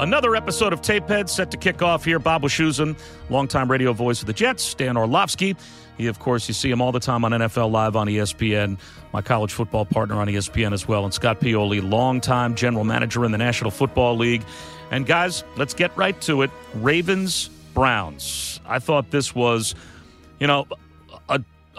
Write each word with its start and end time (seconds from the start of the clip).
Another 0.00 0.34
episode 0.34 0.72
of 0.72 0.80
Tapehead 0.80 1.28
set 1.28 1.50
to 1.50 1.58
kick 1.58 1.82
off 1.82 2.06
here. 2.06 2.18
Bob 2.18 2.40
Wischusen, 2.40 2.98
longtime 3.28 3.70
radio 3.70 3.92
voice 3.92 4.22
of 4.22 4.26
the 4.26 4.32
Jets. 4.32 4.72
Dan 4.72 4.96
Orlovsky. 4.96 5.54
He, 5.98 6.06
of 6.06 6.18
course, 6.18 6.48
you 6.48 6.54
see 6.54 6.70
him 6.70 6.80
all 6.80 6.90
the 6.90 7.00
time 7.00 7.22
on 7.22 7.32
NFL 7.32 7.70
Live 7.70 7.96
on 7.96 8.06
ESPN. 8.06 8.78
My 9.12 9.20
college 9.20 9.52
football 9.52 9.84
partner 9.84 10.14
on 10.14 10.26
ESPN 10.26 10.72
as 10.72 10.88
well. 10.88 11.04
And 11.04 11.12
Scott 11.12 11.38
Pioli, 11.38 11.86
longtime 11.86 12.54
general 12.54 12.84
manager 12.84 13.26
in 13.26 13.30
the 13.30 13.36
National 13.36 13.70
Football 13.70 14.16
League. 14.16 14.42
And 14.90 15.04
guys, 15.04 15.44
let's 15.58 15.74
get 15.74 15.94
right 15.98 16.18
to 16.22 16.40
it. 16.40 16.50
Ravens, 16.76 17.50
Browns. 17.74 18.58
I 18.66 18.78
thought 18.78 19.10
this 19.10 19.34
was, 19.34 19.74
you 20.38 20.46
know, 20.46 20.66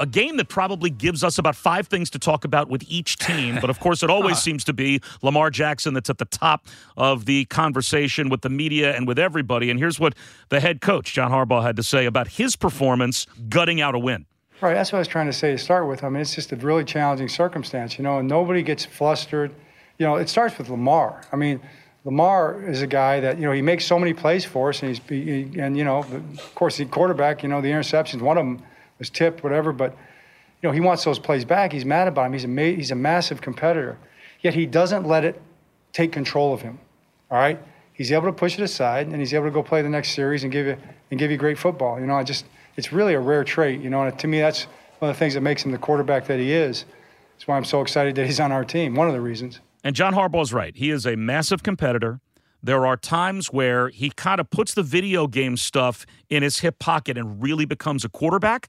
a 0.01 0.05
a 0.05 0.05
game 0.07 0.37
that 0.37 0.49
probably 0.49 0.89
gives 0.89 1.23
us 1.23 1.37
about 1.37 1.55
five 1.55 1.87
things 1.87 2.09
to 2.09 2.19
talk 2.19 2.43
about 2.43 2.69
with 2.69 2.83
each 2.87 3.17
team. 3.17 3.59
But 3.61 3.69
of 3.69 3.79
course, 3.79 4.01
it 4.01 4.09
always 4.15 4.41
seems 4.41 4.63
to 4.63 4.73
be 4.73 4.99
Lamar 5.21 5.51
Jackson 5.51 5.93
that's 5.93 6.09
at 6.09 6.17
the 6.17 6.25
top 6.25 6.65
of 6.97 7.25
the 7.25 7.45
conversation 7.45 8.27
with 8.29 8.41
the 8.41 8.49
media 8.49 8.95
and 8.95 9.07
with 9.07 9.19
everybody. 9.19 9.69
And 9.69 9.79
here's 9.79 9.99
what 9.99 10.15
the 10.49 10.59
head 10.59 10.81
coach, 10.81 11.13
John 11.13 11.31
Harbaugh, 11.31 11.61
had 11.61 11.75
to 11.75 11.83
say 11.83 12.05
about 12.05 12.27
his 12.27 12.55
performance 12.55 13.27
gutting 13.47 13.79
out 13.79 13.93
a 13.93 13.99
win. 13.99 14.25
Right, 14.59 14.73
that's 14.73 14.91
what 14.91 14.97
I 14.97 15.01
was 15.01 15.07
trying 15.07 15.27
to 15.27 15.33
say 15.33 15.51
to 15.51 15.57
start 15.57 15.87
with. 15.87 16.03
I 16.03 16.09
mean, 16.09 16.21
it's 16.21 16.35
just 16.35 16.51
a 16.51 16.55
really 16.55 16.83
challenging 16.83 17.29
circumstance, 17.29 17.97
you 17.97 18.03
know, 18.03 18.19
and 18.19 18.27
nobody 18.27 18.63
gets 18.63 18.85
flustered. 18.85 19.51
You 19.99 20.05
know, 20.07 20.15
it 20.15 20.29
starts 20.29 20.57
with 20.57 20.69
Lamar. 20.69 21.21
I 21.31 21.35
mean, 21.35 21.61
Lamar 22.05 22.63
is 22.67 22.81
a 22.81 22.87
guy 22.87 23.19
that 23.19 23.37
you 23.37 23.45
know 23.45 23.51
he 23.51 23.61
makes 23.61 23.85
so 23.85 23.99
many 23.99 24.13
plays 24.13 24.45
for 24.45 24.69
us, 24.69 24.81
and 24.81 24.89
he's 24.89 25.01
he, 25.07 25.59
and 25.59 25.77
you 25.77 25.83
know, 25.83 25.99
of 25.99 26.55
course, 26.55 26.77
the 26.77 26.85
quarterback. 26.85 27.43
You 27.43 27.49
know, 27.49 27.61
the 27.61 27.69
interceptions. 27.69 28.21
One 28.21 28.37
of 28.37 28.45
them 28.45 28.63
was 29.01 29.09
tipped, 29.09 29.43
whatever. 29.43 29.73
But 29.73 29.93
you 30.61 30.69
know, 30.69 30.71
he 30.71 30.79
wants 30.79 31.03
those 31.03 31.17
plays 31.17 31.43
back. 31.43 31.73
He's 31.73 31.85
mad 31.85 32.07
about 32.07 32.27
him. 32.27 32.33
He's 32.33 32.43
a 32.43 32.47
ma- 32.47 32.61
he's 32.61 32.91
a 32.91 32.95
massive 32.95 33.41
competitor, 33.41 33.97
yet 34.41 34.53
he 34.53 34.67
doesn't 34.67 35.07
let 35.07 35.25
it 35.25 35.41
take 35.91 36.11
control 36.11 36.53
of 36.53 36.61
him. 36.61 36.79
All 37.31 37.39
right, 37.39 37.59
he's 37.93 38.11
able 38.11 38.27
to 38.27 38.31
push 38.31 38.59
it 38.59 38.61
aside, 38.61 39.07
and 39.07 39.15
he's 39.15 39.33
able 39.33 39.45
to 39.45 39.51
go 39.51 39.63
play 39.63 39.81
the 39.81 39.89
next 39.89 40.11
series 40.11 40.43
and 40.43 40.51
give 40.51 40.67
you 40.67 40.77
and 41.09 41.19
give 41.19 41.31
you 41.31 41.37
great 41.37 41.57
football. 41.57 41.99
You 41.99 42.05
know, 42.05 42.15
I 42.15 42.23
just 42.23 42.45
it's 42.77 42.93
really 42.93 43.15
a 43.15 43.19
rare 43.19 43.43
trait. 43.43 43.81
You 43.81 43.89
know, 43.89 44.03
and 44.03 44.19
to 44.19 44.27
me, 44.27 44.39
that's 44.39 44.65
one 44.99 45.09
of 45.09 45.15
the 45.15 45.19
things 45.19 45.33
that 45.33 45.41
makes 45.41 45.65
him 45.65 45.71
the 45.71 45.79
quarterback 45.79 46.27
that 46.27 46.39
he 46.39 46.53
is. 46.53 46.85
That's 47.33 47.47
why 47.47 47.57
I'm 47.57 47.65
so 47.65 47.81
excited 47.81 48.13
that 48.15 48.27
he's 48.27 48.39
on 48.39 48.51
our 48.51 48.63
team. 48.63 48.93
One 48.93 49.07
of 49.07 49.13
the 49.13 49.21
reasons. 49.21 49.59
And 49.83 49.95
John 49.95 50.13
Harbaugh's 50.13 50.53
right. 50.53 50.75
He 50.75 50.91
is 50.91 51.07
a 51.07 51.15
massive 51.15 51.63
competitor. 51.63 52.19
There 52.63 52.85
are 52.85 52.95
times 52.95 53.47
where 53.47 53.89
he 53.89 54.11
kind 54.11 54.39
of 54.39 54.49
puts 54.49 54.73
the 54.73 54.83
video 54.83 55.27
game 55.27 55.57
stuff 55.57 56.05
in 56.29 56.43
his 56.43 56.59
hip 56.59 56.77
pocket 56.79 57.17
and 57.17 57.41
really 57.41 57.65
becomes 57.65 58.05
a 58.05 58.09
quarterback. 58.09 58.67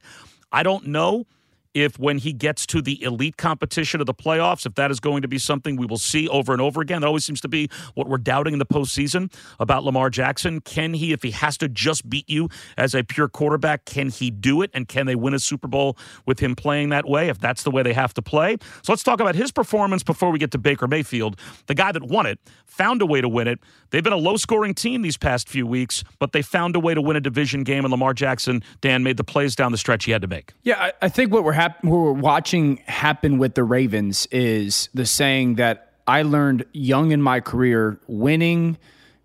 I 0.51 0.63
don't 0.63 0.87
know 0.87 1.27
if 1.75 1.99
when 1.99 2.19
he 2.19 2.33
gets 2.33 2.67
to 2.67 2.83
the 2.83 3.03
elite 3.03 3.37
competition 3.37 4.01
of 4.01 4.07
the 4.07 4.15
playoffs, 4.15 4.67
if 4.67 4.75
that 4.75 4.91
is 4.91 5.01
going 5.01 5.23
to 5.23 5.29
be 5.29 5.39
something 5.39 5.77
we 5.77 5.87
will 5.87 5.99
see 5.99 6.29
over 6.29 6.53
and 6.53 6.61
over 6.61 6.81
again. 6.81 7.01
That 7.01 7.07
always 7.07 7.25
seems 7.25 7.41
to 7.43 7.49
be 7.49 7.69
what 7.95 8.09
we're 8.09 8.19
doubting 8.19 8.53
in 8.53 8.59
the 8.59 8.67
postseason 8.67 9.33
about 9.59 9.85
Lamar 9.85 10.11
Jackson. 10.11 10.61
Can 10.61 10.95
he, 10.95 11.13
if 11.13 11.23
he 11.23 11.31
has 11.33 11.57
to 11.59 11.69
just 11.69 12.09
beat 12.09 12.29
you 12.29 12.49
as 12.77 12.95
a 12.95 13.03
pure 13.03 13.29
quarterback, 13.29 13.85
can 13.85 14.11
he 14.11 14.31
do 14.31 14.63
it? 14.63 14.71
And 14.75 14.89
can 14.89 15.07
they 15.07 15.15
win 15.15 15.35
a 15.35 15.39
Super 15.39 15.69
Bowl 15.69 15.97
with 16.27 16.41
him 16.41 16.55
playing 16.55 16.91
that 16.91 17.09
way, 17.09 17.29
if 17.29 17.39
that's 17.39 17.63
the 17.63 17.71
way 17.71 17.83
they 17.83 17.95
have 17.95 18.15
to 18.15 18.23
play? 18.23 18.57
So 18.83 18.93
let's 18.93 19.03
talk 19.03 19.21
about 19.21 19.35
his 19.35 19.53
performance 19.53 20.03
before 20.03 20.31
we 20.31 20.39
get 20.39 20.51
to 20.53 20.59
Baker 20.59 20.89
Mayfield, 20.89 21.39
the 21.67 21.75
guy 21.75 21.93
that 21.93 22.03
won 22.03 22.27
it, 22.27 22.39
found 22.67 23.03
a 23.03 23.07
way 23.07 23.21
to 23.21 23.29
win 23.29 23.49
it. 23.49 23.61
They've 23.91 24.03
been 24.03 24.13
a 24.13 24.17
low 24.17 24.37
scoring 24.37 24.75
team 24.75 25.03
these 25.03 25.19
past 25.19 25.49
few 25.49 25.67
weeks, 25.67 26.05
but 26.19 26.33
they 26.33 26.43
found 26.43 26.77
a 26.77 26.81
way 26.81 26.95
to 26.95 27.03
win 27.03 27.17
a 27.17 27.21
division 27.21 27.65
game, 27.65 27.85
and 27.85 27.91
Lamar 27.91 28.15
Jackson, 28.15 28.63
Dan, 28.81 29.03
made 29.03 29.17
the 29.17 29.25
plays 29.25 29.55
down 29.55 29.73
the 29.73 29.79
stretch 29.79 30.05
he 30.05 30.13
had 30.13 30.23
to 30.23 30.29
make. 30.29 30.53
Yeah, 30.63 30.81
I, 30.83 30.93
I 31.03 31.09
think 31.09 31.33
what 31.33 31.45
we're 31.45 31.53
hap- 31.63 31.85
what 31.85 31.99
we're 31.99 32.13
watching 32.13 32.79
happen 32.87 33.39
with 33.39 33.55
the 33.55 33.65
Ravens 33.65 34.27
is 34.31 34.89
the 34.95 35.07
saying 35.07 35.57
that 35.57 35.93
I 36.07 36.23
learned 36.23 36.65
young 36.73 37.13
in 37.13 37.23
my 37.23 37.41
career: 37.41 37.99
winning 38.07 38.79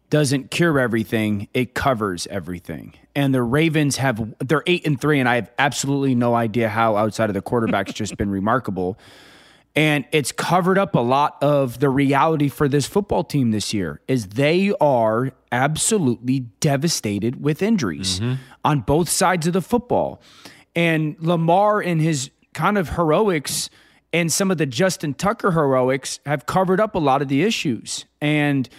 doesn't 0.09 0.51
cure 0.51 0.79
everything; 0.79 1.47
it 1.53 1.73
covers 1.73 2.27
everything. 2.27 2.93
And 3.15 3.33
the 3.33 3.41
Ravens 3.41 3.97
have 3.97 4.33
they're 4.39 4.63
eight 4.67 4.85
and 4.85 4.99
three, 4.99 5.19
and 5.19 5.27
I 5.27 5.35
have 5.35 5.51
absolutely 5.57 6.15
no 6.15 6.35
idea 6.35 6.69
how 6.69 6.95
outside 6.95 7.29
of 7.29 7.33
the 7.33 7.41
quarterback's 7.41 7.93
just 7.93 8.15
been 8.17 8.29
remarkable. 8.29 8.97
And 9.75 10.05
it's 10.11 10.31
covered 10.31 10.79
up 10.79 10.95
a 10.95 10.99
lot 10.99 11.37
of 11.43 11.79
the 11.79 11.89
reality 11.89 12.49
for 12.49 12.67
this 12.67 12.87
football 12.87 13.23
team 13.23 13.51
this 13.51 13.75
year 13.75 14.01
is 14.07 14.29
they 14.29 14.73
are 14.81 15.33
absolutely 15.51 16.39
devastated 16.59 17.43
with 17.43 17.61
injuries 17.61 18.19
mm-hmm. 18.19 18.41
on 18.65 18.79
both 18.79 19.07
sides 19.07 19.45
of 19.45 19.53
the 19.53 19.61
football. 19.61 20.19
And 20.77 21.15
Lamar 21.19 21.81
and 21.81 21.99
his 21.99 22.29
kind 22.53 22.77
of 22.77 22.89
heroics 22.89 23.71
and 24.13 24.31
some 24.31 24.51
of 24.51 24.59
the 24.59 24.67
Justin 24.67 25.15
Tucker 25.15 25.51
heroics 25.51 26.19
have 26.27 26.45
covered 26.45 26.79
up 26.79 26.93
a 26.93 26.99
lot 26.99 27.23
of 27.23 27.29
the 27.29 27.41
issues. 27.41 28.05
And 28.21 28.69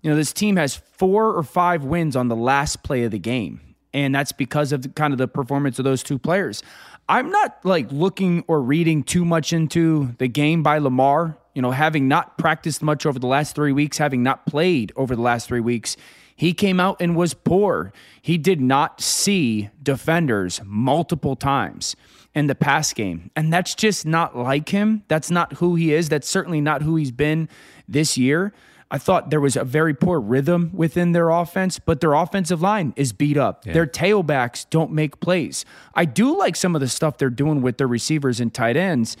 you 0.00 0.08
know, 0.08 0.16
this 0.16 0.32
team 0.32 0.54
has 0.54 0.76
four 0.76 1.34
or 1.34 1.42
five 1.42 1.82
wins 1.82 2.14
on 2.14 2.28
the 2.28 2.36
last 2.36 2.84
play 2.84 3.02
of 3.02 3.10
the 3.10 3.18
game. 3.18 3.60
And 3.92 4.14
that's 4.14 4.30
because 4.30 4.70
of 4.70 4.82
the, 4.82 4.88
kind 4.90 5.12
of 5.12 5.18
the 5.18 5.26
performance 5.26 5.80
of 5.80 5.84
those 5.84 6.04
two 6.04 6.16
players. 6.16 6.62
I'm 7.08 7.30
not 7.30 7.58
like 7.64 7.90
looking 7.90 8.44
or 8.46 8.62
reading 8.62 9.02
too 9.02 9.24
much 9.24 9.52
into 9.52 10.14
the 10.18 10.28
game 10.28 10.62
by 10.62 10.78
Lamar. 10.78 11.36
You 11.54 11.62
know, 11.62 11.72
having 11.72 12.06
not 12.06 12.38
practiced 12.38 12.84
much 12.84 13.04
over 13.04 13.18
the 13.18 13.26
last 13.26 13.56
three 13.56 13.72
weeks, 13.72 13.98
having 13.98 14.22
not 14.22 14.46
played 14.46 14.92
over 14.94 15.16
the 15.16 15.22
last 15.22 15.48
three 15.48 15.58
weeks, 15.58 15.96
he 16.38 16.54
came 16.54 16.78
out 16.78 16.98
and 17.00 17.16
was 17.16 17.34
poor. 17.34 17.92
He 18.22 18.38
did 18.38 18.60
not 18.60 19.00
see 19.00 19.70
defenders 19.82 20.60
multiple 20.64 21.34
times 21.34 21.96
in 22.32 22.46
the 22.46 22.54
pass 22.54 22.92
game. 22.92 23.32
And 23.34 23.52
that's 23.52 23.74
just 23.74 24.06
not 24.06 24.36
like 24.36 24.68
him. 24.68 25.02
That's 25.08 25.32
not 25.32 25.54
who 25.54 25.74
he 25.74 25.92
is. 25.92 26.08
That's 26.08 26.28
certainly 26.28 26.60
not 26.60 26.82
who 26.82 26.94
he's 26.94 27.10
been 27.10 27.48
this 27.88 28.16
year. 28.16 28.54
I 28.88 28.98
thought 28.98 29.30
there 29.30 29.40
was 29.40 29.56
a 29.56 29.64
very 29.64 29.94
poor 29.94 30.20
rhythm 30.20 30.70
within 30.72 31.10
their 31.10 31.30
offense, 31.30 31.80
but 31.80 32.00
their 32.00 32.14
offensive 32.14 32.62
line 32.62 32.94
is 32.94 33.12
beat 33.12 33.36
up. 33.36 33.64
Their 33.64 33.86
tailbacks 33.86 34.64
don't 34.70 34.92
make 34.92 35.18
plays. 35.18 35.64
I 35.92 36.04
do 36.04 36.38
like 36.38 36.54
some 36.54 36.76
of 36.76 36.80
the 36.80 36.88
stuff 36.88 37.18
they're 37.18 37.30
doing 37.30 37.62
with 37.62 37.78
their 37.78 37.88
receivers 37.88 38.38
and 38.38 38.54
tight 38.54 38.76
ends, 38.76 39.16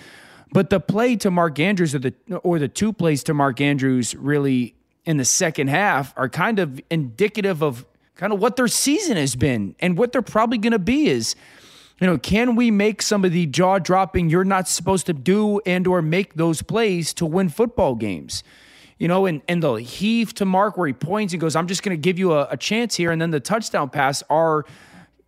but 0.52 0.70
the 0.70 0.78
play 0.78 1.16
to 1.16 1.32
Mark 1.32 1.58
Andrews 1.58 1.96
or 1.96 1.98
the 1.98 2.14
or 2.44 2.60
the 2.60 2.68
two 2.68 2.92
plays 2.92 3.24
to 3.24 3.34
Mark 3.34 3.60
Andrews 3.60 4.14
really 4.14 4.76
in 5.08 5.16
the 5.16 5.24
second 5.24 5.68
half 5.68 6.12
are 6.18 6.28
kind 6.28 6.58
of 6.58 6.78
indicative 6.90 7.62
of 7.62 7.86
kind 8.14 8.30
of 8.30 8.38
what 8.38 8.56
their 8.56 8.68
season 8.68 9.16
has 9.16 9.34
been 9.34 9.74
and 9.80 9.96
what 9.96 10.12
they're 10.12 10.20
probably 10.20 10.58
going 10.58 10.72
to 10.72 10.78
be 10.78 11.08
is 11.08 11.34
You 12.00 12.06
know, 12.06 12.18
can 12.18 12.54
we 12.54 12.70
make 12.70 13.02
some 13.02 13.24
of 13.24 13.32
the 13.32 13.46
jaw 13.46 13.78
dropping 13.78 14.30
you're 14.30 14.44
not 14.44 14.68
supposed 14.68 15.06
to 15.06 15.12
do 15.12 15.60
and 15.66 15.86
or 15.86 16.00
make 16.00 16.34
those 16.34 16.62
plays 16.62 17.12
to 17.14 17.26
win 17.26 17.48
football 17.48 17.96
games? 17.96 18.44
You 18.98 19.08
know, 19.08 19.26
and, 19.26 19.42
and 19.48 19.62
the 19.62 19.74
heave 19.74 20.34
to 20.34 20.44
Mark 20.44 20.76
where 20.76 20.86
he 20.86 20.92
points 20.92 21.32
and 21.32 21.40
goes, 21.40 21.56
I'm 21.56 21.66
just 21.66 21.82
going 21.82 21.96
to 21.96 22.00
give 22.00 22.18
you 22.18 22.32
a, 22.32 22.48
a 22.50 22.56
chance 22.56 22.94
here. 22.94 23.10
And 23.10 23.20
then 23.20 23.30
the 23.30 23.40
touchdown 23.40 23.90
pass 23.90 24.22
are, 24.30 24.64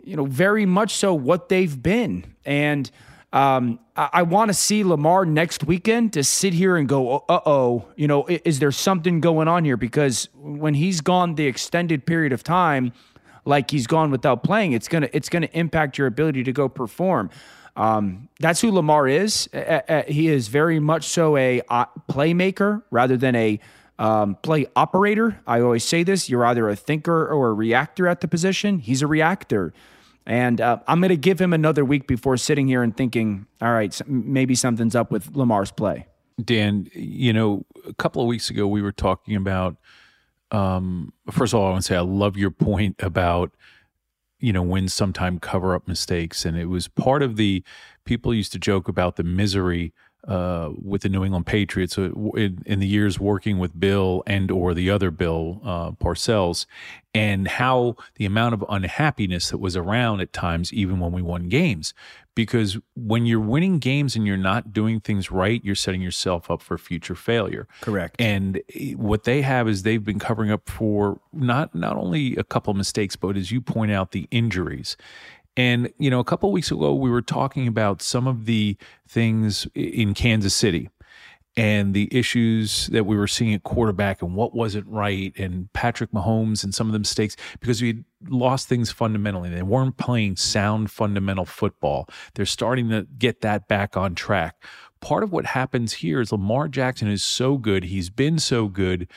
you 0.03 0.17
know, 0.17 0.27
very 0.27 0.67
much 0.67 0.95
so 0.95 1.15
what 1.15 1.49
they've 1.49 1.81
been. 1.81 2.35
And 2.45 2.91
um, 3.33 3.79
I, 3.95 4.09
I 4.15 4.23
want 4.23 4.49
to 4.49 4.55
see 4.55 4.83
Lamar 4.83 5.25
next 5.25 5.65
weekend 5.65 6.13
to 6.15 6.25
sit 6.25 6.53
here 6.53 6.77
and 6.77 6.89
go, 6.89 7.25
uh 7.29 7.41
oh, 7.47 7.87
you 7.97 8.09
know, 8.09 8.27
is, 8.27 8.41
is 8.45 8.59
there 8.59 8.73
something 8.73 9.21
going 9.21 9.49
on 9.49 9.65
here? 9.65 9.77
Because 9.77 10.29
when 10.35 10.75
he's 10.75 11.01
gone 11.01 11.37
the 11.37 11.47
extended 11.47 12.07
period 12.07 12.33
of 12.33 12.43
time, 12.43 12.93
like 13.45 13.71
he's 13.71 13.87
gone 13.87 14.11
without 14.11 14.43
playing, 14.43 14.73
it's 14.73 14.89
gonna 14.89 15.09
it's 15.13 15.29
gonna 15.29 15.49
impact 15.53 15.97
your 15.97 16.07
ability 16.07 16.45
to 16.45 16.53
go 16.53 16.69
perform. 16.69 17.31
Um, 17.77 18.29
that's 18.41 18.61
who 18.61 18.71
Lamar 18.71 19.07
is. 19.09 19.49
He 20.09 20.29
is 20.29 20.49
very 20.49 20.81
much 20.81 21.05
so 21.05 21.37
a 21.37 21.63
uh, 21.69 21.87
playmaker 22.11 22.83
rather 22.91 23.17
than 23.17 23.35
a 23.37 23.61
um, 23.99 24.37
play 24.43 24.67
operator. 24.75 25.41
I 25.47 25.61
always 25.61 25.85
say 25.85 26.03
this: 26.03 26.29
you're 26.29 26.45
either 26.45 26.69
a 26.69 26.77
thinker 26.77 27.29
or 27.29 27.51
a 27.51 27.53
reactor 27.55 28.09
at 28.09 28.21
the 28.21 28.29
position. 28.29 28.81
He's 28.81 29.03
a 29.03 29.07
reactor. 29.07 29.73
And 30.31 30.61
uh, 30.61 30.79
I'm 30.87 31.01
going 31.01 31.09
to 31.09 31.17
give 31.17 31.41
him 31.41 31.53
another 31.53 31.85
week 31.85 32.07
before 32.07 32.37
sitting 32.37 32.69
here 32.69 32.85
and 32.85 32.97
thinking, 32.97 33.47
all 33.61 33.73
right, 33.73 34.01
maybe 34.07 34.55
something's 34.55 34.95
up 34.95 35.11
with 35.11 35.35
Lamar's 35.35 35.73
play. 35.73 36.07
Dan, 36.41 36.89
you 36.93 37.33
know, 37.33 37.67
a 37.85 37.93
couple 37.95 38.23
of 38.23 38.29
weeks 38.29 38.49
ago 38.49 38.69
we 38.69 38.81
were 38.81 38.93
talking 38.93 39.35
about. 39.35 39.77
Um, 40.53 41.13
first 41.33 41.53
of 41.53 41.59
all, 41.59 41.67
I 41.67 41.71
want 41.71 41.83
to 41.83 41.89
say 41.89 41.97
I 41.97 42.03
love 42.03 42.37
your 42.37 42.53
point 42.53 42.95
about 43.01 43.51
you 44.39 44.53
know 44.53 44.63
when 44.63 44.89
sometime 44.89 45.41
cover 45.41 45.75
up 45.75 45.89
mistakes, 45.89 46.45
and 46.45 46.57
it 46.57 46.67
was 46.67 46.87
part 46.87 47.25
of 47.25 47.35
the 47.35 47.65
people 48.05 48.33
used 48.33 48.53
to 48.53 48.59
joke 48.61 48.87
about 48.87 49.17
the 49.17 49.25
misery 49.25 49.93
uh, 50.27 50.71
with 50.81 51.03
the 51.03 51.09
New 51.09 51.25
England 51.25 51.47
Patriots 51.47 51.97
uh, 51.99 52.11
in, 52.35 52.63
in, 52.67 52.79
the 52.79 52.87
years 52.87 53.19
working 53.19 53.59
with 53.59 53.79
Bill 53.79 54.23
and 54.27 54.51
or 54.51 54.75
the 54.75 54.91
other 54.91 55.11
Bill 55.11 55.61
uh, 55.65 55.91
Parcells, 55.93 56.67
and 57.15 57.49
how 57.49 57.97
the 58.17 58.27
amount 58.27 58.55
of 58.55 58.65
unhappiness 58.69 59.51
that 59.51 59.59
was 59.59 59.77
around 59.77 60.21
at 60.21 60.33
times, 60.33 60.73
even 60.73 61.01
when 61.01 61.13
we 61.13 61.23
won 61.23 61.49
games. 61.49 61.95
Because 62.35 62.79
when 62.95 63.27
you're 63.27 63.41
winning 63.41 63.79
games 63.79 64.15
and 64.15 64.27
you're 64.27 64.37
not 64.37 64.73
doing 64.73 65.01
things 65.01 65.31
right, 65.31 65.63
you're 65.65 65.75
setting 65.75 66.01
yourself 66.01 66.51
up 66.51 66.63
for 66.63 66.79
future 66.79 67.15
failure. 67.15 67.67
Correct. 67.81 68.17
And 68.19 68.63
eh, 68.75 68.93
what 68.93 69.25
they 69.25 69.43
have 69.43 69.69
is 69.69 69.83
they've 69.83 70.05
been 70.05 70.21
covering 70.21 70.51
up 70.51 70.69
for 70.69 71.21
not 71.33 71.75
not 71.75 71.97
only 71.97 72.37
a 72.37 72.45
couple 72.45 72.71
of 72.71 72.77
mistakes, 72.77 73.17
but 73.17 73.37
as 73.37 73.51
you 73.51 73.61
point 73.61 73.91
out, 73.91 74.13
the 74.13 74.29
injuries. 74.31 74.97
And, 75.57 75.93
you 75.99 76.11
know, 76.11 76.21
a 76.21 76.25
couple 76.25 76.51
weeks 76.53 76.71
ago, 76.71 76.95
we 76.95 77.11
were 77.11 77.23
talking 77.23 77.67
about 77.67 78.03
some 78.03 78.27
of 78.27 78.47
the 78.47 78.77
things 79.09 79.67
in 79.75 80.15
Kansas 80.15 80.55
City 80.55 80.89
and 81.57 81.95
the 81.95 82.09
issues 82.17 82.87
that 82.89 83.05
we 83.05 83.17
were 83.17 83.27
seeing 83.27 83.53
at 83.53 83.65
quarterback 83.65 84.23
and 84.23 84.35
what 84.35 84.55
wasn't 84.55 84.87
right 84.87 85.37
and 85.37 85.71
Patrick 85.73 86.13
Mahomes 86.13 86.63
and 86.63 86.75
some 86.75 86.87
of 86.87 86.93
the 86.93 86.99
mistakes 86.99 87.37
because 87.59 87.83
we 87.83 88.05
lost 88.29 88.69
things 88.69 88.93
fundamentally. 88.93 89.51
They 89.51 89.63
weren't 89.63 89.97
playing 89.97 90.37
sound 90.37 90.91
fundamental 90.91 91.45
football. 91.45 92.09
They're 92.35 92.47
starting 92.47 92.89
to 92.91 93.07
get 93.19 93.41
that 93.41 93.67
back 93.67 93.97
on 93.97 94.15
track. 94.15 94.63
Part 95.01 95.25
of 95.25 95.33
what 95.33 95.47
happens 95.47 95.95
here 95.95 96.21
is 96.21 96.31
Lamar 96.31 96.69
Jackson 96.69 97.09
is 97.09 97.25
so 97.25 97.57
good. 97.57 97.85
He's 97.85 98.11
been 98.11 98.39
so 98.39 98.69
good 98.69 99.09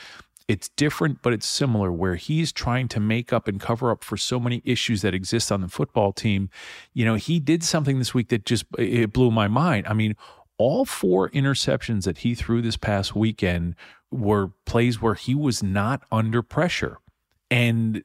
it's 0.47 0.69
different, 0.69 1.21
but 1.21 1.33
it's 1.33 1.45
similar 1.45 1.91
where 1.91 2.15
he's 2.15 2.51
trying 2.51 2.87
to 2.89 2.99
make 2.99 3.31
up 3.31 3.47
and 3.47 3.59
cover 3.59 3.91
up 3.91 4.03
for 4.03 4.17
so 4.17 4.39
many 4.39 4.61
issues 4.65 5.01
that 5.01 5.13
exist 5.13 5.51
on 5.51 5.61
the 5.61 5.67
football 5.67 6.11
team. 6.11 6.49
You 6.93 7.05
know, 7.05 7.15
he 7.15 7.39
did 7.39 7.63
something 7.63 7.99
this 7.99 8.13
week 8.13 8.29
that 8.29 8.45
just 8.45 8.65
it 8.77 9.13
blew 9.13 9.31
my 9.31 9.47
mind. 9.47 9.87
I 9.87 9.93
mean, 9.93 10.15
all 10.57 10.85
four 10.85 11.29
interceptions 11.29 12.03
that 12.03 12.19
he 12.19 12.35
threw 12.35 12.61
this 12.61 12.77
past 12.77 13.15
weekend 13.15 13.75
were 14.11 14.51
plays 14.65 15.01
where 15.01 15.15
he 15.15 15.33
was 15.33 15.63
not 15.63 16.03
under 16.11 16.41
pressure. 16.41 16.99
And 17.49 18.03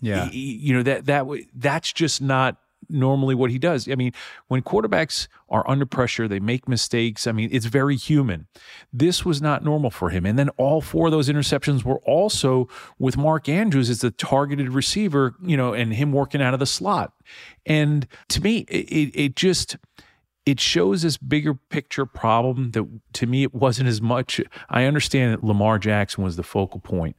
yeah, 0.00 0.28
you 0.30 0.74
know 0.74 0.82
that 0.82 1.06
that 1.06 1.26
that's 1.54 1.92
just 1.92 2.20
not 2.20 2.58
normally 2.94 3.34
what 3.34 3.50
he 3.50 3.58
does. 3.58 3.88
I 3.88 3.94
mean, 3.94 4.12
when 4.48 4.62
quarterbacks 4.62 5.28
are 5.48 5.68
under 5.68 5.84
pressure, 5.84 6.28
they 6.28 6.40
make 6.40 6.68
mistakes. 6.68 7.26
I 7.26 7.32
mean, 7.32 7.48
it's 7.52 7.66
very 7.66 7.96
human. 7.96 8.46
This 8.92 9.24
was 9.24 9.42
not 9.42 9.64
normal 9.64 9.90
for 9.90 10.10
him. 10.10 10.24
And 10.24 10.38
then 10.38 10.48
all 10.50 10.80
four 10.80 11.06
of 11.06 11.12
those 11.12 11.28
interceptions 11.28 11.84
were 11.84 11.98
also 12.00 12.68
with 12.98 13.16
Mark 13.16 13.48
Andrews 13.48 13.90
as 13.90 14.00
the 14.00 14.10
targeted 14.10 14.70
receiver, 14.70 15.34
you 15.42 15.56
know, 15.56 15.74
and 15.74 15.94
him 15.94 16.12
working 16.12 16.40
out 16.40 16.54
of 16.54 16.60
the 16.60 16.66
slot. 16.66 17.12
And 17.66 18.06
to 18.28 18.40
me, 18.40 18.58
it, 18.68 19.12
it 19.14 19.36
just 19.36 19.76
it 20.46 20.60
shows 20.60 21.02
this 21.02 21.16
bigger 21.16 21.54
picture 21.54 22.06
problem 22.06 22.72
that 22.72 22.86
to 23.14 23.26
me 23.26 23.42
it 23.42 23.54
wasn't 23.54 23.88
as 23.88 24.02
much. 24.02 24.40
I 24.68 24.84
understand 24.84 25.32
that 25.32 25.44
Lamar 25.44 25.78
Jackson 25.78 26.22
was 26.22 26.36
the 26.36 26.42
focal 26.42 26.80
point, 26.80 27.16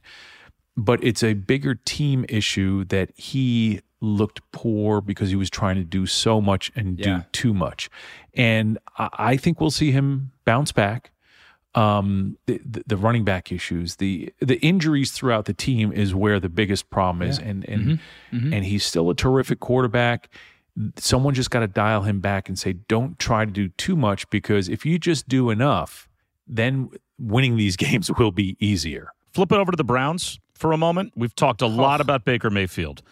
but 0.76 1.02
it's 1.02 1.22
a 1.22 1.34
bigger 1.34 1.74
team 1.74 2.24
issue 2.28 2.84
that 2.84 3.10
he 3.16 3.80
looked 4.00 4.40
poor 4.52 5.00
because 5.00 5.30
he 5.30 5.36
was 5.36 5.50
trying 5.50 5.76
to 5.76 5.84
do 5.84 6.06
so 6.06 6.40
much 6.40 6.70
and 6.74 6.96
do 6.96 7.08
yeah. 7.08 7.22
too 7.32 7.54
much. 7.54 7.88
And 8.34 8.78
I 8.96 9.36
think 9.36 9.60
we'll 9.60 9.70
see 9.70 9.90
him 9.90 10.32
bounce 10.44 10.72
back. 10.72 11.10
Um, 11.74 12.38
the, 12.46 12.58
the, 12.86 12.96
running 12.96 13.22
back 13.22 13.52
issues, 13.52 13.96
the 13.96 14.32
the 14.40 14.56
injuries 14.60 15.12
throughout 15.12 15.44
the 15.44 15.52
team 15.52 15.92
is 15.92 16.14
where 16.14 16.40
the 16.40 16.48
biggest 16.48 16.88
problem 16.88 17.28
is, 17.28 17.38
yeah. 17.38 17.48
and 17.48 17.68
and 17.68 17.82
mm-hmm. 17.82 18.36
Mm-hmm. 18.36 18.52
and 18.54 18.64
he's 18.64 18.82
still 18.82 19.10
a 19.10 19.14
terrific 19.14 19.60
quarterback. 19.60 20.30
Someone 20.96 21.34
just 21.34 21.50
got 21.50 21.60
to 21.60 21.66
dial 21.66 22.02
him 22.02 22.20
back 22.20 22.48
and 22.48 22.58
say, 22.58 22.74
don't 22.88 23.18
try 23.18 23.44
to 23.44 23.50
do 23.50 23.68
too 23.68 23.94
much 23.94 24.28
because 24.30 24.70
if 24.70 24.86
you 24.86 24.98
just 24.98 25.28
do 25.28 25.50
enough, 25.50 26.08
then 26.46 26.88
winning 27.18 27.56
these 27.56 27.76
games 27.76 28.10
will 28.18 28.32
be 28.32 28.56
easier. 28.58 29.10
Flip 29.34 29.52
it 29.52 29.58
over 29.58 29.70
to 29.70 29.76
the 29.76 29.84
Browns 29.84 30.40
for 30.54 30.72
a 30.72 30.78
moment. 30.78 31.12
We've 31.14 31.34
talked 31.34 31.60
a 31.60 31.66
oh. 31.66 31.68
lot 31.68 32.00
about 32.00 32.24
Baker 32.24 32.48
Mayfield. 32.48 33.02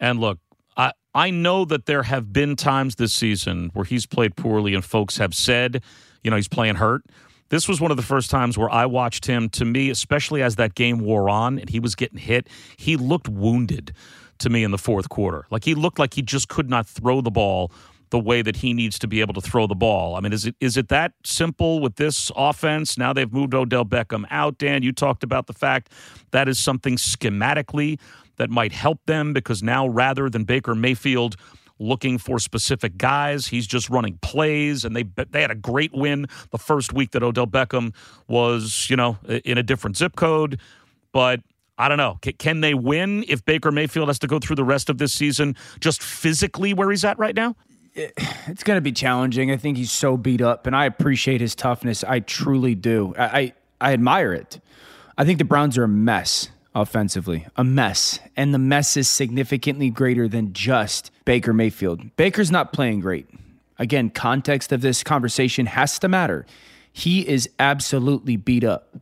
And 0.00 0.20
look, 0.20 0.38
I 0.76 0.92
I 1.14 1.30
know 1.30 1.64
that 1.64 1.86
there 1.86 2.04
have 2.04 2.32
been 2.32 2.56
times 2.56 2.96
this 2.96 3.12
season 3.12 3.70
where 3.74 3.84
he's 3.84 4.06
played 4.06 4.36
poorly 4.36 4.74
and 4.74 4.84
folks 4.84 5.18
have 5.18 5.34
said, 5.34 5.82
you 6.22 6.30
know, 6.30 6.36
he's 6.36 6.48
playing 6.48 6.76
hurt. 6.76 7.02
This 7.50 7.66
was 7.66 7.80
one 7.80 7.90
of 7.90 7.96
the 7.96 8.02
first 8.02 8.30
times 8.30 8.58
where 8.58 8.70
I 8.70 8.84
watched 8.86 9.24
him 9.24 9.48
to 9.50 9.64
me, 9.64 9.88
especially 9.88 10.42
as 10.42 10.56
that 10.56 10.74
game 10.74 11.00
wore 11.00 11.30
on 11.30 11.58
and 11.58 11.70
he 11.70 11.80
was 11.80 11.94
getting 11.94 12.18
hit, 12.18 12.48
he 12.76 12.96
looked 12.96 13.28
wounded 13.28 13.92
to 14.38 14.50
me 14.50 14.62
in 14.62 14.70
the 14.70 14.78
fourth 14.78 15.08
quarter. 15.08 15.46
Like 15.50 15.64
he 15.64 15.74
looked 15.74 15.98
like 15.98 16.14
he 16.14 16.22
just 16.22 16.48
could 16.48 16.68
not 16.68 16.86
throw 16.86 17.20
the 17.20 17.30
ball 17.30 17.72
the 18.10 18.18
way 18.18 18.42
that 18.42 18.56
he 18.56 18.72
needs 18.72 18.98
to 18.98 19.06
be 19.06 19.20
able 19.20 19.34
to 19.34 19.40
throw 19.40 19.66
the 19.66 19.74
ball. 19.74 20.14
I 20.14 20.20
mean, 20.20 20.32
is 20.32 20.46
it 20.46 20.56
is 20.60 20.76
it 20.76 20.88
that 20.88 21.12
simple 21.24 21.80
with 21.80 21.96
this 21.96 22.30
offense? 22.36 22.96
Now 22.96 23.12
they've 23.12 23.32
moved 23.32 23.54
Odell 23.54 23.84
Beckham 23.84 24.24
out. 24.30 24.58
Dan, 24.58 24.82
you 24.82 24.92
talked 24.92 25.22
about 25.22 25.46
the 25.46 25.52
fact 25.52 25.92
that 26.30 26.48
is 26.48 26.58
something 26.58 26.96
schematically 26.96 27.98
that 28.38 28.50
might 28.50 28.72
help 28.72 29.04
them 29.06 29.32
because 29.32 29.62
now 29.62 29.86
rather 29.86 30.28
than 30.30 30.44
Baker 30.44 30.74
Mayfield 30.74 31.36
looking 31.78 32.18
for 32.18 32.38
specific 32.38 32.96
guys, 32.96 33.46
he's 33.46 33.66
just 33.66 33.88
running 33.88 34.18
plays 34.18 34.84
and 34.84 34.96
they 34.96 35.04
they 35.30 35.42
had 35.42 35.50
a 35.50 35.56
great 35.56 35.92
win 35.92 36.26
the 36.50 36.58
first 36.58 36.92
week 36.92 37.12
that 37.12 37.22
Odell 37.22 37.46
Beckham 37.46 37.94
was, 38.26 38.88
you 38.88 38.96
know, 38.96 39.18
in 39.44 39.58
a 39.58 39.62
different 39.62 39.96
zip 39.96 40.16
code, 40.16 40.58
but 41.12 41.40
I 41.78 41.88
don't 41.88 41.98
know. 41.98 42.18
Can 42.38 42.60
they 42.60 42.74
win 42.74 43.24
if 43.28 43.44
Baker 43.44 43.70
Mayfield 43.70 44.08
has 44.08 44.18
to 44.20 44.26
go 44.26 44.40
through 44.40 44.56
the 44.56 44.64
rest 44.64 44.90
of 44.90 44.98
this 44.98 45.12
season 45.12 45.54
just 45.78 46.02
physically 46.02 46.74
where 46.74 46.90
he's 46.90 47.04
at 47.04 47.18
right 47.18 47.34
now? 47.34 47.54
It's 48.50 48.64
going 48.64 48.78
to 48.78 48.82
be 48.82 48.92
challenging. 48.92 49.50
I 49.50 49.58
think 49.58 49.76
he's 49.76 49.92
so 49.92 50.16
beat 50.16 50.40
up, 50.40 50.66
and 50.66 50.74
I 50.74 50.86
appreciate 50.86 51.42
his 51.42 51.54
toughness. 51.54 52.02
I 52.02 52.20
truly 52.20 52.74
do. 52.74 53.12
I, 53.18 53.24
I, 53.24 53.52
I 53.78 53.92
admire 53.92 54.32
it. 54.32 54.58
I 55.18 55.26
think 55.26 55.38
the 55.38 55.44
Browns 55.44 55.76
are 55.76 55.84
a 55.84 55.88
mess 55.88 56.48
offensively, 56.74 57.46
a 57.56 57.64
mess. 57.64 58.20
And 58.36 58.52
the 58.52 58.58
mess 58.58 58.96
is 58.96 59.08
significantly 59.08 59.90
greater 59.90 60.28
than 60.28 60.52
just 60.52 61.10
Baker 61.24 61.52
Mayfield. 61.52 62.16
Baker's 62.16 62.50
not 62.50 62.72
playing 62.72 63.00
great. 63.00 63.26
Again, 63.78 64.10
context 64.10 64.72
of 64.72 64.80
this 64.80 65.02
conversation 65.02 65.66
has 65.66 65.98
to 66.00 66.08
matter. 66.08 66.46
He 66.92 67.26
is 67.26 67.48
absolutely 67.58 68.36
beat 68.36 68.64
up. 68.64 68.96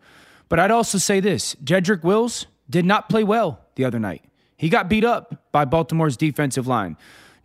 But 0.49 0.61
I'd 0.61 0.71
also 0.71 0.99
say 0.99 1.21
this 1.21 1.55
Jedrick 1.65 2.05
Wills 2.05 2.47
did 2.69 2.85
not 2.85 3.09
play 3.09 3.25
well 3.25 3.61
the 3.75 3.85
other 3.85 3.99
night. 3.99 4.23
He 4.57 4.69
got 4.69 4.89
beat 4.89 5.05
up 5.05 5.51
by 5.53 5.65
Baltimore's 5.65 6.17
defensive 6.17 6.67
line. 6.67 6.97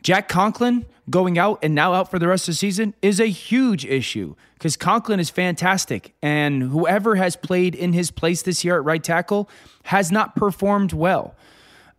Jack 0.02 0.28
Conklin 0.28 0.86
going 1.10 1.38
out 1.38 1.60
and 1.62 1.76
now 1.76 1.94
out 1.94 2.10
for 2.10 2.18
the 2.18 2.28
rest 2.28 2.48
of 2.48 2.54
the 2.54 2.58
season 2.58 2.94
is 3.02 3.20
a 3.20 3.28
huge 3.28 3.86
issue 3.86 4.36
because 4.54 4.76
Conklin 4.76 5.20
is 5.20 5.30
fantastic. 5.30 6.14
And 6.22 6.64
whoever 6.64 7.16
has 7.16 7.36
played 7.36 7.76
in 7.76 7.94
his 7.94 8.12
place 8.12 8.42
this 8.42 8.64
year 8.64 8.78
at 8.78 8.84
right 8.84 9.04
tackle 9.04 9.50
has 9.84 10.12
not 10.12 10.36
performed 10.36 10.94
well. 10.94 11.36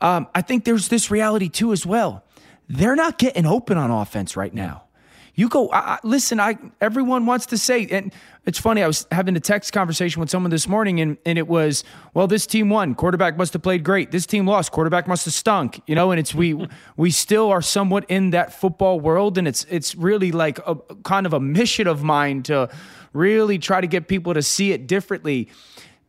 Um, 0.00 0.26
I 0.35 0.42
think 0.42 0.64
there's 0.64 0.88
this 0.88 1.11
reality 1.11 1.49
too 1.49 1.73
as 1.73 1.87
well. 1.87 2.25
They're 2.68 2.97
not 2.97 3.18
getting 3.18 3.47
open 3.47 3.76
on 3.76 3.90
offense 3.90 4.37
right 4.37 4.52
now. 4.52 4.85
You 5.34 5.48
go, 5.48 5.68
I, 5.70 5.78
I, 5.78 5.98
listen, 6.02 6.38
I 6.40 6.58
everyone 6.80 7.24
wants 7.24 7.46
to 7.46 7.58
say, 7.58 7.86
and 7.86 8.12
it's 8.44 8.60
funny. 8.60 8.82
I 8.82 8.86
was 8.86 9.06
having 9.10 9.34
a 9.34 9.40
text 9.40 9.72
conversation 9.72 10.20
with 10.20 10.28
someone 10.28 10.50
this 10.50 10.68
morning, 10.68 11.00
and, 11.00 11.16
and 11.24 11.38
it 11.38 11.48
was, 11.48 11.84
well, 12.12 12.26
this 12.26 12.46
team 12.46 12.68
won. 12.68 12.94
Quarterback 12.94 13.38
must 13.38 13.54
have 13.54 13.62
played 13.62 13.82
great. 13.82 14.10
This 14.10 14.26
team 14.26 14.46
lost. 14.46 14.72
Quarterback 14.72 15.08
must 15.08 15.24
have 15.24 15.32
stunk. 15.32 15.80
You 15.86 15.94
know, 15.94 16.10
and 16.10 16.20
it's 16.20 16.34
we 16.34 16.68
we 16.96 17.10
still 17.10 17.48
are 17.48 17.62
somewhat 17.62 18.04
in 18.08 18.30
that 18.30 18.52
football 18.52 19.00
world, 19.00 19.38
and 19.38 19.48
it's 19.48 19.64
it's 19.70 19.94
really 19.94 20.32
like 20.32 20.58
a 20.66 20.76
kind 21.02 21.24
of 21.24 21.32
a 21.32 21.40
mission 21.40 21.86
of 21.86 22.02
mine 22.02 22.42
to 22.44 22.68
really 23.14 23.58
try 23.58 23.80
to 23.80 23.86
get 23.86 24.08
people 24.08 24.34
to 24.34 24.42
see 24.42 24.72
it 24.72 24.86
differently. 24.86 25.48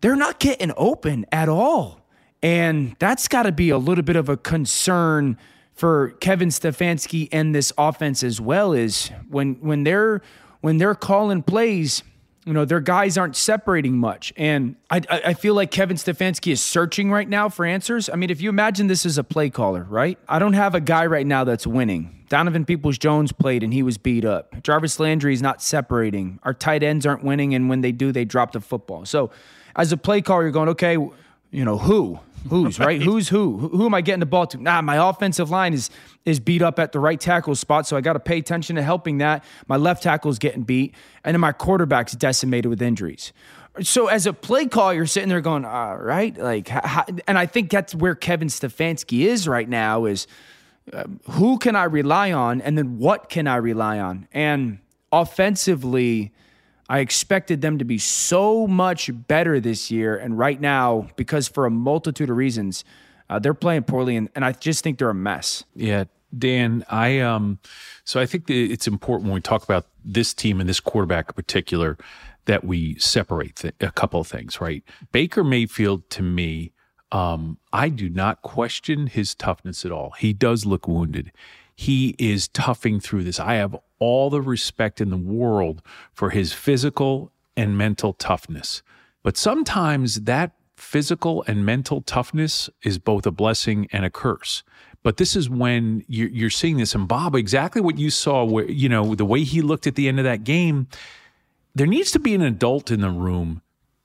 They're 0.01 0.17
not 0.17 0.39
getting 0.39 0.73
open 0.75 1.25
at 1.31 1.47
all, 1.47 2.01
and 2.41 2.97
that's 2.99 3.29
got 3.29 3.43
to 3.43 3.53
be 3.53 3.69
a 3.69 3.77
little 3.77 4.03
bit 4.03 4.17
of 4.17 4.27
a 4.27 4.35
concern 4.35 5.37
for 5.73 6.11
Kevin 6.19 6.49
Stefanski 6.49 7.29
and 7.31 7.53
this 7.53 7.73
offense 7.77 8.23
as 8.23 8.39
well 8.39 8.73
is 8.73 9.09
when 9.29 9.55
when 9.55 9.83
they're 9.83 10.21
when 10.61 10.77
they're 10.77 10.95
calling 10.95 11.43
plays, 11.43 12.03
you 12.45 12.53
know, 12.53 12.65
their 12.65 12.79
guys 12.79 13.17
aren't 13.17 13.35
separating 13.35 13.97
much. 13.97 14.31
And 14.37 14.75
I, 14.89 15.01
I 15.09 15.33
feel 15.33 15.55
like 15.55 15.71
Kevin 15.71 15.97
Stefanski 15.97 16.51
is 16.51 16.61
searching 16.61 17.11
right 17.11 17.27
now 17.27 17.49
for 17.49 17.65
answers. 17.65 18.09
I 18.09 18.15
mean, 18.15 18.29
if 18.29 18.41
you 18.41 18.49
imagine 18.49 18.87
this 18.87 19.05
is 19.05 19.17
a 19.17 19.23
play 19.23 19.49
caller, 19.49 19.85
right? 19.89 20.17
I 20.27 20.39
don't 20.39 20.53
have 20.53 20.75
a 20.75 20.81
guy 20.81 21.05
right 21.05 21.25
now 21.27 21.43
that's 21.43 21.65
winning. 21.67 22.25
Donovan 22.29 22.65
Peoples 22.65 22.97
Jones 22.97 23.31
played 23.31 23.63
and 23.63 23.73
he 23.73 23.83
was 23.83 23.97
beat 23.97 24.25
up. 24.25 24.61
Jarvis 24.63 24.99
Landry 24.99 25.33
is 25.33 25.41
not 25.41 25.61
separating. 25.61 26.39
Our 26.43 26.53
tight 26.53 26.81
ends 26.81 27.05
aren't 27.05 27.23
winning, 27.23 27.53
and 27.53 27.69
when 27.69 27.81
they 27.81 27.91
do, 27.91 28.11
they 28.11 28.25
drop 28.25 28.53
the 28.53 28.59
football. 28.59 29.05
So 29.05 29.31
as 29.75 29.91
a 29.91 29.97
play 29.97 30.21
caller, 30.21 30.43
you're 30.43 30.51
going, 30.51 30.69
okay, 30.69 30.93
you 31.51 31.65
know, 31.65 31.77
who? 31.77 32.19
Who's 32.49 32.79
right? 32.79 33.01
Who's 33.03 33.29
who? 33.29 33.69
Who 33.69 33.85
am 33.85 33.93
I 33.93 34.01
getting 34.01 34.19
the 34.19 34.25
ball 34.25 34.47
to? 34.47 34.57
Nah, 34.57 34.81
my 34.81 35.09
offensive 35.09 35.49
line 35.49 35.73
is 35.73 35.89
is 36.25 36.39
beat 36.39 36.61
up 36.61 36.79
at 36.79 36.91
the 36.91 36.99
right 36.99 37.19
tackle 37.19 37.55
spot, 37.55 37.87
so 37.87 37.97
I 37.97 38.01
got 38.01 38.13
to 38.13 38.19
pay 38.19 38.37
attention 38.37 38.75
to 38.75 38.81
helping 38.81 39.17
that. 39.19 39.43
My 39.67 39.77
left 39.77 40.03
tackle 40.03 40.31
is 40.31 40.39
getting 40.39 40.63
beat, 40.63 40.95
and 41.23 41.33
then 41.33 41.41
my 41.41 41.51
quarterback's 41.51 42.13
decimated 42.13 42.69
with 42.69 42.81
injuries. 42.81 43.33
So 43.81 44.07
as 44.07 44.27
a 44.27 44.33
play 44.33 44.67
call, 44.67 44.93
you're 44.93 45.07
sitting 45.07 45.29
there 45.29 45.41
going, 45.41 45.65
all 45.65 45.97
right, 45.97 46.37
like, 46.37 46.67
how, 46.67 47.05
and 47.27 47.39
I 47.39 47.47
think 47.47 47.71
that's 47.71 47.95
where 47.95 48.13
Kevin 48.13 48.47
Stefanski 48.47 49.25
is 49.25 49.47
right 49.47 49.67
now. 49.67 50.05
Is 50.05 50.27
uh, 50.91 51.05
who 51.31 51.57
can 51.57 51.75
I 51.75 51.85
rely 51.85 52.31
on, 52.31 52.61
and 52.61 52.77
then 52.77 52.99
what 52.99 53.29
can 53.29 53.47
I 53.47 53.55
rely 53.55 53.99
on? 53.99 54.27
And 54.31 54.79
offensively, 55.11 56.33
I 56.89 56.99
expected 56.99 57.61
them 57.61 57.77
to 57.77 57.85
be 57.85 57.97
so 57.97 58.67
much 58.67 59.09
better 59.27 59.59
this 59.59 59.89
year. 59.89 60.17
And 60.17 60.37
right 60.37 60.59
now, 60.59 61.07
because 61.15 61.47
for 61.47 61.65
a 61.65 61.71
multitude 61.71 62.29
of 62.29 62.37
reasons, 62.37 62.83
uh, 63.29 63.39
they're 63.39 63.53
playing 63.53 63.83
poorly. 63.83 64.15
And, 64.15 64.29
and 64.35 64.43
I 64.43 64.51
just 64.51 64.83
think 64.83 64.99
they're 64.99 65.09
a 65.09 65.15
mess. 65.15 65.63
Yeah. 65.75 66.05
Dan, 66.35 66.83
I 66.89 67.19
um, 67.19 67.59
so 68.05 68.19
I 68.19 68.25
think 68.25 68.49
it's 68.49 68.87
important 68.87 69.25
when 69.25 69.35
we 69.35 69.41
talk 69.41 69.63
about 69.63 69.85
this 70.03 70.33
team 70.33 70.59
and 70.59 70.67
this 70.67 70.79
quarterback 70.79 71.29
in 71.29 71.33
particular 71.33 71.95
that 72.45 72.63
we 72.63 72.97
separate 72.97 73.57
th- 73.57 73.75
a 73.79 73.91
couple 73.91 74.19
of 74.19 74.27
things, 74.27 74.59
right? 74.59 74.83
Baker 75.11 75.43
Mayfield, 75.43 76.09
to 76.09 76.23
me, 76.23 76.71
um, 77.11 77.59
I 77.71 77.89
do 77.89 78.09
not 78.09 78.41
question 78.41 79.05
his 79.05 79.35
toughness 79.35 79.85
at 79.85 79.91
all. 79.91 80.15
He 80.17 80.33
does 80.33 80.65
look 80.65 80.87
wounded 80.87 81.31
he 81.75 82.15
is 82.19 82.47
toughing 82.49 82.99
through 82.99 83.23
this. 83.23 83.39
I 83.39 83.55
have 83.55 83.75
all 84.03 84.29
the 84.29 84.41
respect 84.41 84.99
in 84.99 85.09
the 85.09 85.17
world 85.17 85.81
for 86.13 86.31
his 86.31 86.51
physical 86.51 87.31
and 87.55 87.77
mental 87.77 88.11
toughness. 88.11 88.83
But 89.23 89.37
sometimes 89.37 90.21
that 90.21 90.51
physical 90.75 91.43
and 91.47 91.65
mental 91.65 92.01
toughness 92.01 92.69
is 92.81 92.99
both 92.99 93.25
a 93.25 93.31
blessing 93.31 93.87
and 93.93 94.03
a 94.03 94.09
curse. 94.09 94.63
But 95.03 95.17
this 95.17 95.35
is 95.35 95.49
when 95.49 96.03
you're, 96.07 96.49
seeing 96.49 96.77
this. 96.77 96.95
And 96.95 97.07
Bob, 97.07 97.35
exactly 97.35 97.81
what 97.81 97.97
you 97.97 98.09
saw, 98.09 98.43
where, 98.43 98.69
you 98.69 98.89
know, 98.89 99.15
the 99.15 99.25
way 99.25 99.43
he 99.43 99.61
looked 99.61 99.87
at 99.87 99.95
the 99.95 100.07
end 100.07 100.19
of 100.19 100.25
that 100.25 100.43
game, 100.43 100.87
there 101.73 101.87
needs 101.87 102.11
to 102.11 102.19
be 102.19 102.35
an 102.35 102.41
adult 102.41 102.91
in 102.91 103.01
the 103.01 103.09
room 103.09 103.61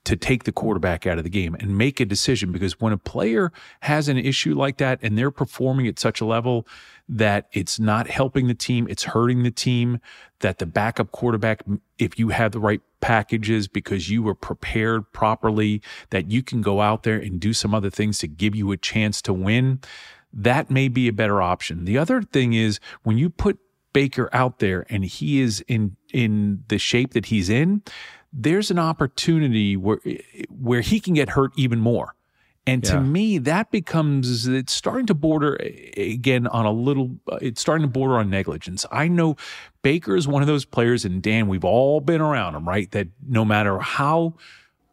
to 0.09 0.17
take 0.17 0.45
the 0.45 0.53
quarterback 0.53 1.07
out 1.07 1.19
of 1.19 1.25
the 1.25 1.29
game 1.29 1.55
and 1.61 1.77
make 1.77 2.01
a 2.01 2.05
decision 2.07 2.51
because 2.51 2.81
when 2.81 2.95
a 2.95 2.97
player 2.97 3.53
has 3.81 4.09
an 4.09 4.17
issue 4.17 4.55
like 4.55 4.79
that 4.79 4.99
and 5.03 5.19
they're 5.19 5.31
performing 5.31 5.87
at 5.87 5.99
such 5.99 6.23
a 6.23 6.25
level 6.25 6.67
that 7.11 7.47
it's 7.53 7.79
not 7.79 8.09
helping 8.09 8.49
the 8.49 8.55
team, 8.55 8.87
it's 8.89 9.05
hurting 9.05 9.43
the 9.43 9.51
team, 9.51 10.01
that 10.41 10.61
the 10.61 10.65
backup 10.65 11.13
quarterback, 11.13 11.63
if 11.99 12.19
you 12.19 12.31
have 12.31 12.53
the 12.53 12.59
right 12.59 12.81
packages 13.03 13.69
because 13.69 14.09
you 14.09 14.23
were 14.23 14.35
prepared 14.35 15.13
properly, 15.13 15.83
that 16.09 16.31
you 16.31 16.43
can 16.43 16.63
go 16.63 16.81
out 16.81 17.03
there 17.03 17.19
and 17.19 17.39
do 17.39 17.53
some 17.53 17.75
other 17.75 17.91
things 17.91 18.19
to 18.19 18.27
give 18.27 18.57
you 18.57 18.73
a 18.73 18.79
chance 18.79 19.21
to 19.21 19.35
win, 19.35 19.79
that 20.33 20.71
may 20.71 20.89
be 20.89 21.07
a 21.07 21.13
better 21.13 21.43
option. 21.43 21.85
The 21.85 21.99
other 21.99 22.23
thing 22.23 22.55
is 22.55 22.81
when 23.03 23.19
you 23.19 23.29
put 23.29 23.59
Baker 23.93 24.31
out 24.33 24.59
there 24.59 24.87
and 24.89 25.05
he 25.05 25.41
is 25.41 25.63
in 25.69 25.97
in 26.15 26.65
the 26.69 26.79
shape 26.79 27.13
that 27.13 27.27
he's 27.27 27.51
in, 27.51 27.83
there's 28.33 28.71
an 28.71 28.79
opportunity 28.79 29.77
where 29.77 30.01
where 30.49 30.81
he 30.81 31.01
can 31.01 31.15
get 31.15 31.31
hurt 31.31 31.53
even 31.57 31.81
more. 31.81 32.15
And 32.67 32.85
yeah. 32.85 32.93
to 32.93 33.01
me, 33.01 33.39
that 33.39 33.71
becomes 33.71 34.47
it's 34.47 34.75
starting 34.75 35.07
to 35.07 35.15
border 35.15 35.55
again 35.97 36.47
on 36.49 36.67
a 36.67 36.71
little. 36.71 37.17
It's 37.41 37.63
starting 37.63 37.87
to 37.87 37.91
border 37.91 38.19
on 38.19 38.29
negligence. 38.29 38.85
I 38.93 39.09
know 39.09 39.37
Baker 39.81 40.17
is 40.17 40.29
one 40.29 40.43
of 40.43 40.49
those 40.49 40.67
players, 40.67 41.07
and 41.07 41.23
Dan, 41.23 41.49
we've 41.49 41.65
all 41.65 42.01
been 42.01 42.21
around 42.21 42.55
him, 42.55 42.69
right? 42.69 42.91
That 42.91 43.09
no 43.27 43.45
matter 43.45 43.79
how 43.79 44.35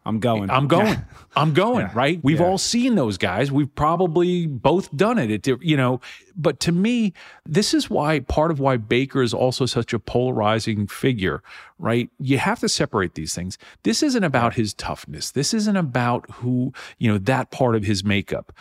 I'm 0.05 0.19
going. 0.19 0.49
I'm 0.51 0.67
going. 0.67 0.85
Yeah. 0.85 1.03
I'm 1.35 1.53
going, 1.53 1.87
yeah. 1.87 1.91
right? 1.95 2.19
We've 2.23 2.39
yeah. 2.39 2.45
all 2.45 2.57
seen 2.57 2.95
those 2.95 3.17
guys. 3.17 3.51
We've 3.51 3.73
probably 3.73 4.45
both 4.45 4.95
done 4.95 5.17
it. 5.17 5.47
It 5.47 5.61
you 5.61 5.75
know, 5.75 5.99
but 6.35 6.59
to 6.61 6.71
me, 6.71 7.13
this 7.45 7.73
is 7.73 7.89
why 7.89 8.19
part 8.19 8.51
of 8.51 8.59
why 8.59 8.77
Baker 8.77 9.21
is 9.21 9.33
also 9.33 9.65
such 9.65 9.93
a 9.93 9.99
polarizing 9.99 10.85
figure, 10.87 11.41
right? 11.79 12.09
You 12.19 12.37
have 12.37 12.59
to 12.59 12.69
separate 12.69 13.15
these 13.15 13.33
things. 13.33 13.57
This 13.83 14.03
isn't 14.03 14.23
about 14.23 14.53
his 14.53 14.73
toughness. 14.73 15.31
This 15.31 15.53
isn't 15.53 15.75
about 15.75 16.29
who, 16.31 16.71
you 16.99 17.11
know, 17.11 17.17
that 17.17 17.51
part 17.51 17.75
of 17.75 17.83
his 17.83 18.03
makeup. 18.03 18.53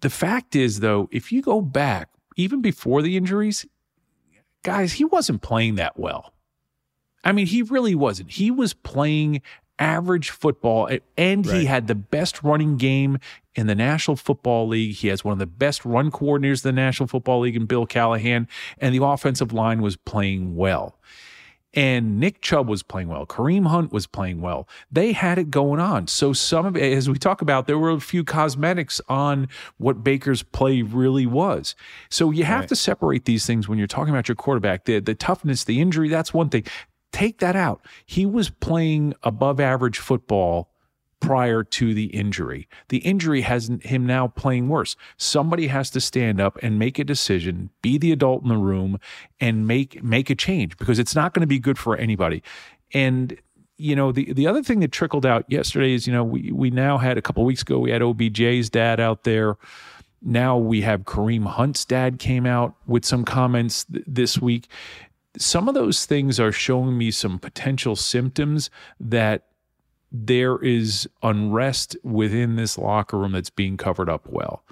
The 0.00 0.10
fact 0.10 0.56
is 0.56 0.80
though, 0.80 1.08
if 1.12 1.30
you 1.30 1.40
go 1.40 1.60
back 1.60 2.08
even 2.36 2.60
before 2.60 3.00
the 3.00 3.16
injuries, 3.16 3.64
guys, 4.62 4.94
he 4.94 5.04
wasn't 5.04 5.42
playing 5.42 5.76
that 5.76 5.98
well. 5.98 6.32
I 7.22 7.32
mean, 7.32 7.46
he 7.46 7.62
really 7.62 7.94
wasn't. 7.94 8.30
He 8.30 8.50
was 8.50 8.72
playing 8.72 9.42
average 9.80 10.30
football, 10.30 10.88
and 11.16 11.46
right. 11.46 11.60
he 11.60 11.64
had 11.64 11.88
the 11.88 11.94
best 11.94 12.42
running 12.44 12.76
game 12.76 13.18
in 13.54 13.66
the 13.66 13.74
National 13.74 14.16
Football 14.16 14.68
League. 14.68 14.94
He 14.96 15.08
has 15.08 15.24
one 15.24 15.32
of 15.32 15.38
the 15.38 15.46
best 15.46 15.84
run 15.84 16.10
coordinators 16.10 16.64
in 16.64 16.74
the 16.74 16.80
National 16.80 17.06
Football 17.06 17.40
League 17.40 17.56
in 17.56 17.66
Bill 17.66 17.86
Callahan, 17.86 18.46
and 18.78 18.94
the 18.94 19.04
offensive 19.04 19.52
line 19.52 19.82
was 19.82 19.96
playing 19.96 20.54
well. 20.54 20.96
And 21.72 22.18
Nick 22.18 22.40
Chubb 22.40 22.68
was 22.68 22.82
playing 22.82 23.06
well. 23.06 23.24
Kareem 23.26 23.68
Hunt 23.68 23.92
was 23.92 24.08
playing 24.08 24.40
well. 24.40 24.68
They 24.90 25.12
had 25.12 25.38
it 25.38 25.52
going 25.52 25.78
on. 25.78 26.08
So 26.08 26.32
some 26.32 26.66
of 26.66 26.76
it, 26.76 26.92
as 26.92 27.08
we 27.08 27.16
talk 27.16 27.42
about, 27.42 27.68
there 27.68 27.78
were 27.78 27.90
a 27.90 28.00
few 28.00 28.24
cosmetics 28.24 29.00
on 29.08 29.46
what 29.78 30.02
Baker's 30.02 30.42
play 30.42 30.82
really 30.82 31.26
was. 31.26 31.76
So 32.08 32.32
you 32.32 32.42
have 32.42 32.60
right. 32.60 32.68
to 32.70 32.74
separate 32.74 33.24
these 33.24 33.46
things 33.46 33.68
when 33.68 33.78
you're 33.78 33.86
talking 33.86 34.12
about 34.12 34.26
your 34.26 34.34
quarterback. 34.34 34.84
The 34.84 34.98
the 34.98 35.14
toughness, 35.14 35.62
the 35.62 35.80
injury, 35.80 36.08
that's 36.08 36.34
one 36.34 36.48
thing. 36.48 36.64
Take 37.12 37.38
that 37.38 37.56
out. 37.56 37.84
He 38.06 38.26
was 38.26 38.50
playing 38.50 39.14
above 39.22 39.60
average 39.60 39.98
football 39.98 40.70
prior 41.20 41.62
to 41.62 41.94
the 41.94 42.06
injury. 42.06 42.66
The 42.88 42.98
injury 42.98 43.42
has 43.42 43.70
him 43.82 44.06
now 44.06 44.28
playing 44.28 44.68
worse. 44.68 44.96
Somebody 45.18 45.66
has 45.68 45.90
to 45.90 46.00
stand 46.00 46.40
up 46.40 46.58
and 46.62 46.78
make 46.78 46.98
a 46.98 47.04
decision, 47.04 47.70
be 47.82 47.98
the 47.98 48.10
adult 48.10 48.42
in 48.42 48.48
the 48.48 48.56
room 48.56 48.98
and 49.38 49.66
make 49.66 50.02
make 50.02 50.30
a 50.30 50.34
change 50.34 50.76
because 50.78 50.98
it's 50.98 51.14
not 51.14 51.34
going 51.34 51.42
to 51.42 51.46
be 51.46 51.58
good 51.58 51.78
for 51.78 51.96
anybody. 51.96 52.42
And 52.92 53.38
you 53.76 53.94
know, 53.94 54.12
the 54.12 54.32
the 54.32 54.46
other 54.46 54.62
thing 54.62 54.80
that 54.80 54.92
trickled 54.92 55.26
out 55.26 55.44
yesterday 55.48 55.94
is, 55.94 56.06
you 56.06 56.12
know, 56.12 56.24
we 56.24 56.50
we 56.52 56.70
now 56.70 56.98
had 56.98 57.18
a 57.18 57.22
couple 57.22 57.44
weeks 57.44 57.62
ago 57.62 57.78
we 57.78 57.90
had 57.90 58.02
OBJ's 58.02 58.70
dad 58.70 58.98
out 58.98 59.24
there. 59.24 59.56
Now 60.22 60.58
we 60.58 60.82
have 60.82 61.02
Kareem 61.02 61.46
Hunt's 61.46 61.84
dad 61.84 62.18
came 62.18 62.44
out 62.44 62.74
with 62.86 63.06
some 63.06 63.24
comments 63.24 63.84
th- 63.84 64.04
this 64.06 64.38
week 64.38 64.68
some 65.36 65.68
of 65.68 65.74
those 65.74 66.06
things 66.06 66.40
are 66.40 66.52
showing 66.52 66.96
me 66.98 67.10
some 67.10 67.38
potential 67.38 67.96
symptoms 67.96 68.70
that 68.98 69.46
there 70.12 70.58
is 70.58 71.08
unrest 71.22 71.96
within 72.02 72.56
this 72.56 72.76
locker 72.76 73.18
room 73.18 73.32
that's 73.32 73.50
being 73.50 73.76
covered 73.76 74.08
up 74.08 74.26
well. 74.28 74.64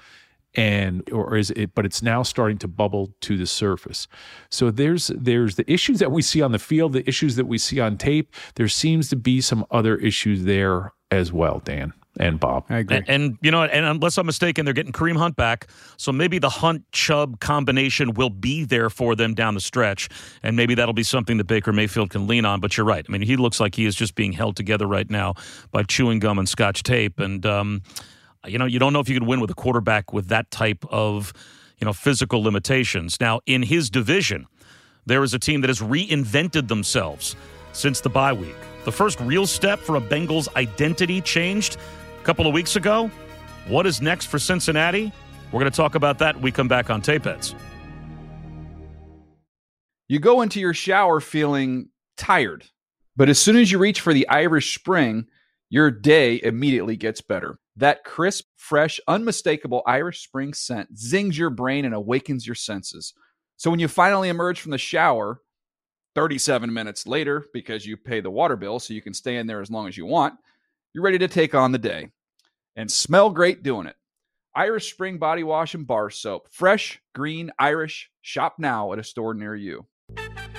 And 0.55 1.09
or 1.13 1.37
is 1.37 1.51
it 1.53 1.75
but 1.75 1.85
it's 1.87 2.03
now 2.03 2.23
starting 2.23 2.59
to 2.59 2.69
bubble 2.69 3.15
to 3.21 3.37
the 3.37 3.47
surface. 3.47 4.09
So 4.51 4.71
there's 4.71 5.09
there's 5.15 5.55
the 5.55 5.71
issues 5.71 6.01
that 6.01 6.11
we 6.11 6.23
see 6.23 6.43
on 6.43 6.53
the 6.53 6.59
field 6.59 6.95
the 6.95 7.09
issues 7.09 7.37
that 7.37 7.45
we 7.45 7.59
see 7.59 7.79
on 7.79 7.97
tape. 7.97 8.35
There 8.57 8.67
seems 8.67 9.09
to 9.11 9.17
be 9.17 9.41
some 9.41 9.65
other 9.71 9.97
issues 9.97 10.45
there 10.45 10.93
as 11.11 11.33
well 11.33 11.61
dan 11.61 11.93
and 12.19 12.41
Bob. 12.41 12.67
I 12.69 12.79
agree. 12.79 12.97
And, 12.97 13.09
and, 13.09 13.39
you 13.41 13.51
know, 13.51 13.63
and 13.63 13.85
unless 13.85 14.19
I'm 14.19 14.27
mistaken, 14.27 14.65
they're 14.65 14.75
getting 14.75 14.93
Kareem 14.93 15.17
Hunt 15.17 15.37
back, 15.37 15.69
so 15.97 16.13
maybe 16.13 16.39
the 16.39 16.49
Hunt 16.49 16.85
Chubb 16.93 17.41
combination 17.41 18.15
will 18.15 18.31
be 18.31 18.65
there 18.65 18.91
for 18.91 19.15
them 19.15 19.35
down 19.35 19.55
the 19.55 19.61
stretch, 19.61 20.09
and 20.43 20.57
maybe 20.57 20.75
that'll 20.75 20.95
be 20.95 21.03
something 21.03 21.39
that 21.39 21.45
Baker 21.45 21.73
Mayfield 21.73 22.11
can 22.11 22.27
lean 22.27 22.45
on. 22.45 22.61
But 22.61 22.77
you're 22.77 22.87
right. 22.87 23.05
I 23.09 23.13
mean, 23.13 23.23
he 23.23 23.37
looks 23.37 23.61
like 23.61 23.75
he 23.75 23.87
is 23.87 23.95
just 23.95 24.15
being 24.15 24.33
held 24.33 24.57
together 24.57 24.87
right 24.87 25.09
now 25.09 25.35
by 25.71 25.83
chewing 25.83 26.19
gum 26.19 26.39
and 26.39 26.49
Scotch 26.49 26.83
tape, 26.83 27.21
and 27.21 27.45
um, 27.47 27.83
you 28.47 28.59
know, 28.59 28.67
you 28.67 28.79
don't 28.79 28.93
know 28.93 29.01
if 29.01 29.09
you 29.09 29.19
can 29.19 29.27
win 29.27 29.41
with 29.41 29.51
a 29.51 29.55
quarterback 29.55 30.13
with 30.13 30.29
that 30.29 30.51
type 30.51 30.85
of 30.91 31.33
you 31.79 31.85
know 31.85 31.93
physical 31.93 32.43
limitations. 32.43 33.21
Now, 33.21 33.41
in 33.47 33.63
his 33.63 33.91
division 33.91 34.47
there 35.09 35.23
is 35.23 35.33
a 35.33 35.39
team 35.39 35.63
that 35.63 35.69
has 35.69 35.81
reinvented 35.81 36.69
themselves 36.69 37.35
since 37.73 38.01
the 38.01 38.11
bye 38.11 38.33
week. 38.33 38.55
The 38.85 38.93
first 38.93 39.19
real 39.21 39.47
step 39.47 39.79
for 39.79 39.97
a 39.97 40.01
Bengals 40.01 40.55
identity 40.55 41.23
changed 41.23 41.79
a 41.79 41.98
couple 42.29 42.47
of 42.47 42.53
weeks 42.53 42.77
ago. 42.77 43.11
What 43.69 43.87
is 43.87 44.03
next 44.03 44.27
for 44.27 44.39
Cincinnati? 44.39 45.11
We're 45.51 45.61
going 45.61 45.73
to 45.73 45.75
talk 45.75 45.95
about 45.95 46.19
that 46.19 46.35
when 46.35 46.45
we 46.45 46.53
come 46.53 46.69
back 46.69 46.91
on 46.91 47.01
Tape 47.01 47.25
Heads. 47.25 47.55
You 50.09 50.19
go 50.19 50.43
into 50.43 50.61
your 50.61 50.75
shower 50.75 51.21
feeling 51.21 51.89
tired, 52.19 52.67
but 53.17 53.31
as 53.31 53.39
soon 53.39 53.57
as 53.57 53.73
you 53.73 53.79
reach 53.79 54.03
for 54.03 54.13
the 54.13 54.29
Irish 54.29 54.75
Spring, 54.75 55.27
your 55.71 55.91
day 55.91 56.39
immediately 56.43 56.97
gets 56.97 57.23
better. 57.23 57.59
That 57.77 58.05
crisp, 58.05 58.45
fresh, 58.57 59.01
unmistakable 59.09 59.83
Irish 59.87 60.23
Spring 60.23 60.53
scent 60.53 60.99
zings 60.99 61.39
your 61.39 61.49
brain 61.49 61.87
and 61.87 61.95
awakens 61.95 62.47
your 62.47 62.57
senses. 62.57 63.15
So 63.57 63.71
when 63.71 63.81
you 63.81 63.89
finally 63.89 64.29
emerge 64.29 64.61
from 64.61 64.73
the 64.73 64.77
shower, 64.77 65.41
37 66.15 66.71
minutes 66.71 67.07
later, 67.07 67.47
because 67.55 67.87
you 67.87 67.97
pay 67.97 68.21
the 68.21 68.31
water 68.31 68.57
bill 68.57 68.81
so 68.81 68.93
you 68.93 69.01
can 69.01 69.15
stay 69.15 69.37
in 69.37 69.47
there 69.47 69.63
as 69.63 69.71
long 69.71 69.89
as 69.89 69.97
you 69.97 70.05
want, 70.05 70.35
you're 70.93 71.05
ready 71.05 71.19
to 71.21 71.29
take 71.29 71.55
on 71.55 71.73
the 71.73 71.79
day 71.79 72.11
and 72.79 72.93
smell 72.93 73.31
great 73.31 73.65
doing 73.65 73.89
it. 73.89 73.97
Irish 74.55 74.93
Spring 74.93 75.19
Body 75.19 75.43
Wash 75.43 75.75
and 75.75 75.85
Bar 75.85 76.11
Soap. 76.11 76.47
Fresh, 76.49 77.03
green, 77.13 77.51
Irish. 77.59 78.09
Shop 78.23 78.55
now 78.59 78.93
at 78.93 79.01
a 79.01 79.05
store 79.05 79.35
near 79.35 79.55
you. 79.57 79.87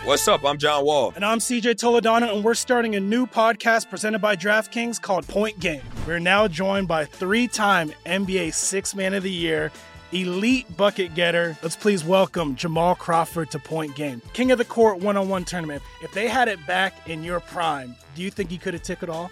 What's 0.04 0.28
up? 0.28 0.44
I'm 0.44 0.58
John 0.58 0.84
Wall. 0.86 1.14
And 1.16 1.24
I'm 1.24 1.40
CJ 1.40 1.76
Toledano, 1.76 2.34
and 2.36 2.44
we're 2.44 2.56
starting 2.56 2.96
a 2.96 3.00
new 3.00 3.26
podcast 3.26 3.90
presented 3.90 4.20
by 4.20 4.36
DraftKings 4.36 5.02
called 5.02 5.28
Point 5.28 5.62
Game. 5.62 5.82
We're 6.06 6.20
now 6.20 6.50
joined 6.50 6.90
by 6.90 7.06
three 7.06 7.48
time 7.48 7.94
NBA 8.06 8.54
Six 8.54 8.94
Man 8.94 9.14
of 9.14 9.24
the 9.24 9.32
Year, 9.32 9.72
elite 10.12 10.76
bucket 10.76 11.16
getter. 11.16 11.58
Let's 11.64 11.78
please 11.78 12.04
welcome 12.04 12.56
Jamal 12.56 12.96
Crawford 12.96 13.50
to 13.52 13.60
Point 13.60 13.96
Game. 13.96 14.22
King 14.34 14.52
of 14.52 14.58
the 14.58 14.66
Court 14.66 15.00
one 15.00 15.16
on 15.16 15.30
one 15.30 15.46
tournament. 15.46 15.82
If 16.04 16.12
they 16.12 16.28
had 16.28 16.50
it 16.50 16.66
back 16.68 17.08
in 17.08 17.24
your 17.24 17.40
prime, 17.40 17.96
do 18.16 18.22
you 18.22 18.30
think 18.30 18.50
he 18.50 18.58
could 18.58 18.74
have 18.74 18.84
took 18.84 19.04
it 19.04 19.10
all? 19.10 19.32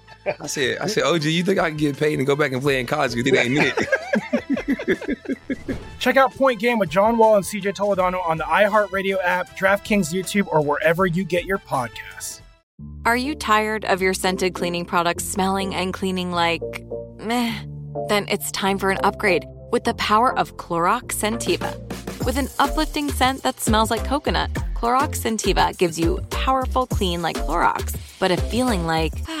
I 0.39 0.47
said, 0.47 0.77
I 0.79 0.87
said, 0.87 1.03
OG, 1.03 1.23
you 1.23 1.43
think 1.43 1.59
I 1.59 1.69
can 1.69 1.77
get 1.77 1.97
paid 1.97 2.19
and 2.19 2.27
go 2.27 2.35
back 2.35 2.51
and 2.51 2.61
play 2.61 2.79
in 2.79 2.85
college? 2.85 3.15
Because 3.15 3.31
it 3.31 3.37
ain't 3.37 3.57
it. 3.57 3.87
Check 5.99 6.17
out 6.17 6.33
Point 6.33 6.59
Game 6.59 6.79
with 6.79 6.89
John 6.89 7.17
Wall 7.17 7.35
and 7.35 7.45
CJ 7.45 7.75
Toledano 7.75 8.25
on 8.25 8.37
the 8.37 8.43
iHeartRadio 8.43 9.17
app, 9.23 9.57
DraftKings 9.57 10.13
YouTube, 10.13 10.47
or 10.47 10.61
wherever 10.61 11.05
you 11.05 11.23
get 11.23 11.45
your 11.45 11.59
podcasts. 11.59 12.41
Are 13.05 13.17
you 13.17 13.35
tired 13.35 13.85
of 13.85 14.01
your 14.01 14.13
scented 14.13 14.53
cleaning 14.53 14.85
products 14.85 15.23
smelling 15.23 15.75
and 15.75 15.93
cleaning 15.93 16.31
like 16.31 16.61
meh? 17.19 17.53
Then 18.09 18.25
it's 18.29 18.51
time 18.51 18.77
for 18.77 18.89
an 18.89 18.97
upgrade 19.03 19.45
with 19.71 19.83
the 19.83 19.93
power 19.95 20.37
of 20.37 20.57
Clorox 20.57 21.13
Scentiva. 21.13 21.77
With 22.25 22.37
an 22.37 22.47
uplifting 22.59 23.11
scent 23.11 23.43
that 23.43 23.59
smells 23.59 23.89
like 23.89 24.05
coconut, 24.05 24.53
Clorox 24.75 25.21
Scentiva 25.21 25.75
gives 25.77 25.99
you 25.99 26.19
powerful 26.29 26.85
clean 26.85 27.21
like 27.21 27.37
Clorox, 27.37 27.95
but 28.19 28.31
a 28.31 28.37
feeling 28.37 28.85
like 28.85 29.13
ah, 29.27 29.40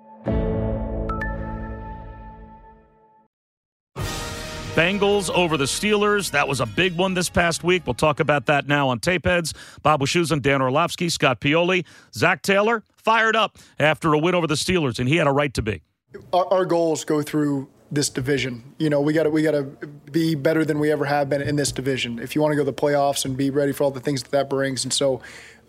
Bengals 4.75 5.29
over 5.29 5.57
the 5.57 5.65
Steelers. 5.65 6.31
That 6.31 6.47
was 6.47 6.61
a 6.61 6.65
big 6.65 6.95
one 6.95 7.13
this 7.13 7.29
past 7.29 7.61
week. 7.61 7.85
We'll 7.85 7.93
talk 7.93 8.21
about 8.21 8.45
that 8.45 8.69
now 8.69 8.87
on 8.87 8.99
Tape 8.99 9.25
Heads. 9.25 9.53
Bob 9.83 9.99
Wischusen, 9.99 10.41
Dan 10.41 10.61
Orlovsky, 10.61 11.09
Scott 11.09 11.41
Pioli, 11.41 11.85
Zac 12.13 12.41
Taylor 12.41 12.83
fired 12.95 13.35
up 13.35 13.57
after 13.79 14.13
a 14.13 14.17
win 14.17 14.33
over 14.33 14.47
the 14.47 14.55
Steelers, 14.55 14.97
and 14.97 15.09
he 15.09 15.17
had 15.17 15.27
a 15.27 15.31
right 15.31 15.53
to 15.55 15.61
be. 15.61 15.81
our, 16.31 16.45
our 16.53 16.65
goals 16.65 17.03
go 17.03 17.21
through 17.21 17.67
this 17.91 18.09
division. 18.09 18.63
You 18.77 18.89
know, 18.89 19.01
we 19.01 19.11
got 19.11 19.23
to 19.23 19.29
we 19.29 19.41
got 19.41 19.51
to 19.51 19.63
be 20.09 20.35
better 20.35 20.63
than 20.63 20.79
we 20.79 20.89
ever 20.89 21.03
have 21.03 21.29
been 21.29 21.41
in 21.41 21.57
this 21.57 21.73
division. 21.73 22.19
If 22.19 22.33
you 22.33 22.41
want 22.41 22.53
to 22.53 22.55
go 22.55 22.61
to 22.63 22.71
the 22.71 22.73
playoffs 22.73 23.25
and 23.25 23.35
be 23.35 23.49
ready 23.49 23.73
for 23.73 23.83
all 23.83 23.91
the 23.91 23.99
things 23.99 24.23
that 24.23 24.31
that 24.31 24.49
brings, 24.49 24.85
and 24.85 24.93
so. 24.93 25.21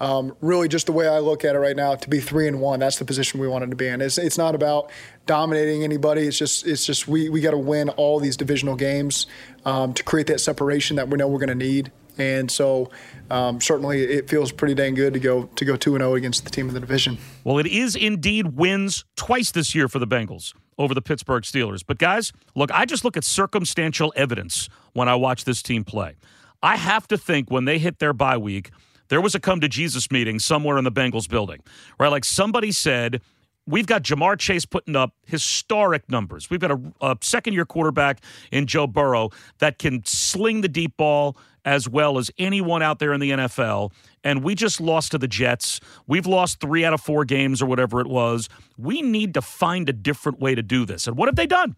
Um, 0.02 0.34
really, 0.40 0.66
just 0.66 0.86
the 0.86 0.92
way 0.92 1.06
I 1.06 1.20
look 1.20 1.44
at 1.44 1.54
it 1.54 1.60
right 1.60 1.76
now, 1.76 1.94
to 1.94 2.10
be 2.10 2.18
three 2.18 2.48
and 2.48 2.60
one, 2.60 2.80
that's 2.80 2.98
the 2.98 3.04
position 3.04 3.38
we 3.38 3.46
wanted 3.46 3.70
to 3.70 3.76
be 3.76 3.86
in. 3.86 4.00
It's, 4.00 4.18
it's 4.18 4.36
not 4.36 4.56
about 4.56 4.90
dominating 5.26 5.84
anybody. 5.84 6.22
It's 6.22 6.36
just 6.36 6.66
it's 6.66 6.84
just 6.84 7.06
we 7.06 7.28
we 7.28 7.40
got 7.40 7.52
to 7.52 7.58
win 7.58 7.88
all 7.90 8.18
these 8.18 8.36
divisional 8.36 8.74
games 8.74 9.28
um, 9.64 9.94
to 9.94 10.02
create 10.02 10.26
that 10.26 10.40
separation 10.40 10.96
that 10.96 11.08
we 11.08 11.16
know 11.18 11.28
we're 11.28 11.38
going 11.38 11.56
to 11.56 11.64
need. 11.64 11.92
And 12.18 12.50
so, 12.50 12.90
um, 13.30 13.60
certainly, 13.60 14.02
it 14.02 14.28
feels 14.28 14.50
pretty 14.50 14.74
dang 14.74 14.94
good 14.94 15.14
to 15.14 15.20
go 15.20 15.44
to 15.44 15.64
go 15.64 15.76
two 15.76 15.94
and 15.94 16.02
zero 16.02 16.16
against 16.16 16.44
the 16.44 16.50
team 16.50 16.66
in 16.66 16.74
the 16.74 16.80
division. 16.80 17.16
Well, 17.44 17.58
it 17.58 17.68
is 17.68 17.94
indeed 17.94 18.56
wins 18.56 19.04
twice 19.14 19.52
this 19.52 19.72
year 19.72 19.86
for 19.86 20.00
the 20.00 20.06
Bengals 20.08 20.52
over 20.78 20.94
the 20.94 21.02
Pittsburgh 21.02 21.44
Steelers. 21.44 21.84
But 21.86 21.98
guys, 21.98 22.32
look, 22.56 22.72
I 22.72 22.86
just 22.86 23.04
look 23.04 23.16
at 23.16 23.22
circumstantial 23.22 24.12
evidence 24.16 24.68
when 24.94 25.08
I 25.08 25.14
watch 25.14 25.44
this 25.44 25.62
team 25.62 25.84
play. 25.84 26.16
I 26.60 26.76
have 26.76 27.06
to 27.06 27.16
think 27.16 27.52
when 27.52 27.66
they 27.66 27.78
hit 27.78 28.00
their 28.00 28.12
bye 28.12 28.36
week, 28.36 28.72
there 29.12 29.20
was 29.20 29.35
a 29.35 29.40
come 29.40 29.61
to 29.61 29.68
Jesus 29.68 30.11
meeting 30.11 30.38
somewhere 30.38 30.79
in 30.79 30.85
the 30.85 30.90
Bengals 30.90 31.29
building, 31.29 31.61
right? 32.01 32.09
Like 32.09 32.25
somebody 32.25 32.72
said, 32.72 33.20
We've 33.66 33.87
got 33.87 34.03
Ja'Marr 34.03 34.38
Chase 34.40 34.64
putting 34.64 34.96
up 34.96 35.14
historic 35.25 36.11
numbers. 36.11 36.51
We've 36.51 36.59
got 36.59 36.72
a, 36.72 36.81
a 37.01 37.16
second 37.20 37.53
year 37.53 37.64
quarterback 37.64 38.20
in 38.51 38.66
Joe 38.66 38.88
Burrow 38.88 39.31
that 39.59 39.79
can 39.79 40.05
sling 40.05 40.62
the 40.62 40.68
deep 40.68 40.96
ball 40.96 41.37
as 41.64 41.88
well 41.88 42.18
as 42.18 42.29
anyone 42.38 42.83
out 42.83 42.98
there 42.98 43.12
in 43.12 43.20
the 43.20 43.31
NFL. 43.31 43.92
And 44.25 44.42
we 44.42 44.57
just 44.57 44.81
lost 44.81 45.12
to 45.12 45.18
the 45.18 45.29
Jets. 45.29 45.79
We've 46.09 46.27
lost 46.27 46.59
three 46.59 46.85
out 46.85 46.92
of 46.92 47.01
four 47.01 47.25
games 47.25 47.62
or 47.62 47.66
whatever 47.66 48.01
it 48.01 48.09
was. 48.09 48.48
We 48.77 49.01
need 49.01 49.35
to 49.35 49.42
find 49.42 49.88
a 49.88 49.92
different 49.92 50.40
way 50.40 50.57
to 50.57 50.62
do 50.62 50.85
this. 50.85 51.07
And 51.07 51.16
what 51.16 51.29
have 51.29 51.37
they 51.37 51.46
done? 51.46 51.77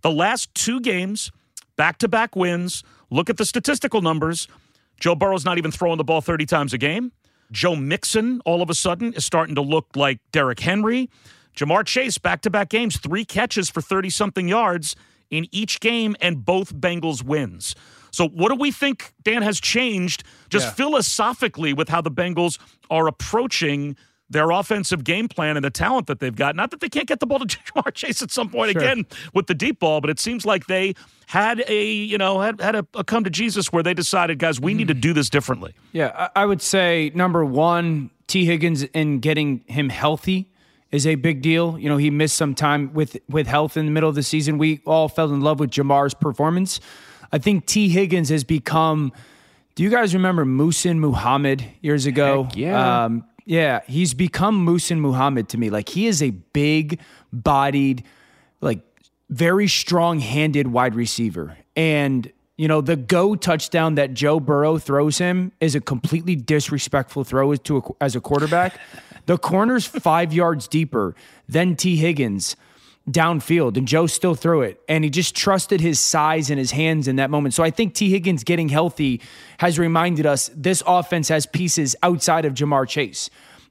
The 0.00 0.10
last 0.10 0.54
two 0.54 0.80
games, 0.80 1.30
back 1.76 1.98
to 1.98 2.08
back 2.08 2.36
wins. 2.36 2.84
Look 3.10 3.28
at 3.28 3.36
the 3.36 3.44
statistical 3.44 4.00
numbers. 4.00 4.48
Joe 5.00 5.14
Burrow's 5.14 5.44
not 5.44 5.58
even 5.58 5.70
throwing 5.70 5.98
the 5.98 6.04
ball 6.04 6.20
30 6.20 6.46
times 6.46 6.72
a 6.72 6.78
game. 6.78 7.12
Joe 7.50 7.76
Mixon, 7.76 8.40
all 8.44 8.60
of 8.62 8.68
a 8.70 8.74
sudden, 8.74 9.12
is 9.14 9.24
starting 9.24 9.54
to 9.54 9.62
look 9.62 9.88
like 9.96 10.18
Derrick 10.32 10.60
Henry. 10.60 11.08
Ja'Marr 11.56 11.84
Chase, 11.86 12.18
back 12.18 12.42
to 12.42 12.50
back 12.50 12.68
games, 12.68 12.98
three 12.98 13.24
catches 13.24 13.70
for 13.70 13.80
30 13.80 14.10
something 14.10 14.48
yards 14.48 14.94
in 15.30 15.46
each 15.50 15.80
game, 15.80 16.14
and 16.20 16.44
both 16.44 16.74
Bengals 16.74 17.22
wins. 17.22 17.74
So, 18.10 18.28
what 18.28 18.48
do 18.50 18.54
we 18.56 18.70
think, 18.70 19.12
Dan, 19.22 19.42
has 19.42 19.60
changed 19.60 20.24
just 20.50 20.66
Yeah. 20.68 20.72
philosophically 20.72 21.72
with 21.72 21.88
how 21.88 22.00
the 22.00 22.10
Bengals 22.10 22.58
are 22.90 23.06
approaching 23.06 23.96
their 24.30 24.50
offensive 24.50 25.04
game 25.04 25.28
plan 25.28 25.56
and 25.56 25.64
the 25.64 25.70
talent 25.70 26.06
that 26.06 26.20
they've 26.20 26.34
got? 26.34 26.54
Not 26.56 26.70
that 26.70 26.80
they 26.80 26.88
can't 26.88 27.06
get 27.08 27.20
the 27.20 27.26
ball 27.26 27.38
to 27.38 27.46
Ja'Marr 27.46 27.94
Chase 27.94 28.22
at 28.22 28.30
some 28.30 28.48
point 28.50 28.72
Sure. 28.72 28.82
again 28.82 29.06
with 29.34 29.46
the 29.46 29.54
deep 29.54 29.80
ball, 29.80 30.00
but 30.00 30.10
it 30.10 30.18
seems 30.20 30.44
like 30.44 30.66
they 30.66 30.94
had 31.26 31.62
a, 31.68 31.84
you 31.92 32.18
know, 32.18 32.40
had, 32.40 32.60
had 32.60 32.74
a, 32.74 32.86
a 32.94 33.04
come 33.04 33.24
to 33.24 33.30
Jesus 33.30 33.72
where 33.72 33.82
they 33.82 33.94
decided, 33.94 34.38
guys, 34.38 34.60
we 34.60 34.74
need 34.74 34.88
to 34.88 34.94
do 34.94 35.12
this 35.12 35.28
differently. 35.30 35.74
Yeah, 35.92 36.28
I 36.34 36.42
I 36.42 36.46
would 36.46 36.62
say 36.62 37.10
number 37.14 37.44
one, 37.44 38.10
Tee 38.26 38.44
Higgins 38.44 38.84
and 38.94 39.20
getting 39.22 39.62
him 39.66 39.88
healthy 39.88 40.50
is 40.90 41.06
a 41.06 41.16
big 41.16 41.42
deal. 41.42 41.78
You 41.78 41.88
know, 41.90 41.96
he 41.98 42.08
missed 42.10 42.36
some 42.36 42.54
time 42.54 42.92
with 42.94 43.16
with 43.28 43.46
health 43.46 43.76
in 43.76 43.84
the 43.86 43.92
middle 43.92 44.08
of 44.08 44.14
the 44.14 44.22
season. 44.22 44.56
We 44.58 44.80
all 44.86 45.08
fell 45.08 45.32
in 45.34 45.40
love 45.42 45.60
with 45.60 45.70
Ja'Marr's 45.70 46.14
performance. 46.14 46.80
I 47.30 47.36
think 47.38 47.66
Tee 47.66 47.88
Higgins 47.90 48.30
has 48.30 48.42
become. 48.44 49.12
Do 49.74 49.82
you 49.84 49.90
guys 49.90 50.12
remember 50.14 50.44
Muhsin 50.46 50.96
Muhammad 50.98 51.62
years 51.82 52.06
ago? 52.06 52.44
Heck 52.44 52.56
yeah. 52.56 53.04
Um, 53.04 53.24
yeah, 53.48 53.80
he's 53.86 54.12
become 54.12 54.66
Muhsin 54.66 54.98
Muhammad 54.98 55.48
to 55.48 55.58
me. 55.58 55.70
Like 55.70 55.88
he 55.88 56.06
is 56.06 56.22
a 56.22 56.30
big 56.30 57.00
bodied, 57.32 58.04
like 58.60 58.80
very 59.30 59.66
strong 59.66 60.18
handed 60.18 60.66
wide 60.66 60.94
receiver. 60.94 61.56
And, 61.74 62.30
you 62.58 62.68
know, 62.68 62.82
the 62.82 62.94
go 62.94 63.34
touchdown 63.34 63.94
that 63.94 64.12
Joe 64.12 64.38
Burrow 64.38 64.76
throws 64.76 65.16
him 65.16 65.52
is 65.60 65.74
a 65.74 65.80
completely 65.80 66.36
disrespectful 66.36 67.24
throw 67.24 67.54
to 67.54 67.78
a, 67.78 67.82
as 68.04 68.14
a 68.14 68.20
quarterback. 68.20 68.78
The 69.24 69.38
corner's 69.38 69.86
five 69.86 70.30
yards 70.34 70.68
deeper 70.68 71.14
than 71.48 71.74
Tee 71.74 71.96
Higgins 71.96 72.54
downfield, 73.12 73.76
and 73.76 73.88
Joe 73.88 74.06
still 74.06 74.34
threw 74.34 74.62
it. 74.62 74.80
And 74.88 75.04
he 75.04 75.10
just 75.10 75.34
trusted 75.34 75.80
his 75.80 75.98
size 76.00 76.50
and 76.50 76.58
his 76.58 76.70
hands 76.70 77.08
in 77.08 77.16
that 77.16 77.30
moment. 77.30 77.54
So 77.54 77.62
I 77.62 77.70
think 77.70 77.94
Tee 77.94 78.10
Higgins 78.10 78.44
getting 78.44 78.68
healthy 78.68 79.20
has 79.58 79.78
reminded 79.78 80.26
us 80.26 80.50
this 80.54 80.82
offense 80.86 81.28
has 81.28 81.46
pieces 81.46 81.96
outside 82.02 82.44
of 82.44 82.54
Ja'Marr 82.54 82.88
Chase. 82.88 83.30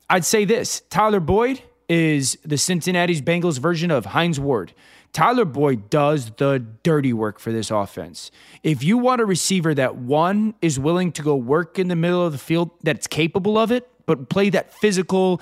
I'd 0.09 0.25
say 0.25 0.45
this 0.45 0.81
Tyler 0.89 1.19
Boyd 1.19 1.61
is 1.89 2.37
the 2.43 2.57
Cincinnati's 2.57 3.21
Bengals 3.21 3.59
version 3.59 3.91
of 3.91 4.05
Hines 4.05 4.39
Ward. 4.39 4.73
Tyler 5.13 5.45
Boyd 5.45 5.89
does 5.89 6.31
the 6.37 6.63
dirty 6.83 7.13
work 7.13 7.39
for 7.39 7.51
this 7.51 7.71
offense. 7.71 8.29
If 8.61 8.83
you 8.83 8.97
want 8.97 9.21
a 9.21 9.25
receiver 9.25 9.73
that 9.73 9.95
one 9.95 10.53
is 10.61 10.79
willing 10.79 11.11
to 11.13 11.21
go 11.21 11.35
work 11.35 11.79
in 11.79 11.87
the 11.87 11.95
middle 11.95 12.25
of 12.25 12.33
the 12.33 12.37
field, 12.37 12.71
that's 12.83 13.07
capable 13.07 13.57
of 13.57 13.71
it, 13.71 13.89
but 14.05 14.29
play 14.29 14.49
that 14.49 14.73
physical, 14.75 15.41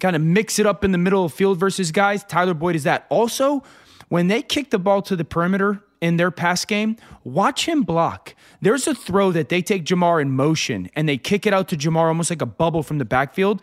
kind 0.00 0.16
of 0.16 0.22
mix 0.22 0.58
it 0.58 0.66
up 0.66 0.84
in 0.84 0.92
the 0.92 0.98
middle 0.98 1.24
of 1.24 1.32
field 1.32 1.58
versus 1.58 1.92
guys, 1.92 2.24
Tyler 2.24 2.54
Boyd 2.54 2.76
is 2.76 2.84
that. 2.84 3.06
Also, 3.08 3.62
when 4.08 4.28
they 4.28 4.42
kick 4.42 4.70
the 4.70 4.78
ball 4.78 5.02
to 5.02 5.16
the 5.16 5.24
perimeter 5.24 5.82
in 6.00 6.16
their 6.16 6.30
pass 6.30 6.64
game, 6.64 6.96
watch 7.22 7.66
him 7.66 7.82
block. 7.82 8.34
There's 8.60 8.86
a 8.86 8.94
throw 8.94 9.32
that 9.32 9.48
they 9.48 9.62
take 9.62 9.84
Ja'Marr 9.84 10.20
in 10.20 10.30
motion 10.30 10.90
and 10.94 11.08
they 11.08 11.16
kick 11.16 11.46
it 11.46 11.52
out 11.52 11.68
to 11.68 11.76
Ja'Marr 11.76 12.08
almost 12.08 12.30
like 12.30 12.42
a 12.42 12.46
bubble 12.46 12.82
from 12.82 12.98
the 12.98 13.04
backfield. 13.04 13.62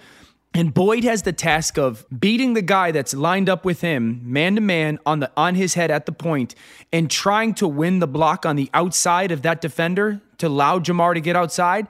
And 0.53 0.73
Boyd 0.73 1.05
has 1.05 1.21
the 1.21 1.31
task 1.31 1.77
of 1.77 2.05
beating 2.17 2.55
the 2.55 2.61
guy 2.61 2.91
that's 2.91 3.13
lined 3.13 3.47
up 3.47 3.63
with 3.63 3.79
him, 3.79 4.19
man 4.23 4.55
to 4.55 4.61
man, 4.61 4.99
on 5.05 5.19
the 5.21 5.31
on 5.37 5.55
his 5.55 5.75
head 5.75 5.89
at 5.91 6.05
the 6.05 6.11
point, 6.11 6.55
and 6.91 7.09
trying 7.09 7.53
to 7.53 7.67
win 7.67 7.99
the 7.99 8.07
block 8.07 8.45
on 8.45 8.57
the 8.57 8.69
outside 8.73 9.31
of 9.31 9.43
that 9.43 9.61
defender 9.61 10.19
to 10.39 10.47
allow 10.47 10.77
Ja'Marr 10.79 11.13
to 11.13 11.21
get 11.21 11.37
outside. 11.37 11.87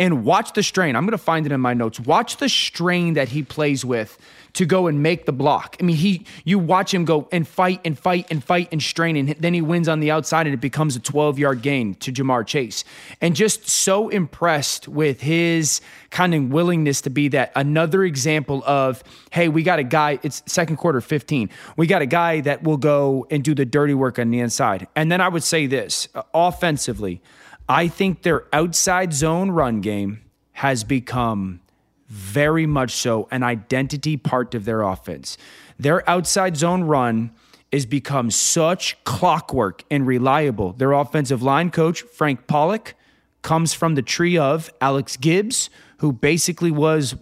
And 0.00 0.24
watch 0.24 0.52
the 0.52 0.62
strain. 0.62 0.94
I'm 0.94 1.04
going 1.04 1.12
to 1.12 1.18
find 1.18 1.44
it 1.44 1.50
in 1.50 1.60
my 1.60 1.74
notes. 1.74 1.98
Watch 1.98 2.36
the 2.36 2.48
strain 2.48 3.14
that 3.14 3.30
he 3.30 3.42
plays 3.42 3.84
with 3.84 4.16
to 4.54 4.64
go 4.64 4.86
and 4.86 5.02
make 5.02 5.26
the 5.26 5.32
block. 5.32 5.76
I 5.78 5.82
mean, 5.82 5.96
he 5.96 6.24
you 6.44 6.58
watch 6.58 6.92
him 6.92 7.04
go 7.04 7.28
and 7.30 7.46
fight 7.46 7.80
and 7.84 7.98
fight 7.98 8.26
and 8.30 8.42
fight 8.42 8.68
and 8.72 8.82
strain, 8.82 9.16
and 9.16 9.28
then 9.38 9.54
he 9.54 9.60
wins 9.60 9.88
on 9.88 10.00
the 10.00 10.10
outside, 10.10 10.46
and 10.46 10.54
it 10.54 10.60
becomes 10.60 10.96
a 10.96 11.00
12 11.00 11.38
yard 11.38 11.62
gain 11.62 11.94
to 11.96 12.12
Ja'Marr 12.12 12.46
Chase. 12.46 12.84
And 13.20 13.36
just 13.36 13.68
so 13.68 14.08
impressed 14.08 14.88
with 14.88 15.20
his 15.20 15.80
kind 16.10 16.34
of 16.34 16.50
willingness 16.50 17.02
to 17.02 17.10
be 17.10 17.28
that 17.28 17.52
another 17.54 18.04
example 18.04 18.62
of, 18.66 19.02
hey, 19.30 19.48
we 19.48 19.62
got 19.62 19.78
a 19.78 19.84
guy. 19.84 20.18
It's 20.22 20.42
second 20.46 20.76
quarter 20.76 21.00
15. 21.00 21.50
We 21.76 21.86
got 21.86 22.02
a 22.02 22.06
guy 22.06 22.40
that 22.40 22.62
will 22.62 22.78
go 22.78 23.26
and 23.30 23.44
do 23.44 23.54
the 23.54 23.64
dirty 23.64 23.94
work 23.94 24.18
on 24.18 24.30
the 24.30 24.40
inside. 24.40 24.88
And 24.96 25.12
then 25.12 25.20
I 25.20 25.28
would 25.28 25.44
say 25.44 25.66
this 25.66 26.08
offensively, 26.34 27.20
I 27.68 27.88
think 27.88 28.22
their 28.22 28.44
outside 28.52 29.12
zone 29.12 29.50
run 29.50 29.80
game 29.80 30.24
has 30.52 30.84
become 30.84 31.60
very 32.08 32.66
much 32.66 32.92
so 32.92 33.28
an 33.30 33.42
identity 33.42 34.16
part 34.16 34.54
of 34.54 34.64
their 34.64 34.82
offense. 34.82 35.36
Their 35.78 36.08
outside 36.08 36.56
zone 36.56 36.84
run 36.84 37.30
has 37.72 37.84
become 37.84 38.30
such 38.30 39.02
clockwork 39.04 39.84
and 39.90 40.06
reliable. 40.06 40.72
Their 40.72 40.92
offensive 40.92 41.42
line 41.42 41.70
coach, 41.70 42.00
Frank 42.02 42.46
Pollack, 42.46 42.94
comes 43.42 43.74
from 43.74 43.94
the 43.94 44.02
tree 44.02 44.38
of 44.38 44.70
Alex 44.80 45.16
Gibbs, 45.16 45.68
who 45.98 46.12
basically 46.12 46.70
was, 46.70 47.14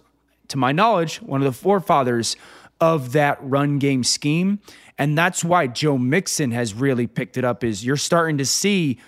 to 0.49 0.57
my 0.57 0.71
knowledge, 0.71 1.17
one 1.17 1.41
of 1.41 1.45
the 1.45 1.59
forefathers 1.59 2.37
of 2.81 3.13
that 3.13 3.39
run 3.41 3.79
game 3.79 4.05
scheme. 4.05 4.61
And 4.99 5.19
that's 5.19 5.45
why 5.45 5.67
Joe 5.67 5.99
Mixon 5.99 6.53
has 6.53 6.73
really 6.75 7.07
picked 7.07 7.37
it 7.37 7.45
up 7.45 7.65
is 7.65 7.85
you're 7.85 7.97
starting 7.97 8.39
to 8.39 8.47
see 8.47 8.99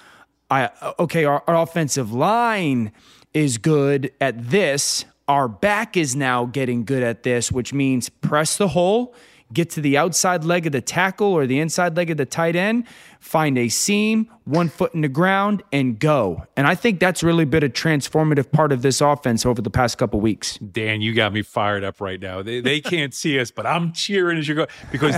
I 0.51 0.71
okay, 0.99 1.25
our, 1.25 1.43
our 1.47 1.57
offensive 1.57 2.13
line 2.13 2.93
is 3.35 3.59
good 3.59 4.13
at 4.21 4.51
this. 4.51 5.05
Our 5.27 5.47
back 5.47 5.97
is 5.97 6.17
now 6.17 6.47
getting 6.47 6.85
good 6.85 7.03
at 7.03 7.23
this, 7.23 7.53
which 7.53 7.75
means 7.75 8.09
press 8.09 8.57
the 8.57 8.69
hole, 8.69 9.15
get 9.53 9.71
to 9.71 9.81
the 9.81 9.97
outside 9.97 10.45
leg 10.45 10.67
of 10.67 10.73
the 10.73 10.81
tackle 10.81 11.29
or 11.29 11.47
the 11.47 11.59
inside 11.59 11.97
leg 11.97 12.11
of 12.11 12.17
the 12.17 12.27
tight 12.27 12.57
end, 12.57 12.85
find 13.21 13.59
a 13.59 13.69
seam, 13.69 14.31
one 14.45 14.69
foot 14.69 14.95
in 14.95 15.01
the 15.01 15.09
ground, 15.09 15.63
and 15.73 15.99
go. 15.99 16.45
And 16.57 16.67
I 16.67 16.75
think 16.75 17.01
that's 17.01 17.23
really 17.23 17.45
been 17.45 17.65
a 17.65 17.69
transformative 17.69 18.51
part 18.51 18.73
of 18.73 18.83
this 18.83 19.01
offense 19.01 19.45
over 19.45 19.61
the 19.61 19.71
past 19.71 19.99
couple 19.99 20.21
weeks. 20.21 20.59
Dan, 20.59 21.01
you 21.01 21.15
got 21.15 21.33
me 21.33 21.43
fired 21.43 21.85
up 21.85 22.01
right 22.01 22.21
now. 22.21 22.43
They, 22.43 22.61
they 22.61 22.81
can't 22.81 23.15
see 23.15 23.39
us, 23.41 23.51
but 23.51 23.67
I'm 23.67 23.93
cheering 23.93 24.39
as 24.39 24.49
you 24.49 24.55
go 24.55 24.67
because 24.93 25.15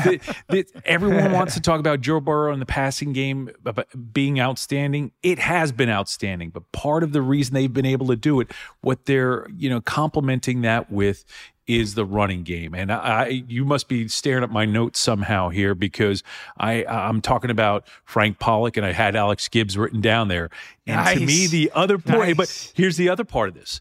everyone 0.85 1.33
wants 1.33 1.55
to 1.55 1.61
talk 1.61 1.81
about 1.81 2.01
Joe 2.01 2.21
Burrow 2.21 2.53
in 2.53 2.61
the 2.61 2.66
passing 2.66 3.12
game 3.12 3.51
being 4.12 4.40
outstanding. 4.40 5.12
It 5.23 5.38
has 5.38 5.73
been 5.73 5.90
outstanding, 5.90 6.51
but 6.51 6.71
part 6.73 7.03
of 7.03 7.12
the 7.12 7.23
reason 7.23 7.55
they've 7.55 7.73
been 7.73 7.87
able 7.87 8.07
to 8.09 8.16
do 8.16 8.40
it, 8.40 8.51
what 8.81 9.07
they're 9.07 9.47
you 9.57 9.69
know 9.69 9.81
complementing 9.81 10.62
that 10.62 10.90
with 10.90 11.25
is 11.66 11.94
the 11.94 12.05
running 12.05 12.42
game. 12.42 12.75
And 12.75 12.90
I, 12.92 13.44
you 13.46 13.64
must 13.64 13.88
be 13.88 14.09
staring 14.09 14.42
at 14.42 14.51
my 14.51 14.64
notes 14.64 14.99
somehow 14.99 15.51
here 15.51 15.75
because 15.75 16.23
I, 16.59 16.85
I'm 16.85 17.20
talking 17.20 17.51
about 17.51 17.87
Frank 18.05 18.38
Pollack 18.38 18.77
and 18.77 18.85
I 18.85 18.92
had 18.92 19.14
Alex 19.14 19.49
Gibbs 19.49 19.79
written 19.79 20.01
down 20.01 20.29
there. 20.29 20.51
And 20.87 20.96
nice. 20.96 21.18
to 21.18 21.25
me, 21.25 21.46
the 21.46 21.70
other 21.75 21.99
point, 21.99 22.37
nice. 22.37 22.37
but 22.37 22.73
here's 22.75 22.96
the 22.96 23.09
other 23.09 23.25
part 23.25 23.49
of 23.49 23.55
this. 23.55 23.81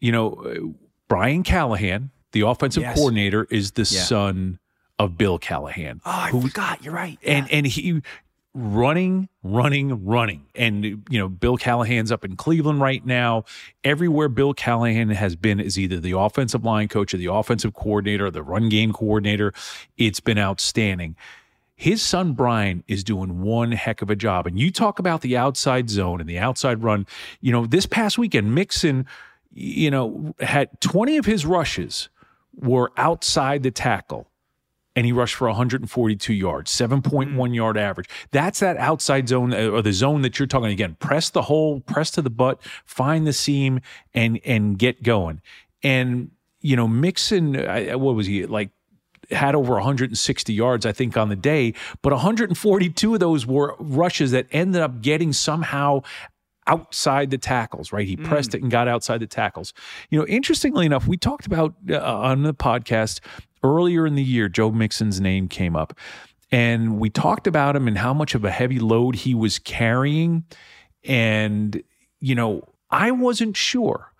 You 0.00 0.12
know, 0.12 0.32
uh, 0.32 0.78
Brian 1.08 1.42
Callahan, 1.42 2.10
the 2.32 2.42
offensive 2.42 2.82
yes. 2.82 2.96
coordinator, 2.96 3.46
is 3.50 3.72
the 3.72 3.82
yeah. 3.82 4.02
son 4.02 4.58
of 4.98 5.16
Bill 5.16 5.38
Callahan. 5.38 6.00
Oh, 6.04 6.10
I 6.10 6.30
forgot. 6.30 6.84
You're 6.84 6.94
right. 6.94 7.18
And 7.22 7.48
yeah. 7.48 7.56
and 7.56 7.66
he 7.66 8.02
running, 8.54 9.28
running, 9.42 10.04
running. 10.04 10.46
And, 10.54 10.84
you 10.84 11.18
know, 11.18 11.28
Bill 11.28 11.56
Callahan's 11.56 12.10
up 12.10 12.24
in 12.24 12.36
Cleveland 12.36 12.80
right 12.80 13.04
now. 13.04 13.44
Everywhere 13.84 14.28
Bill 14.28 14.54
Callahan 14.54 15.10
has 15.10 15.36
been 15.36 15.60
is 15.60 15.78
either 15.78 16.00
the 16.00 16.18
offensive 16.18 16.64
line 16.64 16.88
coach 16.88 17.14
or 17.14 17.16
the 17.16 17.26
offensive 17.26 17.74
coordinator 17.74 18.26
or 18.26 18.30
the 18.30 18.42
run 18.42 18.68
game 18.68 18.92
coordinator. 18.92 19.52
It's 19.96 20.20
been 20.20 20.38
outstanding. 20.38 21.16
His 21.76 22.02
son 22.02 22.32
Brian 22.32 22.84
is 22.88 23.04
doing 23.04 23.40
one 23.40 23.72
heck 23.72 24.02
of 24.02 24.10
a 24.10 24.16
job. 24.16 24.46
And 24.46 24.58
you 24.58 24.70
talk 24.70 24.98
about 24.98 25.22
the 25.22 25.36
outside 25.36 25.88
zone 25.88 26.20
and 26.20 26.28
the 26.28 26.38
outside 26.38 26.82
run. 26.82 27.06
You 27.40 27.52
know, 27.52 27.66
this 27.66 27.86
past 27.86 28.18
weekend, 28.18 28.54
Mixon, 28.54 29.06
you 29.52 29.90
know, 29.90 30.34
had 30.40 30.78
20 30.80 31.16
of 31.16 31.24
his 31.24 31.46
rushes 31.46 32.08
were 32.54 32.92
outside 32.96 33.62
the 33.62 33.70
tackle 33.70 34.26
and 34.96 35.06
he 35.06 35.12
rushed 35.12 35.36
for 35.36 35.46
142 35.48 36.32
yards, 36.32 36.70
7.1 36.70 37.32
mm. 37.32 37.54
yard 37.54 37.78
average. 37.78 38.08
That's 38.32 38.60
that 38.60 38.76
outside 38.76 39.28
zone 39.28 39.52
uh, 39.54 39.68
or 39.68 39.82
the 39.82 39.92
zone 39.92 40.22
that 40.22 40.38
you're 40.38 40.48
talking 40.48 40.70
again. 40.70 40.96
Press 40.98 41.30
the 41.30 41.42
hole, 41.42 41.80
press 41.80 42.10
to 42.12 42.22
the 42.22 42.30
butt, 42.30 42.60
find 42.84 43.26
the 43.26 43.32
seam, 43.32 43.80
and 44.14 44.40
and 44.44 44.78
get 44.78 45.02
going. 45.02 45.40
And 45.82 46.30
you 46.60 46.76
know, 46.76 46.88
Mixon, 46.88 47.54
what 47.54 48.14
was 48.14 48.26
he 48.26 48.46
like? 48.46 48.70
Had 49.30 49.54
over 49.54 49.74
160 49.74 50.52
yards, 50.52 50.84
I 50.84 50.90
think, 50.90 51.16
on 51.16 51.28
the 51.28 51.36
day, 51.36 51.74
but 52.02 52.12
142 52.12 53.14
of 53.14 53.20
those 53.20 53.46
were 53.46 53.76
rushes 53.78 54.32
that 54.32 54.46
ended 54.50 54.82
up 54.82 55.02
getting 55.02 55.32
somehow 55.32 56.02
outside 56.70 57.30
the 57.30 57.38
tackles, 57.38 57.92
right? 57.92 58.06
He 58.06 58.16
mm. 58.16 58.24
pressed 58.24 58.54
it 58.54 58.62
and 58.62 58.70
got 58.70 58.88
outside 58.88 59.18
the 59.18 59.26
tackles. 59.26 59.72
You 60.10 60.18
know, 60.18 60.26
interestingly 60.26 60.86
enough, 60.86 61.06
we 61.06 61.16
talked 61.16 61.46
about 61.46 61.74
uh, 61.90 61.98
on 61.98 62.42
the 62.44 62.54
podcast 62.54 63.20
earlier 63.62 64.06
in 64.06 64.14
the 64.14 64.22
year, 64.22 64.48
Joe 64.48 64.70
Mixon's 64.70 65.20
name 65.20 65.48
came 65.48 65.76
up. 65.76 65.98
And 66.52 66.98
we 66.98 67.10
talked 67.10 67.46
about 67.46 67.76
him 67.76 67.86
and 67.86 67.98
how 67.98 68.12
much 68.12 68.34
of 68.34 68.44
a 68.44 68.50
heavy 68.50 68.78
load 68.80 69.14
he 69.16 69.34
was 69.34 69.58
carrying. 69.58 70.44
And, 71.04 71.82
you 72.18 72.34
know, 72.34 72.62
I 72.90 73.10
wasn't 73.12 73.56
sure 73.56 74.12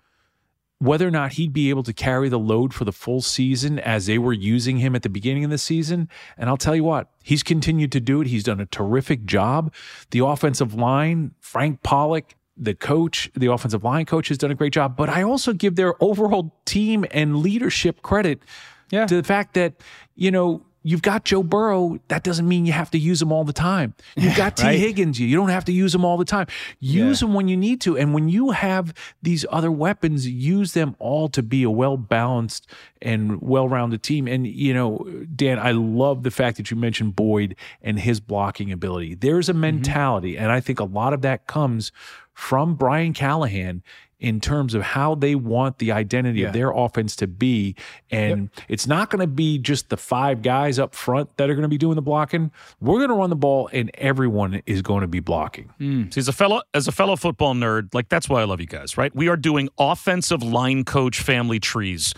whether 0.78 1.06
or 1.06 1.10
not 1.10 1.32
he'd 1.32 1.52
be 1.52 1.68
able 1.68 1.82
to 1.82 1.92
carry 1.92 2.28
the 2.30 2.38
load 2.38 2.72
for 2.72 2.84
the 2.84 2.92
full 2.92 3.20
season 3.20 3.78
as 3.80 4.06
they 4.06 4.16
were 4.16 4.32
using 4.32 4.78
him 4.78 4.96
at 4.96 5.02
the 5.02 5.10
beginning 5.10 5.44
of 5.44 5.50
the 5.50 5.58
season. 5.58 6.08
And 6.38 6.48
I'll 6.48 6.56
tell 6.56 6.74
you 6.74 6.84
what, 6.84 7.10
he's 7.22 7.42
continued 7.42 7.92
to 7.92 8.00
do 8.00 8.22
it. 8.22 8.28
He's 8.28 8.44
done 8.44 8.60
a 8.60 8.66
terrific 8.66 9.26
job. 9.26 9.74
The 10.10 10.24
offensive 10.24 10.72
line, 10.72 11.32
Frank 11.40 11.82
Pollack, 11.82 12.34
the 12.60 12.74
coach, 12.74 13.30
the 13.34 13.50
offensive 13.50 13.82
line 13.82 14.04
coach 14.04 14.28
has 14.28 14.38
done 14.38 14.50
a 14.50 14.54
great 14.54 14.72
job. 14.72 14.96
But 14.96 15.08
I 15.08 15.22
also 15.22 15.52
give 15.52 15.76
their 15.76 15.94
overall 16.02 16.54
team 16.66 17.06
and 17.10 17.38
leadership 17.38 18.02
credit 18.02 18.42
yeah. 18.90 19.06
to 19.06 19.16
the 19.16 19.24
fact 19.24 19.54
that, 19.54 19.74
you 20.14 20.30
know, 20.30 20.62
you've 20.82 21.02
got 21.02 21.24
Joe 21.24 21.42
Burrow. 21.42 21.98
That 22.08 22.22
doesn't 22.22 22.46
mean 22.46 22.66
you 22.66 22.72
have 22.72 22.90
to 22.90 22.98
use 22.98 23.20
him 23.20 23.32
all 23.32 23.44
the 23.44 23.52
time. 23.52 23.94
You've 24.16 24.36
got 24.36 24.56
Tee 24.56 24.76
Higgins. 24.78 25.18
You 25.18 25.36
don't 25.36 25.48
have 25.48 25.64
to 25.66 25.72
use 25.72 25.92
them 25.92 26.04
all 26.04 26.16
the 26.16 26.24
time. 26.24 26.46
Use 26.78 27.20
yeah. 27.20 27.26
them 27.26 27.34
when 27.34 27.48
you 27.48 27.56
need 27.56 27.80
to. 27.82 27.96
And 27.96 28.14
when 28.14 28.28
you 28.28 28.50
have 28.50 28.94
these 29.22 29.44
other 29.50 29.70
weapons, 29.70 30.26
use 30.26 30.72
them 30.72 30.96
all 30.98 31.28
to 31.30 31.42
be 31.42 31.62
a 31.62 31.70
well 31.70 31.96
balanced 31.96 32.66
and 33.02 33.40
well 33.40 33.68
rounded 33.68 34.02
team. 34.02 34.26
And, 34.26 34.46
you 34.46 34.74
know, 34.74 35.06
Dan, 35.34 35.58
I 35.58 35.72
love 35.72 36.22
the 36.22 36.30
fact 36.30 36.56
that 36.58 36.70
you 36.70 36.76
mentioned 36.76 37.16
Boyd 37.16 37.56
and 37.82 37.98
his 37.98 38.20
blocking 38.20 38.72
ability. 38.72 39.14
There's 39.14 39.48
a 39.48 39.52
mm-hmm. 39.52 39.60
mentality. 39.62 40.34
Mm-hmm. 40.34 40.44
And 40.44 40.52
I 40.52 40.60
think 40.60 40.80
a 40.80 40.84
lot 40.84 41.12
of 41.12 41.22
that 41.22 41.46
comes 41.46 41.92
from 42.40 42.74
Brian 42.74 43.12
Callahan 43.12 43.82
in 44.20 44.40
terms 44.40 44.74
of 44.74 44.82
how 44.82 45.14
they 45.14 45.34
want 45.34 45.78
the 45.78 45.90
identity 45.92 46.40
Yeah. 46.40 46.48
of 46.48 46.52
their 46.52 46.70
offense 46.70 47.16
to 47.16 47.26
be. 47.26 47.74
And 48.10 48.50
it's 48.68 48.86
not 48.86 49.10
going 49.10 49.20
to 49.20 49.26
be 49.26 49.58
just 49.58 49.88
the 49.88 49.96
five 49.96 50.42
guys 50.42 50.78
up 50.78 50.94
front 50.94 51.36
that 51.38 51.48
are 51.50 51.54
going 51.54 51.62
to 51.62 51.68
be 51.68 51.78
doing 51.78 51.96
the 51.96 52.02
blocking. 52.02 52.50
We're 52.80 52.98
going 52.98 53.08
to 53.08 53.14
run 53.14 53.30
the 53.30 53.36
ball, 53.36 53.68
and 53.72 53.90
everyone 53.94 54.62
is 54.66 54.82
going 54.82 55.00
to 55.00 55.06
be 55.08 55.20
blocking. 55.20 55.70
See, 56.10 56.20
as 56.20 56.28
a 56.28 56.32
fellow 56.32 56.60
as 56.74 56.86
a 56.86 56.92
fellow 56.92 57.16
football 57.16 57.54
nerd, 57.54 57.94
like 57.94 58.08
that's 58.08 58.28
why 58.28 58.40
I 58.40 58.44
love 58.44 58.60
you 58.60 58.66
guys, 58.66 58.96
right? 58.96 59.14
We 59.14 59.28
are 59.28 59.36
doing 59.36 59.68
offensive 59.78 60.42
line 60.42 60.84
coach 60.84 61.20
family 61.20 61.58
trees 61.60 62.12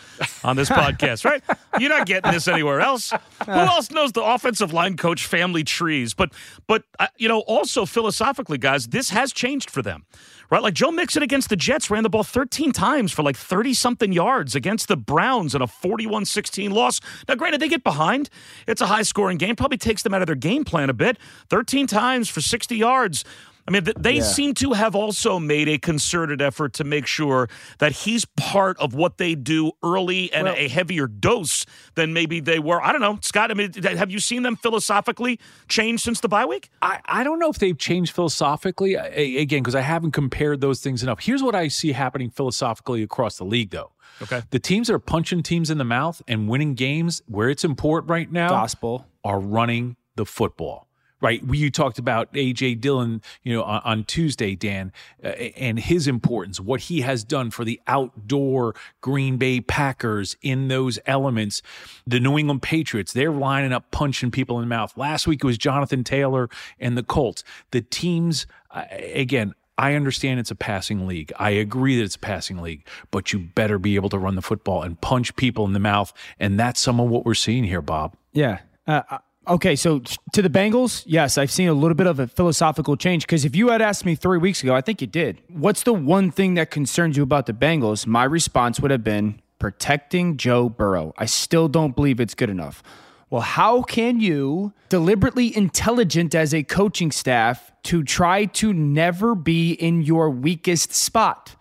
on 0.44 0.56
this 0.56 0.68
podcast, 0.82 1.24
right? 1.24 1.42
You're 1.78 1.90
not 1.90 2.06
getting 2.06 2.32
this 2.32 2.48
anywhere 2.48 2.80
else. 2.80 3.12
Who 3.46 3.52
else 3.52 3.90
knows 3.90 4.12
the 4.12 4.22
offensive 4.22 4.72
line 4.72 4.96
coach 4.96 5.24
family 5.26 5.64
trees? 5.64 6.14
But 6.14 6.32
but 6.66 6.84
uh, 6.98 7.06
you 7.16 7.28
know, 7.28 7.40
also 7.40 7.86
philosophically, 7.86 8.58
guys, 8.58 8.88
this 8.88 9.10
has 9.10 9.32
changed 9.32 9.70
for 9.70 9.82
them. 9.82 10.04
Right, 10.52 10.62
like 10.62 10.74
Joe 10.74 10.90
Mixon 10.90 11.22
against 11.22 11.48
the 11.48 11.56
Jets 11.56 11.90
ran 11.90 12.02
the 12.02 12.10
ball 12.10 12.24
13 12.24 12.72
times 12.72 13.10
for 13.10 13.22
like 13.22 13.38
30 13.38 13.72
something 13.72 14.12
yards 14.12 14.54
against 14.54 14.86
the 14.86 14.98
Browns 14.98 15.54
in 15.54 15.62
a 15.62 15.66
41 15.66 16.26
16 16.26 16.70
loss. 16.70 17.00
Now, 17.26 17.36
granted, 17.36 17.62
they 17.62 17.70
get 17.70 17.82
behind. 17.82 18.28
It's 18.66 18.82
a 18.82 18.86
high 18.86 19.00
scoring 19.00 19.38
game, 19.38 19.56
probably 19.56 19.78
takes 19.78 20.02
them 20.02 20.12
out 20.12 20.20
of 20.20 20.26
their 20.26 20.34
game 20.34 20.64
plan 20.64 20.90
a 20.90 20.92
bit. 20.92 21.16
13 21.48 21.86
times 21.86 22.28
for 22.28 22.42
60 22.42 22.76
yards. 22.76 23.24
I 23.66 23.70
mean, 23.70 23.86
they 23.96 24.16
Yeah. 24.16 24.22
seem 24.22 24.54
to 24.54 24.72
have 24.72 24.96
also 24.96 25.38
made 25.38 25.68
a 25.68 25.78
concerted 25.78 26.42
effort 26.42 26.72
to 26.74 26.84
make 26.84 27.06
sure 27.06 27.48
that 27.78 27.92
he's 27.92 28.24
part 28.36 28.76
of 28.78 28.92
what 28.94 29.18
they 29.18 29.34
do 29.36 29.70
early 29.84 30.32
and 30.32 30.48
a 30.48 30.66
heavier 30.68 31.06
dose 31.06 31.64
than 31.94 32.12
maybe 32.12 32.40
they 32.40 32.58
were. 32.58 32.82
I 32.82 32.90
don't 32.90 33.00
know, 33.00 33.18
Scott. 33.22 33.50
I 33.52 33.54
mean, 33.54 33.72
have 33.82 34.10
you 34.10 34.18
seen 34.18 34.42
them 34.42 34.56
philosophically 34.56 35.38
change 35.68 36.00
since 36.02 36.18
the 36.20 36.28
bye 36.28 36.44
week? 36.44 36.70
I, 36.82 36.98
I 37.04 37.22
don't 37.22 37.38
know 37.38 37.50
if 37.50 37.58
they've 37.58 37.78
changed 37.78 38.12
philosophically 38.14 38.96
I- 38.98 39.06
a- 39.14 39.36
again 39.38 39.60
because 39.62 39.76
I 39.76 39.80
haven't 39.82 40.10
compared 40.10 40.60
those 40.60 40.80
things 40.80 41.02
enough. 41.02 41.20
Here's 41.20 41.42
what 41.42 41.54
I 41.54 41.68
see 41.68 41.92
happening 41.92 42.30
philosophically 42.30 43.02
across 43.04 43.36
the 43.38 43.44
league, 43.44 43.70
though. 43.70 43.92
Okay. 44.20 44.42
The 44.50 44.58
teams 44.58 44.88
that 44.88 44.94
are 44.94 44.98
punching 44.98 45.42
teams 45.44 45.70
in 45.70 45.78
the 45.78 45.84
mouth 45.84 46.20
and 46.26 46.48
winning 46.48 46.74
games 46.74 47.22
where 47.26 47.48
it's 47.48 47.64
important 47.64 48.10
right 48.10 48.30
now 48.30 48.48
Gospel. 48.48 49.06
are 49.24 49.38
running 49.40 49.96
the 50.16 50.26
football. 50.26 50.88
Right, 51.22 51.40
you 51.50 51.70
talked 51.70 52.00
about 52.00 52.32
AJ 52.32 52.80
Dillon, 52.80 53.22
you 53.44 53.54
know, 53.54 53.62
on, 53.62 53.80
on 53.84 54.04
Tuesday, 54.04 54.56
Dan, 54.56 54.92
uh, 55.22 55.28
and 55.28 55.78
his 55.78 56.08
importance, 56.08 56.58
what 56.58 56.80
he 56.80 57.02
has 57.02 57.22
done 57.22 57.52
for 57.52 57.64
the 57.64 57.80
outdoor 57.86 58.74
Green 59.00 59.36
Bay 59.36 59.60
Packers 59.60 60.36
in 60.42 60.66
those 60.66 60.98
elements. 61.06 61.62
The 62.06 62.18
New 62.18 62.36
England 62.36 62.62
Patriots, 62.62 63.12
they're 63.12 63.30
lining 63.30 63.72
up, 63.72 63.90
punching 63.92 64.32
people 64.32 64.58
in 64.58 64.64
the 64.64 64.68
mouth. 64.68 64.96
Last 64.96 65.28
week 65.28 65.44
it 65.44 65.46
was 65.46 65.56
Jonathan 65.56 66.02
Taylor 66.02 66.50
and 66.80 66.98
the 66.98 67.04
Colts. 67.04 67.44
The 67.70 67.82
teams, 67.82 68.46
uh, 68.72 68.84
again, 68.90 69.54
I 69.78 69.94
understand 69.94 70.38
it's 70.40 70.50
a 70.50 70.56
passing 70.56 71.06
league. 71.06 71.32
I 71.38 71.50
agree 71.50 71.96
that 71.96 72.02
it's 72.02 72.16
a 72.16 72.20
passing 72.20 72.58
league, 72.58 72.86
but 73.10 73.32
you 73.32 73.38
better 73.38 73.78
be 73.78 73.94
able 73.94 74.10
to 74.10 74.18
run 74.18 74.34
the 74.34 74.42
football 74.42 74.82
and 74.82 75.00
punch 75.00 75.34
people 75.36 75.64
in 75.66 75.72
the 75.72 75.80
mouth. 75.80 76.12
And 76.38 76.58
that's 76.58 76.80
some 76.80 77.00
of 77.00 77.08
what 77.08 77.24
we're 77.24 77.34
seeing 77.34 77.64
here, 77.64 77.80
Bob. 77.80 78.14
Yeah. 78.32 78.60
Uh, 78.86 79.02
okay, 79.46 79.76
so 79.76 80.00
to 80.32 80.42
the 80.42 80.48
Bengals, 80.48 81.04
yes, 81.06 81.38
I've 81.38 81.50
seen 81.50 81.68
a 81.68 81.74
little 81.74 81.94
bit 81.94 82.06
of 82.06 82.20
a 82.20 82.26
philosophical 82.26 82.96
change 82.96 83.26
because 83.26 83.44
if 83.44 83.56
you 83.56 83.68
had 83.70 83.82
asked 83.82 84.04
me 84.04 84.14
three 84.14 84.38
weeks 84.38 84.62
ago, 84.62 84.74
I 84.74 84.80
think 84.80 85.00
you 85.00 85.06
did. 85.06 85.42
What's 85.48 85.82
the 85.82 85.92
one 85.92 86.30
thing 86.30 86.54
that 86.54 86.70
concerns 86.70 87.16
you 87.16 87.22
about 87.22 87.46
the 87.46 87.52
Bengals? 87.52 88.06
My 88.06 88.24
response 88.24 88.80
would 88.80 88.90
have 88.90 89.04
been 89.04 89.40
protecting 89.58 90.36
Joe 90.36 90.68
Burrow. 90.68 91.14
I 91.18 91.26
still 91.26 91.68
don't 91.68 91.94
believe 91.94 92.20
it's 92.20 92.34
good 92.34 92.50
enough. 92.50 92.82
Well, 93.30 93.42
how 93.42 93.82
can 93.82 94.20
you 94.20 94.74
deliberately 94.90 95.56
intelligent 95.56 96.34
as 96.34 96.52
a 96.52 96.62
coaching 96.64 97.10
staff 97.10 97.72
to 97.84 98.02
try 98.02 98.44
to 98.44 98.74
never 98.74 99.34
be 99.34 99.72
in 99.72 100.02
your 100.02 100.28
weakest 100.28 100.92
spot? 100.92 101.56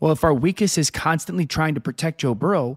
Well, 0.00 0.10
if 0.10 0.24
our 0.24 0.34
weakest 0.34 0.78
is 0.78 0.90
constantly 0.90 1.46
trying 1.46 1.76
to 1.76 1.80
protect 1.80 2.18
Joe 2.20 2.34
Burrow, 2.34 2.76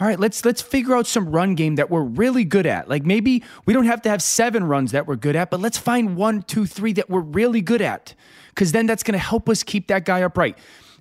all 0.00 0.06
right, 0.08 0.18
let's 0.18 0.44
let's 0.44 0.62
figure 0.62 0.94
out 0.96 1.06
some 1.06 1.28
run 1.30 1.54
game 1.54 1.76
that 1.76 1.90
we're 1.90 2.02
really 2.02 2.44
good 2.44 2.66
at. 2.66 2.88
Like 2.88 3.04
maybe 3.04 3.42
we 3.66 3.72
don't 3.74 3.84
have 3.86 4.02
to 4.02 4.08
have 4.08 4.22
seven 4.22 4.64
runs 4.64 4.92
that 4.92 5.06
we're 5.06 5.16
good 5.16 5.36
at, 5.36 5.50
but 5.50 5.60
let's 5.60 5.78
find 5.78 6.16
one, 6.16 6.42
two, 6.42 6.64
three 6.66 6.92
that 6.94 7.10
we're 7.10 7.20
really 7.20 7.60
good 7.60 7.82
at. 7.82 8.14
Because 8.48 8.72
then 8.72 8.86
that's 8.86 9.02
going 9.02 9.12
to 9.14 9.18
help 9.18 9.48
us 9.48 9.62
keep 9.62 9.88
that 9.88 10.04
guy 10.04 10.22
upright. 10.22 10.58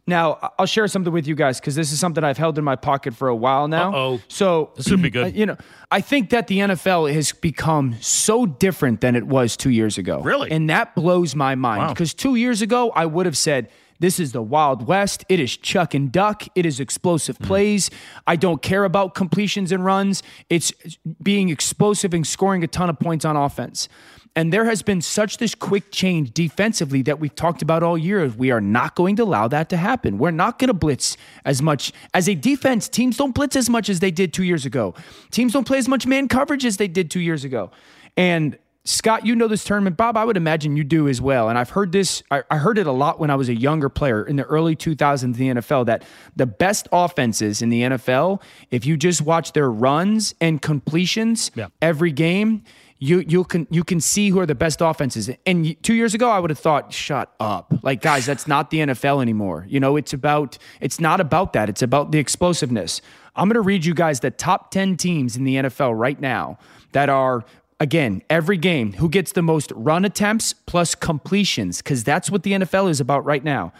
Now, 0.08 0.52
I'll 0.58 0.66
share 0.66 0.88
something 0.88 1.14
with 1.14 1.28
you 1.28 1.36
guys 1.36 1.60
because 1.60 1.76
this 1.76 1.92
is 1.92 2.00
something 2.00 2.24
I've 2.24 2.38
held 2.38 2.58
in 2.58 2.64
my 2.64 2.76
pocket 2.76 3.14
for 3.14 3.28
a 3.28 3.36
while 3.36 3.68
now. 3.68 3.92
Uh-oh. 3.94 4.22
So 4.30 4.72
This 4.76 4.90
would 4.90 5.02
be 5.02 5.10
good. 5.12 5.36
you 5.36 5.46
know, 5.46 5.58
I 5.92 6.02
think 6.02 6.32
that 6.32 6.48
the 6.48 6.58
NFL 6.60 7.14
has 7.14 7.32
become 7.34 7.96
so 8.02 8.46
different 8.48 9.02
than 9.02 9.16
it 9.16 9.28
was 9.28 9.56
two 9.56 9.70
years 9.70 9.98
ago. 10.00 10.20
Really? 10.22 10.50
And 10.50 10.70
that 10.70 10.96
blows 10.96 11.36
my 11.36 11.56
mind 11.56 11.84
Wow. 11.84 11.90
because 11.94 12.14
two 12.16 12.36
years 12.36 12.62
ago, 12.64 12.90
I 12.92 13.06
would 13.06 13.26
have 13.28 13.38
said, 13.38 13.70
this 14.02 14.20
is 14.20 14.32
the 14.32 14.42
Wild 14.42 14.88
West. 14.88 15.24
It 15.30 15.40
is 15.40 15.56
chuck 15.56 15.94
and 15.94 16.12
duck. 16.12 16.44
It 16.56 16.66
is 16.66 16.80
explosive 16.80 17.38
Hmm. 17.38 17.46
plays. 17.46 17.90
I 18.28 18.36
don't 18.36 18.62
care 18.62 18.84
about 18.84 19.16
completions 19.16 19.72
and 19.72 19.86
runs. 19.86 20.24
It's 20.50 20.74
being 21.22 21.50
explosive 21.50 22.14
and 22.14 22.26
scoring 22.26 22.64
a 22.64 22.68
ton 22.68 22.90
of 22.90 23.00
points 23.00 23.24
on 23.26 23.36
offense. 23.38 23.88
And 24.34 24.54
there 24.54 24.64
has 24.66 24.82
been 24.82 25.02
such 25.02 25.38
this 25.38 25.54
quick 25.54 25.92
change 25.92 26.34
defensively 26.34 27.02
that 27.02 27.20
we've 27.20 27.36
talked 27.36 27.62
about 27.62 27.84
all 27.84 27.98
year. 27.98 28.26
We 28.30 28.50
are 28.50 28.62
not 28.62 28.96
going 28.96 29.18
to 29.18 29.24
allow 29.24 29.50
that 29.50 29.68
to 29.70 29.78
happen. 29.78 30.18
We're 30.18 30.32
not 30.32 30.58
going 30.58 30.70
to 30.70 30.74
blitz 30.74 31.18
as 31.44 31.62
much. 31.62 31.92
As 32.14 32.30
a 32.30 32.34
defense, 32.36 32.88
teams 32.88 33.18
don't 33.18 33.36
blitz 33.36 33.58
as 33.58 33.70
much 33.70 33.90
as 33.90 34.00
they 34.00 34.10
did 34.10 34.34
two 34.34 34.44
years 34.44 34.66
ago. 34.66 34.96
Teams 35.32 35.52
don't 35.52 35.68
play 35.68 35.78
as 35.80 35.90
much 35.90 36.08
man 36.08 36.30
coverage 36.30 36.66
as 36.66 36.78
they 36.78 36.88
did 36.88 37.12
two 37.12 37.20
years 37.20 37.44
ago. 37.44 37.72
And 38.16 38.58
Scott, 38.84 39.28
you 39.28 39.36
know 39.36 39.48
this 39.48 39.64
tournament. 39.64 39.96
Bob, 39.96 40.18
I 40.18 40.26
would 40.26 40.38
imagine 40.38 40.76
you 40.76 40.84
do 40.84 41.08
as 41.08 41.22
well. 41.22 41.50
And 41.50 41.58
I've 41.58 41.70
heard 41.70 41.92
this, 41.92 42.24
I, 42.32 42.42
I 42.50 42.58
heard 42.58 42.80
it 42.80 42.88
a 42.88 42.92
lot 42.92 43.20
when 43.20 43.30
I 43.30 43.36
was 43.36 43.48
a 43.48 43.54
younger 43.56 43.90
player 43.90 44.24
in 44.26 44.38
the 44.38 44.44
early 44.46 44.76
2000s 44.76 45.24
in 45.24 45.32
the 45.34 45.50
NFL 45.62 45.86
that 45.86 46.04
the 46.36 46.48
best 46.48 46.88
offenses 46.92 47.62
in 47.62 47.70
the 47.70 47.82
NFL, 47.84 48.42
if 48.72 48.84
you 48.86 48.98
just 48.98 49.22
watch 49.22 49.54
their 49.54 49.70
runs 49.70 50.34
and 50.42 50.62
completions 50.62 51.52
Yeah. 51.54 51.68
every 51.80 52.12
game, 52.12 52.64
you 52.98 53.20
you 53.28 53.44
can 53.44 53.66
you 53.72 53.84
can 53.84 54.00
see 54.00 54.30
who 54.30 54.40
are 54.40 54.46
the 54.46 54.54
best 54.56 54.80
offenses. 54.80 55.28
And 55.48 55.76
two 55.84 55.96
years 55.96 56.14
ago, 56.14 56.30
I 56.30 56.38
would 56.40 56.52
have 56.52 56.60
thought, 56.60 56.94
shut 56.94 57.34
up, 57.40 57.74
like 57.82 58.00
guys, 58.02 58.28
that's 58.28 58.48
not 58.48 58.70
the 58.70 58.78
NFL 58.80 59.24
anymore. 59.24 59.66
You 59.68 59.80
know, 59.80 59.96
it's 59.96 60.14
about 60.14 60.60
it's 60.80 61.00
not 61.00 61.20
about 61.20 61.54
that. 61.54 61.68
It's 61.68 61.82
about 61.82 62.12
the 62.12 62.20
explosiveness. 62.20 63.02
I'm 63.36 63.48
going 63.48 63.56
to 63.56 63.62
read 63.62 63.86
you 63.86 63.94
guys 63.96 64.20
the 64.20 64.30
top 64.30 64.70
ten 64.70 64.98
teams 64.98 65.36
in 65.36 65.46
the 65.46 65.56
NFL 65.56 65.98
right 65.98 66.20
now 66.20 66.60
that 66.92 67.10
are 67.10 67.44
again 67.82 68.22
every 68.30 68.58
game 68.58 68.94
who 68.94 69.10
gets 69.10 69.32
the 69.32 69.42
most 69.42 69.74
run 69.76 70.06
attempts 70.06 70.54
plus 70.54 70.94
completions 70.94 71.80
because 71.80 72.04
that's 72.04 72.30
what 72.30 72.44
the 72.44 72.54
NFL 72.54 72.90
is 72.90 73.00
about 73.00 73.26
right 73.26 73.44
now. 73.44 73.74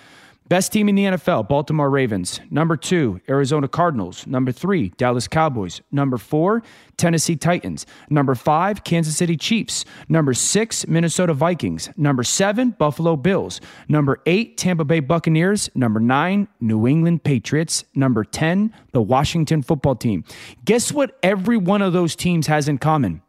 Best 0.50 0.74
team 0.74 0.90
in 0.90 0.96
the 0.96 1.06
NFL, 1.06 1.48
Baltimore 1.48 1.90
Ravens. 1.90 2.42
Number 2.50 2.76
two, 2.76 3.22
Arizona 3.30 3.70
Cardinals. 3.70 4.28
Number 4.28 4.52
three, 4.52 4.90
Dallas 4.98 5.26
Cowboys. 5.26 5.80
Number 5.94 6.18
four, 6.18 6.62
Tennessee 6.98 7.38
Titans. 7.38 7.86
Number 8.10 8.36
five, 8.36 8.84
Kansas 8.84 9.16
City 9.16 9.38
Chiefs. 9.38 9.86
Number 10.10 10.34
six, 10.34 10.86
Minnesota 10.88 11.34
Vikings. 11.34 11.90
Number 11.96 12.24
seven, 12.24 12.72
Buffalo 12.72 13.16
Bills. 13.16 13.62
Number 13.88 14.20
eight, 14.26 14.58
Tampa 14.58 14.84
Bay 14.84 15.00
Buccaneers. 15.00 15.70
Number 15.74 16.02
nine, 16.02 16.50
New 16.60 16.86
England 16.86 17.24
Patriots. 17.24 17.86
Number 17.96 18.26
10, 18.26 18.74
the 18.92 19.02
Washington 19.02 19.62
football 19.62 19.96
team. 19.96 20.26
Guess 20.66 20.92
what 20.92 21.18
every 21.24 21.56
one 21.56 21.82
of 21.82 21.94
those 21.94 22.14
teams 22.14 22.48
has 22.48 22.68
in 22.68 22.78
common? 22.78 23.22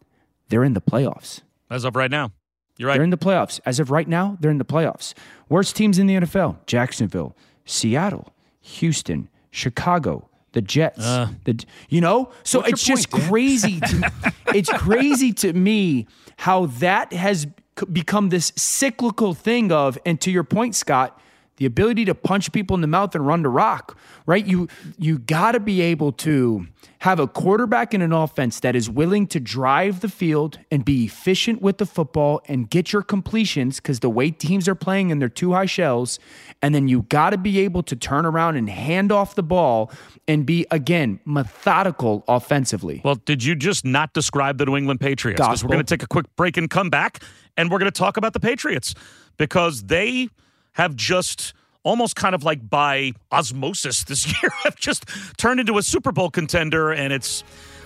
They're 0.53 0.65
in 0.65 0.75
the 0.75 0.83
playoffs. 0.83 1.41
As 1.71 1.87
of 1.87 1.97
right 1.97 2.11
now, 2.11 2.31
you're 2.77 2.87
right. 2.87 2.97
They're 2.97 3.05
in 3.05 3.09
the 3.09 3.17
playoffs. 3.17 3.59
As 3.65 3.81
of 3.81 3.91
right 3.91 4.07
now, 4.07 4.37
they're 4.38 4.51
in 4.51 4.59
the 4.59 4.67
playoffs. 4.67 5.15
Worst 5.49 5.75
teams 5.75 5.99
in 5.99 6.07
the 6.07 6.15
NFL 6.17 6.67
Jacksonville, 6.67 7.35
Seattle, 7.65 8.35
Houston, 8.61 9.31
Chicago, 9.51 10.29
the 10.53 10.61
Jets. 10.61 11.01
Uh. 11.01 11.29
the, 11.45 11.65
you 11.88 12.03
know? 12.03 12.31
So 12.45 12.61
it's 12.61 12.85
just 12.85 13.11
point, 13.11 13.25
crazy. 13.25 13.81
To, 13.88 14.11
it's 14.49 14.71
crazy 14.71 15.33
to 15.33 15.55
me 15.55 16.07
how 16.37 16.67
that 16.67 17.15
has 17.15 17.47
become 17.91 18.29
this 18.29 18.53
cyclical 18.55 19.33
thing 19.33 19.73
of, 19.73 19.97
and 20.05 20.21
to 20.21 20.31
your 20.31 20.45
point, 20.45 20.75
Scott, 20.75 21.19
the 21.57 21.67
ability 21.67 22.05
to 22.07 22.15
punch 22.15 22.53
people 22.53 22.75
in 22.75 22.81
the 22.81 22.87
mouth 22.87 23.15
and 23.15 23.27
run 23.27 23.43
to 23.43 23.49
rock, 23.49 23.97
right? 24.27 24.47
You 24.47 24.69
you 24.99 25.19
got 25.19 25.53
to 25.53 25.61
be 25.61 25.81
able 25.81 26.12
to 26.12 26.67
have 27.01 27.19
a 27.19 27.27
quarterback 27.27 27.93
in 27.93 28.01
an 28.01 28.12
offense 28.12 28.61
that 28.61 28.77
is 28.77 28.88
willing 28.88 29.27
to 29.27 29.41
drive 29.41 30.01
the 30.01 30.09
field 30.09 30.59
and 30.71 30.85
be 30.85 31.05
efficient 31.05 31.61
with 31.61 31.79
the 31.79 31.87
football 31.87 32.41
and 32.47 32.71
get 32.71 32.93
your 32.93 33.03
completions 33.03 33.81
because 33.81 34.01
the 34.01 34.09
way 34.09 34.31
teams 34.31 34.69
are 34.69 34.75
playing 34.75 35.11
in 35.11 35.19
their 35.19 35.29
two 35.29 35.53
high 35.53 35.67
shells, 35.67 36.19
and 36.62 36.75
then 36.75 36.88
you 36.88 37.03
got 37.03 37.31
to 37.31 37.38
be 37.38 37.61
able 37.61 37.83
to 37.83 37.97
turn 37.97 38.25
around 38.25 38.57
and 38.57 38.71
hand 38.71 39.11
off 39.11 39.35
the 39.35 39.43
ball 39.43 39.91
and 40.29 40.47
be 40.47 40.67
again 40.71 41.21
methodical 41.25 42.25
offensively. 42.29 43.01
Well, 43.05 43.17
did 43.17 43.45
you 43.45 43.55
just 43.55 43.85
not 43.85 44.12
describe 44.15 44.59
the 44.59 44.67
New 44.67 44.77
England 44.77 45.01
Patriots? 45.01 45.41
Because 45.41 45.65
we're 45.65 45.69
going 45.69 45.85
to 45.85 45.97
take 45.97 46.03
a 46.03 46.09
quick 46.09 46.27
break 46.37 46.57
and 46.57 46.71
come 46.71 46.88
back, 46.88 47.23
and 47.57 47.71
we're 47.71 47.79
going 47.79 47.91
to 47.91 47.99
talk 47.99 48.17
about 48.17 48.33
the 48.33 48.41
Patriots 48.41 48.95
because 49.37 49.85
they 49.85 50.29
have 50.73 50.97
just 50.97 51.55
almost 51.85 52.17
kind 52.17 52.35
of 52.35 52.45
like 52.45 52.69
by 52.69 53.13
osmosis 53.33 54.05
this 54.05 54.27
year 54.43 54.51
have 54.63 54.77
just 54.77 55.05
turned 55.37 55.61
into 55.61 55.79
a 55.79 55.83
Super 55.83 56.13
Bowl 56.13 56.31
contender, 56.31 56.93
and 56.93 57.13
it's 57.13 57.43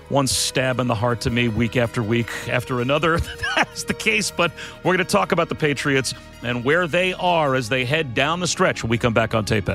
one 0.08 0.26
stab 0.26 0.78
in 0.78 0.86
the 0.86 0.94
heart 0.94 1.20
to 1.22 1.30
me 1.30 1.48
week 1.48 1.76
after 1.76 2.02
week 2.02 2.30
after 2.48 2.80
another. 2.80 3.18
That's 3.56 3.84
the 3.84 3.94
case, 3.94 4.30
but 4.30 4.52
we're 4.78 4.96
going 4.96 4.98
to 4.98 5.04
talk 5.04 5.32
about 5.32 5.48
the 5.48 5.54
Patriots 5.54 6.14
and 6.42 6.64
where 6.64 6.86
they 6.86 7.12
are 7.14 7.54
as 7.54 7.68
they 7.68 7.84
head 7.84 8.14
down 8.14 8.40
the 8.40 8.46
stretch 8.46 8.82
when 8.82 8.90
we 8.90 8.98
come 8.98 9.14
back 9.14 9.34
on 9.34 9.44
Tape. 9.44 9.68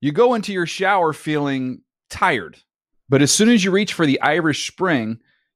You 0.00 0.12
go 0.12 0.34
into 0.34 0.52
your 0.52 0.66
shower 0.66 1.12
feeling 1.12 1.80
tired, 2.10 2.58
but 3.08 3.22
as 3.22 3.32
soon 3.32 3.48
as 3.48 3.64
you 3.64 3.70
reach 3.70 3.94
for 3.94 4.04
the 4.04 4.20
Irish 4.20 4.70
Spring, 4.70 5.20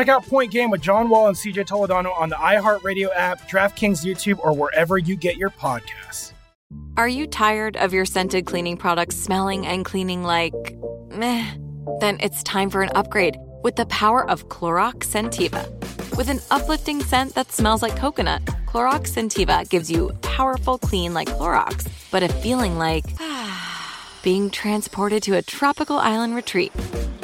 Check 0.00 0.08
out 0.08 0.26
Point 0.26 0.50
Game 0.50 0.70
with 0.70 0.80
John 0.80 1.10
Wall 1.10 1.28
and 1.28 1.36
CJ 1.36 1.66
Toledano 1.66 2.18
on 2.18 2.30
the 2.30 2.36
iHeartRadio 2.36 3.10
app, 3.14 3.50
DraftKings 3.50 4.02
YouTube, 4.02 4.38
or 4.38 4.54
wherever 4.54 4.96
you 4.96 5.14
get 5.14 5.36
your 5.36 5.50
podcasts. 5.50 6.32
Are 6.96 7.06
you 7.06 7.26
tired 7.26 7.76
of 7.76 7.92
your 7.92 8.06
scented 8.06 8.46
cleaning 8.46 8.78
products 8.78 9.14
smelling 9.16 9.66
and 9.66 9.84
cleaning 9.84 10.22
like 10.22 10.54
meh? 11.10 11.46
Then 12.00 12.16
it's 12.20 12.42
time 12.44 12.70
for 12.70 12.80
an 12.80 12.88
upgrade 12.94 13.36
with 13.62 13.76
the 13.76 13.84
power 13.86 14.26
of 14.30 14.48
Clorox 14.48 15.00
Scentiva. 15.00 15.68
With 16.16 16.30
an 16.30 16.40
uplifting 16.50 17.02
scent 17.02 17.34
that 17.34 17.52
smells 17.52 17.82
like 17.82 17.94
coconut, 17.94 18.42
Clorox 18.64 19.10
Scentiva 19.10 19.68
gives 19.68 19.90
you 19.90 20.12
powerful 20.22 20.78
clean 20.78 21.12
like 21.12 21.28
Clorox, 21.28 21.86
but 22.10 22.22
a 22.22 22.28
feeling 22.30 22.78
like 22.78 23.04
being 24.22 24.48
transported 24.48 25.22
to 25.24 25.36
a 25.36 25.42
tropical 25.42 25.98
island 25.98 26.34
retreat. 26.34 26.72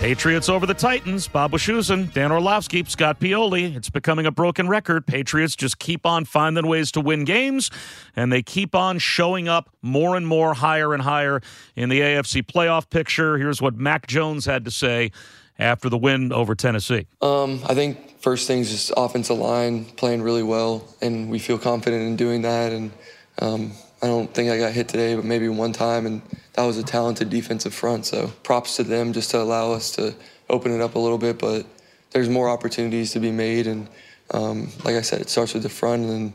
Patriots 0.00 0.48
over 0.48 0.64
the 0.64 0.72
Titans. 0.72 1.28
Bob 1.28 1.52
Wischusen, 1.52 2.10
Dan 2.14 2.32
Orlovsky, 2.32 2.82
Scott 2.84 3.20
Pioli. 3.20 3.76
It's 3.76 3.90
becoming 3.90 4.24
a 4.24 4.30
broken 4.30 4.66
record. 4.66 5.06
Patriots 5.06 5.54
just 5.54 5.78
keep 5.78 6.06
on 6.06 6.24
finding 6.24 6.66
ways 6.66 6.90
to 6.92 7.02
win 7.02 7.24
games, 7.24 7.70
and 8.16 8.32
they 8.32 8.42
keep 8.42 8.74
on 8.74 8.98
showing 8.98 9.46
up 9.46 9.68
more 9.82 10.16
and 10.16 10.26
more 10.26 10.54
higher 10.54 10.94
and 10.94 11.02
higher 11.02 11.42
in 11.76 11.90
the 11.90 12.00
AFC 12.00 12.42
playoff 12.42 12.88
picture. 12.88 13.36
Here's 13.36 13.60
what 13.60 13.74
Mac 13.74 14.06
Jones 14.06 14.46
had 14.46 14.64
to 14.64 14.70
say 14.70 15.10
after 15.58 15.90
the 15.90 15.98
win 15.98 16.32
over 16.32 16.54
Tennessee. 16.54 17.06
Um, 17.20 17.60
I 17.66 17.74
think 17.74 18.22
first 18.22 18.46
things 18.46 18.70
just 18.70 18.90
offensive 18.96 19.36
line 19.36 19.84
playing 19.84 20.22
really 20.22 20.42
well, 20.42 20.82
and 21.02 21.30
we 21.30 21.38
feel 21.38 21.58
confident 21.58 22.04
in 22.04 22.16
doing 22.16 22.40
that. 22.40 22.72
And 22.72 22.90
um, 23.38 23.72
I 24.02 24.06
don't 24.06 24.32
think 24.32 24.50
I 24.50 24.58
got 24.58 24.72
hit 24.72 24.88
today, 24.88 25.14
but 25.14 25.24
maybe 25.24 25.48
one 25.48 25.72
time, 25.72 26.06
and 26.06 26.22
that 26.54 26.64
was 26.64 26.78
a 26.78 26.82
talented 26.82 27.28
defensive 27.28 27.74
front. 27.74 28.06
So 28.06 28.28
props 28.42 28.76
to 28.76 28.82
them 28.82 29.12
just 29.12 29.30
to 29.32 29.40
allow 29.40 29.72
us 29.72 29.90
to 29.92 30.14
open 30.48 30.72
it 30.72 30.80
up 30.80 30.94
a 30.94 30.98
little 30.98 31.18
bit. 31.18 31.38
But 31.38 31.66
there's 32.10 32.28
more 32.28 32.48
opportunities 32.48 33.12
to 33.12 33.20
be 33.20 33.30
made, 33.30 33.66
and 33.66 33.88
um, 34.32 34.68
like 34.84 34.96
I 34.96 35.02
said, 35.02 35.20
it 35.20 35.28
starts 35.28 35.54
with 35.54 35.62
the 35.62 35.68
front 35.68 36.04
and 36.04 36.32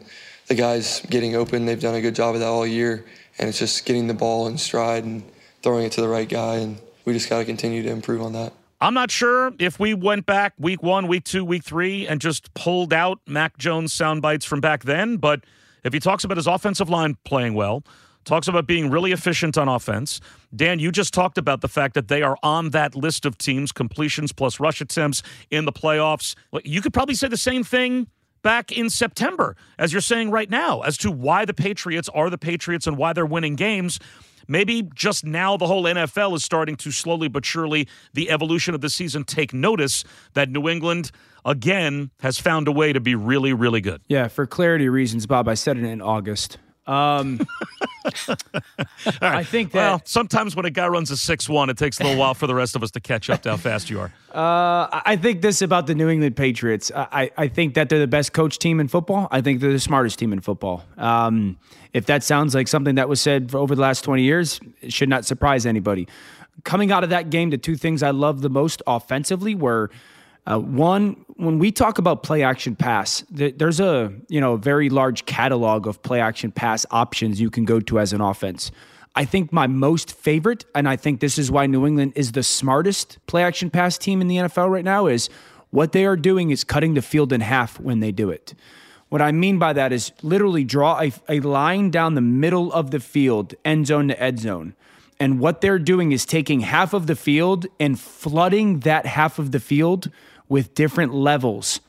the 0.47 0.55
guys 0.55 1.01
getting 1.09 1.35
open. 1.35 1.65
They've 1.65 1.79
done 1.79 1.95
a 1.95 2.01
good 2.01 2.15
job 2.15 2.35
of 2.35 2.41
that 2.41 2.47
all 2.47 2.67
year, 2.67 3.05
and 3.39 3.49
it's 3.49 3.59
just 3.59 3.85
getting 3.85 4.07
the 4.07 4.13
ball 4.13 4.47
in 4.47 4.57
stride 4.57 5.03
and 5.03 5.23
throwing 5.63 5.85
it 5.85 5.91
to 5.93 6.01
the 6.01 6.07
right 6.07 6.29
guy, 6.29 6.57
and 6.57 6.79
we 7.03 7.13
just 7.13 7.29
got 7.29 7.39
to 7.39 7.45
continue 7.45 7.81
to 7.83 7.89
improve 7.89 8.21
on 8.21 8.33
that. 8.33 8.53
I'm 8.79 8.93
not 8.93 9.09
sure 9.09 9.53
if 9.57 9.79
we 9.79 9.93
went 9.93 10.25
back 10.25 10.53
week 10.59 10.83
one, 10.83 11.07
week 11.07 11.23
two, 11.23 11.43
week 11.43 11.63
three, 11.63 12.07
and 12.07 12.21
just 12.21 12.53
pulled 12.53 12.93
out 12.93 13.19
Mac 13.25 13.57
Jones 13.57 13.93
sound 13.93 14.21
bites 14.21 14.45
from 14.45 14.61
back 14.61 14.83
then. 14.83 15.17
But 15.17 15.43
if 15.85 15.93
he 15.93 15.99
talks 15.99 16.25
about 16.25 16.35
his 16.35 16.47
offensive 16.47 16.89
line 16.89 17.15
playing 17.23 17.53
well, 17.53 17.83
talks 18.25 18.47
about 18.47 18.65
being 18.65 18.89
really 18.89 19.11
efficient 19.11 19.57
on 19.57 19.69
offense. 19.69 20.19
Dan, 20.53 20.79
you 20.79 20.91
just 20.91 21.13
talked 21.13 21.37
about 21.37 21.61
the 21.61 21.67
fact 21.67 21.93
that 21.93 22.07
they 22.07 22.23
are 22.23 22.37
on 22.43 22.71
that 22.71 22.95
list 22.95 23.25
of 23.25 23.37
teams, 23.37 23.71
completions 23.71 24.33
plus 24.33 24.59
rush 24.59 24.81
attempts 24.81 25.21
in 25.51 25.65
the 25.65 25.71
playoffs. 25.71 26.35
You 26.63 26.81
could 26.81 26.93
probably 26.93 27.15
say 27.15 27.27
the 27.27 27.37
same 27.37 27.63
thing 27.63 28.07
back 28.41 28.71
in 28.71 28.89
September 28.89 29.55
as 29.77 29.91
you're 29.93 30.01
saying 30.01 30.31
right 30.31 30.49
now 30.49 30.81
as 30.81 30.97
to 30.97 31.11
why 31.11 31.45
the 31.45 31.53
Patriots 31.53 32.09
are 32.09 32.29
the 32.29 32.37
Patriots 32.37 32.87
and 32.87 32.97
why 32.97 33.13
they're 33.13 33.25
winning 33.25 33.55
games. 33.55 33.99
Maybe 34.47 34.83
just 34.93 35.25
now 35.25 35.57
the 35.57 35.67
whole 35.67 35.83
NFL 35.83 36.35
is 36.35 36.43
starting 36.43 36.75
to 36.77 36.91
slowly 36.91 37.27
but 37.27 37.45
surely, 37.45 37.87
the 38.13 38.29
evolution 38.29 38.75
of 38.75 38.81
the 38.81 38.89
season, 38.89 39.23
take 39.23 39.53
notice 39.53 40.03
that 40.33 40.49
New 40.49 40.67
England, 40.67 41.11
again, 41.43 42.11
has 42.21 42.39
found 42.39 42.67
a 42.67 42.71
way 42.71 42.93
to 42.93 42.99
be 42.99 43.15
really, 43.15 43.53
really 43.53 43.81
good. 43.81 44.01
Yeah, 44.07 44.27
for 44.27 44.45
clarity 44.45 44.89
reasons, 44.89 45.25
Bob, 45.25 45.47
I 45.47 45.53
said 45.53 45.77
it 45.77 45.83
in 45.83 46.01
August. 46.01 46.57
Um, 46.87 47.39
I 49.21 49.43
think 49.43 49.71
that 49.71 49.89
Well, 49.89 50.01
sometimes 50.05 50.55
when 50.55 50.65
a 50.65 50.69
guy 50.69 50.87
runs 50.87 51.11
a 51.11 51.17
6 51.17 51.49
1, 51.49 51.69
it 51.69 51.77
takes 51.77 51.99
a 51.99 52.03
little 52.03 52.19
while 52.19 52.33
for 52.33 52.47
the 52.47 52.55
rest 52.55 52.75
of 52.75 52.83
us 52.83 52.91
to 52.91 52.99
catch 52.99 53.29
up 53.29 53.41
to 53.43 53.51
how 53.51 53.57
fast 53.57 53.89
you 53.89 53.99
are. 53.99 54.11
Uh, 54.35 54.89
I 55.05 55.15
think 55.15 55.41
this 55.41 55.61
about 55.61 55.87
the 55.87 55.95
New 55.95 56.09
England 56.09 56.35
Patriots. 56.35 56.91
I, 56.93 57.31
I 57.37 57.47
think 57.47 57.75
that 57.75 57.87
they're 57.87 57.99
the 57.99 58.05
best 58.05 58.33
coach 58.33 58.59
team 58.59 58.81
in 58.81 58.89
football. 58.89 59.29
I 59.31 59.39
think 59.39 59.61
they're 59.61 59.71
the 59.71 59.79
smartest 59.79 60.19
team 60.19 60.33
in 60.33 60.41
football. 60.41 60.83
Um, 60.97 61.57
if 61.93 62.05
that 62.07 62.21
sounds 62.21 62.53
like 62.53 62.67
something 62.67 62.95
that 62.95 63.07
was 63.07 63.21
said 63.21 63.49
for 63.49 63.59
over 63.59 63.75
the 63.75 63.81
last 63.81 64.01
20 64.01 64.23
years, 64.23 64.59
it 64.81 64.91
should 64.91 65.07
not 65.07 65.23
surprise 65.23 65.65
anybody. 65.65 66.09
Coming 66.65 66.91
out 66.91 67.05
of 67.05 67.11
that 67.11 67.29
game, 67.29 67.49
the 67.49 67.57
two 67.57 67.77
things 67.77 68.03
I 68.03 68.09
love 68.11 68.41
the 68.41 68.49
most 68.49 68.81
offensively 68.85 69.55
were 69.55 69.89
uh, 70.47 70.59
one, 70.59 71.25
when 71.37 71.57
we 71.57 71.71
talk 71.71 71.97
about 71.97 72.23
play 72.23 72.43
action 72.43 72.75
pass, 72.75 73.23
th- 73.35 73.55
there's 73.57 73.79
a 73.79 74.13
you 74.29 74.39
know 74.39 74.57
very 74.57 74.89
large 74.89 75.25
catalog 75.25 75.87
of 75.87 76.01
play 76.03 76.19
action 76.19 76.51
pass 76.51 76.85
options 76.91 77.41
you 77.41 77.49
can 77.49 77.65
go 77.65 77.79
to 77.79 77.99
as 77.99 78.13
an 78.13 78.21
offense. 78.21 78.71
I 79.15 79.25
think 79.25 79.53
my 79.53 79.65
most 79.65 80.11
favorite, 80.11 80.65
and 80.75 80.89
I 80.89 80.97
think 80.97 81.21
this 81.21 81.37
is 81.37 81.49
why 81.49 81.67
New 81.67 81.87
England 81.87 82.13
is 82.15 82.33
the 82.33 82.43
smartest 82.43 83.17
play 83.27 83.43
action 83.43 83.69
pass 83.69 83.97
team 83.97 84.21
in 84.21 84.27
the 84.27 84.35
NFL 84.37 84.69
right 84.69 84.83
now, 84.83 85.07
is 85.07 85.29
what 85.69 85.93
they 85.93 86.05
are 86.05 86.17
doing 86.17 86.51
is 86.51 86.63
cutting 86.63 86.93
the 86.93 87.01
field 87.01 87.31
in 87.31 87.41
half 87.41 87.79
when 87.79 88.01
they 88.01 88.11
do 88.11 88.29
it. 88.29 88.53
What 89.09 89.21
I 89.21 89.31
mean 89.31 89.57
by 89.57 89.71
that 89.73 89.93
is 89.93 90.11
literally 90.21 90.63
draw 90.63 90.99
a, 90.99 91.13
a 91.29 91.39
line 91.39 91.91
down 91.91 92.15
the 92.15 92.21
middle 92.21 92.73
of 92.73 92.91
the 92.91 92.99
field, 92.99 93.53
end 93.63 93.87
zone 93.87 94.09
to 94.09 94.21
end 94.21 94.39
zone. 94.39 94.75
And 95.19 95.39
what 95.39 95.61
they're 95.61 95.79
doing 95.79 96.11
is 96.11 96.25
taking 96.25 96.59
half 96.61 96.93
of 96.93 97.07
the 97.07 97.15
field 97.15 97.67
and 97.79 97.97
flooding 97.97 98.81
that 98.81 99.05
half 99.05 99.39
of 99.39 99.51
the 99.51 99.59
field 99.61 100.11
with 100.49 100.73
different 100.73 101.13
levels. 101.13 101.79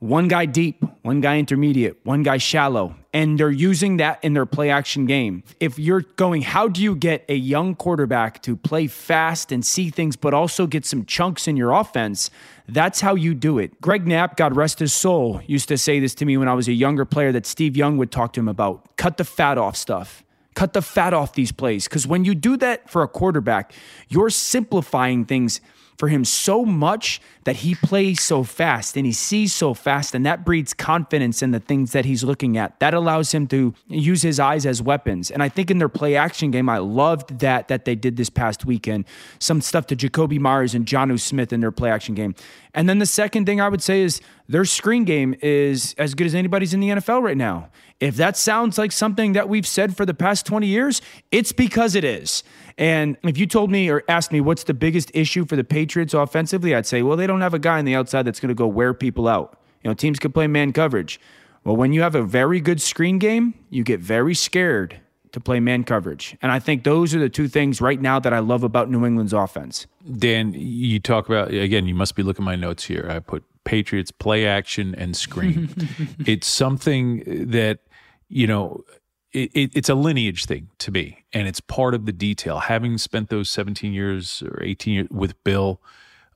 One 0.00 0.28
guy 0.28 0.46
deep, 0.46 0.84
one 1.02 1.20
guy 1.20 1.38
intermediate, 1.38 1.98
one 2.04 2.22
guy 2.22 2.36
shallow. 2.36 2.94
And 3.12 3.38
they're 3.38 3.50
using 3.50 3.96
that 3.96 4.22
in 4.22 4.32
their 4.32 4.46
play 4.46 4.70
action 4.70 5.06
game. 5.06 5.42
If 5.58 5.76
you're 5.76 6.02
going, 6.02 6.42
how 6.42 6.68
do 6.68 6.80
you 6.80 6.94
get 6.94 7.24
a 7.28 7.34
young 7.34 7.74
quarterback 7.74 8.40
to 8.42 8.54
play 8.54 8.86
fast 8.86 9.50
and 9.50 9.66
see 9.66 9.90
things, 9.90 10.14
but 10.14 10.34
also 10.34 10.68
get 10.68 10.86
some 10.86 11.04
chunks 11.04 11.48
in 11.48 11.56
your 11.56 11.72
offense? 11.72 12.30
That's 12.68 13.00
how 13.00 13.16
you 13.16 13.34
do 13.34 13.58
it. 13.58 13.80
Greg 13.80 14.06
Knapp, 14.06 14.36
God 14.36 14.54
rest 14.54 14.78
his 14.78 14.92
soul, 14.92 15.40
used 15.46 15.66
to 15.68 15.76
say 15.76 15.98
this 15.98 16.14
to 16.16 16.24
me 16.24 16.36
when 16.36 16.46
I 16.46 16.54
was 16.54 16.68
a 16.68 16.72
younger 16.72 17.04
player 17.04 17.32
that 17.32 17.46
Steve 17.46 17.76
Young 17.76 17.96
would 17.96 18.12
talk 18.12 18.34
to 18.34 18.40
him 18.40 18.48
about 18.48 18.96
cut 18.96 19.16
the 19.16 19.24
fat 19.24 19.58
off 19.58 19.76
stuff 19.76 20.22
Cut 20.58 20.72
the 20.72 20.82
fat 20.82 21.14
off 21.14 21.34
these 21.34 21.52
plays. 21.52 21.84
Because 21.84 22.04
when 22.04 22.24
you 22.24 22.34
do 22.34 22.56
that 22.56 22.90
for 22.90 23.04
a 23.04 23.08
quarterback, 23.08 23.72
you're 24.08 24.28
simplifying 24.28 25.24
things 25.24 25.60
for 25.98 26.08
him 26.08 26.24
so 26.24 26.64
much 26.64 27.20
that 27.44 27.56
he 27.56 27.74
plays 27.74 28.22
so 28.22 28.44
fast 28.44 28.96
and 28.96 29.04
he 29.04 29.12
sees 29.12 29.52
so 29.52 29.74
fast, 29.74 30.14
and 30.14 30.24
that 30.24 30.44
breeds 30.44 30.72
confidence 30.72 31.42
in 31.42 31.50
the 31.50 31.58
things 31.60 31.92
that 31.92 32.04
he's 32.04 32.22
looking 32.22 32.56
at. 32.56 32.78
That 32.78 32.94
allows 32.94 33.32
him 33.32 33.46
to 33.48 33.74
use 33.88 34.22
his 34.22 34.38
eyes 34.38 34.64
as 34.64 34.80
weapons. 34.80 35.30
And 35.30 35.42
I 35.42 35.48
think 35.48 35.70
in 35.70 35.78
their 35.78 35.88
play 35.88 36.14
action 36.14 36.52
game, 36.52 36.68
I 36.68 36.78
loved 36.78 37.40
that 37.40 37.68
that 37.68 37.84
they 37.84 37.96
did 37.96 38.16
this 38.16 38.30
past 38.30 38.64
weekend. 38.64 39.04
Some 39.40 39.60
stuff 39.60 39.86
to 39.88 39.96
Jakobi 39.96 40.38
Meyers 40.38 40.74
and 40.74 40.86
Jonnu 40.86 41.18
Smith 41.18 41.52
in 41.52 41.60
their 41.60 41.72
play 41.72 41.90
action 41.90 42.14
game. 42.14 42.34
And 42.74 42.88
then 42.88 43.00
the 43.00 43.06
second 43.06 43.46
thing 43.46 43.60
I 43.60 43.68
would 43.68 43.82
say 43.82 44.02
is 44.02 44.20
their 44.48 44.64
screen 44.64 45.04
game 45.04 45.34
is 45.42 45.94
as 45.98 46.14
good 46.14 46.26
as 46.26 46.34
anybody's 46.34 46.72
in 46.72 46.80
the 46.80 46.88
NFL 46.88 47.22
right 47.22 47.36
now. 47.36 47.68
If 48.00 48.16
that 48.16 48.36
sounds 48.36 48.78
like 48.78 48.92
something 48.92 49.34
that 49.34 49.48
we've 49.48 49.66
said 49.66 49.96
for 49.96 50.06
the 50.06 50.14
past 50.14 50.46
20 50.46 50.66
years, 50.66 51.02
it's 51.30 51.52
because 51.52 51.94
it 51.94 52.04
is. 52.04 52.42
And 52.78 53.16
if 53.24 53.36
you 53.36 53.46
told 53.46 53.70
me 53.70 53.90
or 53.90 54.04
asked 54.08 54.32
me 54.32 54.40
what's 54.40 54.64
the 54.64 54.74
biggest 54.74 55.10
issue 55.12 55.44
for 55.44 55.56
the 55.56 55.64
Patriots 55.64 56.14
offensively, 56.14 56.74
I'd 56.74 56.86
say, 56.86 57.02
well, 57.02 57.16
they 57.16 57.26
don't 57.26 57.40
have 57.40 57.54
a 57.54 57.58
guy 57.58 57.78
on 57.78 57.84
the 57.84 57.94
outside 57.94 58.22
that's 58.22 58.40
going 58.40 58.48
to 58.48 58.54
go 58.54 58.66
wear 58.66 58.94
people 58.94 59.28
out. 59.28 59.60
You 59.82 59.90
know, 59.90 59.94
teams 59.94 60.18
can 60.18 60.32
play 60.32 60.46
man 60.46 60.72
coverage. 60.72 61.20
Well, 61.64 61.76
when 61.76 61.92
you 61.92 62.00
have 62.02 62.14
a 62.14 62.22
very 62.22 62.60
good 62.60 62.80
screen 62.80 63.18
game, 63.18 63.54
you 63.68 63.84
get 63.84 64.00
very 64.00 64.34
scared 64.34 65.00
to 65.32 65.40
play 65.40 65.60
man 65.60 65.84
coverage. 65.84 66.36
And 66.40 66.50
I 66.50 66.58
think 66.58 66.84
those 66.84 67.14
are 67.14 67.18
the 67.18 67.28
two 67.28 67.48
things 67.48 67.80
right 67.80 68.00
now 68.00 68.18
that 68.20 68.32
I 68.32 68.38
love 68.38 68.62
about 68.62 68.90
New 68.90 69.04
England's 69.04 69.34
offense. 69.34 69.86
Dan, 70.16 70.54
you 70.54 71.00
talk 71.00 71.28
about, 71.28 71.52
again, 71.52 71.86
you 71.86 71.94
must 71.94 72.14
be 72.14 72.22
looking 72.22 72.44
at 72.44 72.46
my 72.46 72.56
notes 72.56 72.84
here. 72.84 73.06
I 73.10 73.18
put 73.18 73.44
Patriots 73.64 74.10
play 74.10 74.46
action 74.46 74.94
and 74.94 75.16
screen. 75.16 75.70
it's 76.26 76.46
something 76.46 77.48
that, 77.50 77.80
you 78.28 78.46
know, 78.46 78.84
it, 79.32 79.50
it, 79.54 79.70
it's 79.74 79.88
a 79.88 79.94
lineage 79.94 80.46
thing 80.46 80.68
to 80.78 80.90
me, 80.90 81.24
and 81.32 81.46
it's 81.46 81.60
part 81.60 81.94
of 81.94 82.06
the 82.06 82.12
detail. 82.12 82.58
Having 82.58 82.98
spent 82.98 83.28
those 83.28 83.50
17 83.50 83.92
years 83.92 84.42
or 84.42 84.62
18 84.62 84.94
years 84.94 85.08
with 85.10 85.42
Bill, 85.44 85.80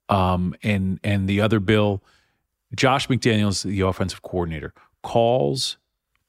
um, 0.09 0.55
and 0.62 1.01
and 1.03 1.29
the 1.29 1.41
other 1.41 1.59
Bill, 1.59 2.03
Josh 2.77 3.09
McDaniels, 3.09 3.64
the 3.64 3.81
offensive 3.81 4.23
coordinator, 4.23 4.75
calls 5.03 5.79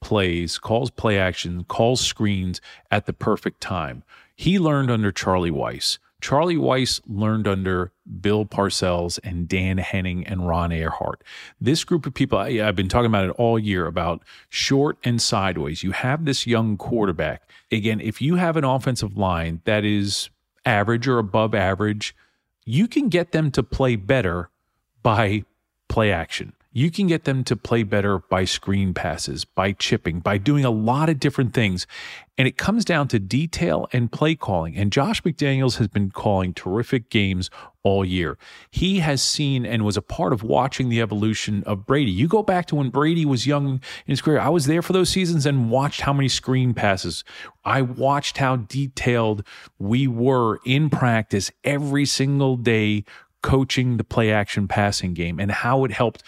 plays, 0.04 0.58
calls 0.58 0.90
play 0.90 1.18
action, 1.18 1.64
calls 1.64 2.02
screens 2.02 2.62
at 2.92 3.06
the 3.06 3.14
perfect 3.14 3.62
time. 3.62 4.04
He 4.36 4.60
learned 4.60 4.92
under 4.92 5.12
Charlie 5.12 5.52
Weis. 5.52 5.98
Charlie 6.24 6.56
Weis 6.56 7.02
learned 7.06 7.50
under 7.50 7.92
Bill 8.22 8.46
Parcells 8.46 9.20
and 9.26 9.46
Dan 9.46 9.78
Henning 9.78 10.26
and 10.26 10.48
Ron 10.48 10.70
Erhardt. 10.70 11.16
This 11.60 11.84
group 11.84 12.06
of 12.06 12.14
people, 12.14 12.40
I, 12.40 12.54
have 12.54 12.78
been 12.78 12.88
talking 12.88 13.08
about 13.08 13.26
it 13.26 13.32
all 13.32 13.60
year 13.60 13.88
about 13.88 14.24
short 14.48 14.98
and 15.04 15.22
sideways. 15.22 15.84
You 15.84 15.92
have 15.92 16.24
this 16.24 16.48
young 16.48 16.78
quarterback. 16.78 17.50
Again, 17.74 18.00
if 18.00 18.22
you 18.22 18.36
have 18.36 18.56
an 18.56 18.64
offensive 18.64 19.18
line 19.18 19.60
that 19.66 19.84
is 19.84 20.30
average 20.66 21.10
or 21.10 21.20
above 21.20 21.54
average, 21.54 22.16
you 22.64 22.88
can 22.88 23.10
get 23.10 23.34
them 23.34 23.52
to 23.52 23.62
play 23.62 23.98
better 23.98 24.50
by 25.02 25.44
play 25.90 26.10
action. 26.10 26.54
You 26.76 26.90
can 26.90 27.06
get 27.06 27.26
them 27.26 27.44
to 27.44 27.56
play 27.56 27.84
better 27.84 28.18
by 28.18 28.46
screen 28.46 28.96
passes, 28.96 29.46
by 29.46 29.74
chipping, 29.74 30.20
by 30.22 30.40
doing 30.40 30.66
a 30.66 30.72
lot 30.72 31.08
of 31.08 31.20
different 31.20 31.54
things. 31.54 31.86
And 32.36 32.48
it 32.48 32.58
comes 32.58 32.84
down 32.84 33.10
to 33.10 33.20
detail 33.20 33.88
and 33.94 34.12
play 34.12 34.34
calling. 34.34 34.76
And 34.76 34.92
Josh 34.92 35.22
McDaniels 35.22 35.78
has 35.78 35.88
been 35.88 36.10
calling 36.10 36.52
terrific 36.52 37.12
games 37.12 37.52
all 37.84 38.04
year. 38.04 38.40
He 38.72 39.00
has 39.00 39.22
seen 39.22 39.68
and 39.68 39.86
was 39.86 39.98
a 39.98 40.02
part 40.02 40.34
of 40.34 40.42
watching 40.42 40.90
the 40.90 41.00
evolution 41.00 41.64
of 41.66 41.86
Brady. 41.86 42.10
You 42.10 42.28
go 42.28 42.42
back 42.42 42.66
to 42.68 42.76
when 42.76 42.90
Brady 42.90 43.24
was 43.24 43.46
young 43.46 43.74
in 43.74 43.82
his 44.08 44.22
career. 44.22 44.40
I 44.40 44.50
was 44.50 44.66
there 44.66 44.82
for 44.82 44.94
those 44.94 45.10
seasons 45.10 45.46
and 45.46 45.70
watched 45.70 46.02
how 46.02 46.14
many 46.14 46.28
screen 46.28 46.74
passes. 46.74 47.24
I 47.64 47.84
watched 47.84 48.40
how 48.40 48.56
detailed 48.56 49.46
we 49.78 50.08
were 50.08 50.60
in 50.66 50.90
practice 50.90 51.52
every 51.64 52.08
single 52.08 52.58
day 52.58 53.04
coaching 53.44 53.98
the 53.98 54.04
play 54.04 54.32
action 54.32 54.68
passing 54.68 55.14
game 55.14 55.40
and 55.40 55.52
how 55.52 55.84
it 55.84 55.92
helped 55.92 56.24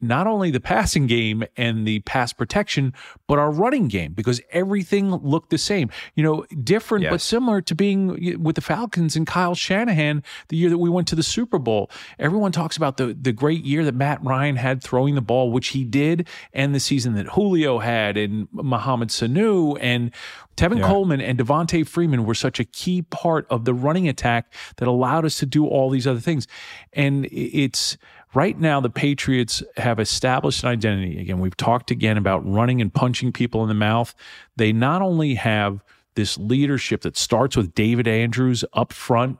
not 0.00 0.26
only 0.26 0.50
the 0.50 0.60
passing 0.60 1.06
game 1.06 1.44
and 1.56 1.86
the 1.86 2.00
pass 2.00 2.32
protection, 2.32 2.94
but 3.26 3.38
our 3.38 3.50
running 3.50 3.88
game 3.88 4.12
because 4.12 4.40
everything 4.50 5.10
looked 5.10 5.50
the 5.50 5.58
same. 5.58 5.90
You 6.14 6.22
know, 6.24 6.44
different 6.62 7.04
yes. 7.04 7.10
but 7.10 7.20
similar 7.20 7.60
to 7.62 7.74
being 7.74 8.42
with 8.42 8.56
the 8.56 8.62
Falcons 8.62 9.16
and 9.16 9.26
Kyle 9.26 9.54
Shanahan 9.54 10.22
the 10.48 10.56
year 10.56 10.70
that 10.70 10.78
we 10.78 10.90
went 10.90 11.08
to 11.08 11.16
the 11.16 11.22
Super 11.22 11.58
Bowl. 11.58 11.90
Everyone 12.18 12.52
talks 12.52 12.76
about 12.76 12.96
the 12.96 13.16
the 13.18 13.32
great 13.32 13.64
year 13.64 13.84
that 13.84 13.94
Matt 13.94 14.22
Ryan 14.24 14.56
had 14.56 14.82
throwing 14.82 15.14
the 15.14 15.20
ball, 15.20 15.50
which 15.50 15.68
he 15.68 15.84
did, 15.84 16.28
and 16.52 16.74
the 16.74 16.80
season 16.80 17.14
that 17.14 17.28
Julio 17.28 17.78
had 17.78 18.16
and 18.16 18.48
Mohamed 18.52 19.08
Sanu 19.08 19.76
and 19.80 20.12
Tevin 20.56 20.78
yeah. 20.78 20.88
Coleman 20.88 21.22
and 21.22 21.38
Devonta 21.38 21.86
Freeman 21.86 22.26
were 22.26 22.34
such 22.34 22.60
a 22.60 22.64
key 22.64 23.00
part 23.00 23.46
of 23.48 23.64
the 23.64 23.72
running 23.72 24.08
attack 24.08 24.52
that 24.76 24.86
allowed 24.86 25.24
us 25.24 25.38
to 25.38 25.46
do 25.46 25.66
all 25.66 25.88
these 25.88 26.06
other 26.06 26.20
things. 26.20 26.46
And 26.92 27.26
it's 27.32 27.96
Right 28.32 28.58
now, 28.58 28.80
the 28.80 28.90
Patriots 28.90 29.62
have 29.76 29.98
established 29.98 30.62
an 30.62 30.68
identity. 30.68 31.20
Again, 31.20 31.40
we've 31.40 31.56
talked 31.56 31.90
again 31.90 32.16
about 32.16 32.48
running 32.48 32.80
and 32.80 32.94
punching 32.94 33.32
people 33.32 33.62
in 33.62 33.68
the 33.68 33.74
mouth. 33.74 34.14
They 34.56 34.72
not 34.72 35.02
only 35.02 35.34
have 35.34 35.82
this 36.14 36.38
leadership 36.38 37.00
that 37.02 37.16
starts 37.16 37.56
with 37.56 37.74
David 37.74 38.06
Andrews 38.06 38.64
up 38.72 38.92
front 38.92 39.38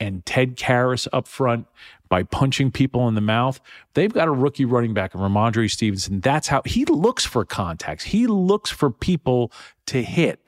and 0.00 0.24
Ted 0.26 0.56
Karras 0.56 1.06
up 1.12 1.28
front 1.28 1.66
by 2.08 2.22
punching 2.22 2.72
people 2.72 3.06
in 3.08 3.14
the 3.14 3.20
mouth. 3.20 3.60
They've 3.94 4.12
got 4.12 4.28
a 4.28 4.32
rookie 4.32 4.64
running 4.64 4.94
back 4.94 5.14
in 5.14 5.20
Rhamondre 5.20 5.70
Stevenson. 5.70 6.20
That's 6.20 6.48
how 6.48 6.62
he 6.64 6.84
looks 6.86 7.24
for 7.24 7.44
contacts. 7.44 8.04
He 8.04 8.26
looks 8.26 8.70
for 8.70 8.90
people 8.90 9.52
to 9.86 10.02
hit. 10.02 10.47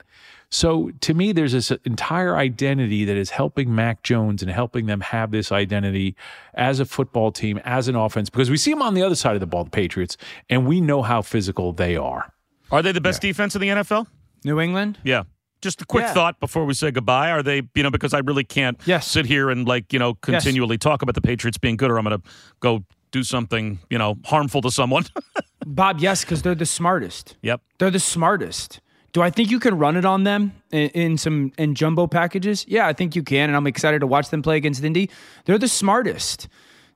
So 0.51 0.91
to 1.01 1.13
me, 1.13 1.31
there's 1.31 1.53
this 1.53 1.71
entire 1.85 2.35
identity 2.35 3.05
that 3.05 3.15
is 3.15 3.29
helping 3.29 3.73
Mac 3.73 4.03
Jones 4.03 4.41
and 4.41 4.51
helping 4.51 4.85
them 4.85 4.99
have 4.99 5.31
this 5.31 5.51
identity 5.51 6.15
as 6.53 6.81
a 6.81 6.85
football 6.85 7.31
team, 7.31 7.59
as 7.63 7.87
an 7.87 7.95
offense, 7.95 8.29
because 8.29 8.49
we 8.49 8.57
see 8.57 8.71
them 8.71 8.81
on 8.81 8.93
the 8.93 9.01
other 9.01 9.15
side 9.15 9.35
of 9.35 9.39
the 9.39 9.47
ball, 9.47 9.63
the 9.63 9.69
Patriots, 9.69 10.17
and 10.49 10.67
we 10.67 10.81
know 10.81 11.01
how 11.01 11.21
physical 11.21 11.71
they 11.71 11.95
are. 11.95 12.33
Are 12.69 12.81
they 12.81 12.91
the 12.91 13.01
best 13.01 13.23
yeah. 13.23 13.29
defense 13.29 13.55
in 13.55 13.61
the 13.61 13.67
NFL? 13.69 14.07
New 14.43 14.59
England? 14.59 14.99
Yeah. 15.03 15.23
Just 15.61 15.81
a 15.81 15.85
quick 15.85 16.03
yeah. 16.03 16.13
thought 16.13 16.39
before 16.39 16.65
we 16.65 16.73
say 16.73 16.91
goodbye. 16.91 17.31
Are 17.31 17.43
they, 17.43 17.61
you 17.75 17.83
know, 17.83 17.91
because 17.91 18.13
I 18.13 18.19
really 18.19 18.43
can't 18.43 18.79
yes. 18.85 19.07
sit 19.07 19.25
here 19.25 19.49
and 19.49 19.67
like, 19.67 19.93
you 19.93 19.99
know, 19.99 20.15
continually 20.15 20.75
yes. 20.75 20.81
talk 20.81 21.01
about 21.01 21.15
the 21.15 21.21
Patriots 21.21 21.57
being 21.57 21.77
good 21.77 21.91
or 21.91 21.97
I'm 21.97 22.05
going 22.05 22.19
to 22.19 22.29
go 22.59 22.83
do 23.11 23.23
something, 23.23 23.79
you 23.89 23.97
know, 23.97 24.17
harmful 24.25 24.61
to 24.61 24.71
someone. 24.71 25.05
Bob, 25.65 25.99
yes, 25.99 26.25
because 26.25 26.41
they're 26.41 26.55
the 26.55 26.65
smartest. 26.65 27.37
Yep. 27.41 27.61
They're 27.77 27.91
the 27.91 27.99
smartest. 27.99 28.81
Do 29.13 29.21
I 29.21 29.29
think 29.29 29.51
you 29.51 29.59
can 29.59 29.77
run 29.77 29.97
it 29.97 30.05
on 30.05 30.23
them 30.23 30.53
in, 30.71 30.89
in, 30.89 31.17
some 31.17 31.51
in 31.57 31.75
jumbo 31.75 32.07
packages? 32.07 32.65
Yeah, 32.67 32.87
I 32.87 32.93
think 32.93 33.15
you 33.15 33.23
can, 33.23 33.49
and 33.49 33.57
I'm 33.57 33.67
excited 33.67 33.99
to 33.99 34.07
watch 34.07 34.29
them 34.29 34.41
play 34.41 34.57
against 34.57 34.83
Indy. 34.83 35.09
They're 35.45 35.57
the 35.57 35.67
smartest. 35.67 36.47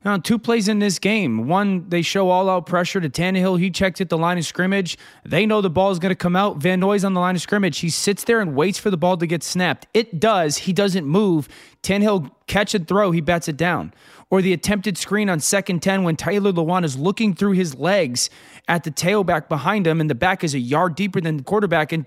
Now, 0.06 0.18
two 0.18 0.38
plays 0.38 0.68
in 0.68 0.78
this 0.78 1.00
game. 1.00 1.48
One, 1.48 1.90
they 1.90 2.04
show 2.04 2.30
all 2.30 2.48
out 2.48 2.68
pressure 2.68 3.02
to 3.02 3.10
Tannehill. 3.10 3.60
He 3.60 3.72
checks 3.72 4.00
at 4.00 4.10
the 4.10 4.20
line 4.20 4.38
of 4.38 4.46
scrimmage. 4.46 5.00
They 5.26 5.48
know 5.48 5.62
the 5.62 5.70
ball 5.72 5.90
is 5.90 5.98
going 5.98 6.12
to 6.12 6.16
come 6.16 6.36
out. 6.36 6.58
Van 6.58 6.80
Noy's 6.80 7.04
on 7.04 7.16
the 7.16 7.20
line 7.20 7.34
of 7.34 7.42
scrimmage. 7.42 7.80
He 7.80 7.90
sits 7.90 8.24
there 8.24 8.40
and 8.40 8.56
waits 8.56 8.78
for 8.78 8.92
the 8.92 8.98
ball 8.98 9.18
to 9.18 9.26
get 9.26 9.42
snapped. 9.42 9.88
It 9.96 10.20
does. 10.20 10.58
He 10.60 10.74
doesn't 10.74 11.08
move. 11.08 11.50
Tannehill 11.82 12.30
catch 12.46 12.76
and 12.76 12.88
throw. 12.88 13.10
He 13.10 13.20
bats 13.20 13.48
it 13.48 13.58
down. 13.58 13.96
Or 14.30 14.44
the 14.44 14.54
attempted 14.54 14.96
screen 15.00 15.28
on 15.28 15.40
second 15.40 15.82
10 15.82 16.04
when 16.04 16.16
Taylor 16.16 16.52
Lewan 16.54 16.84
is 16.84 16.96
looking 16.96 17.34
through 17.34 17.54
his 17.54 17.74
legs 17.74 18.30
at 18.68 18.84
the 18.84 18.92
tailback 18.92 19.50
behind 19.50 19.88
him, 19.88 20.00
and 20.00 20.10
the 20.10 20.16
back 20.16 20.44
is 20.44 20.54
a 20.54 20.60
yard 20.60 20.96
deeper 20.96 21.20
than 21.20 21.38
the 21.38 21.44
quarterback. 21.44 21.92
And 21.92 22.06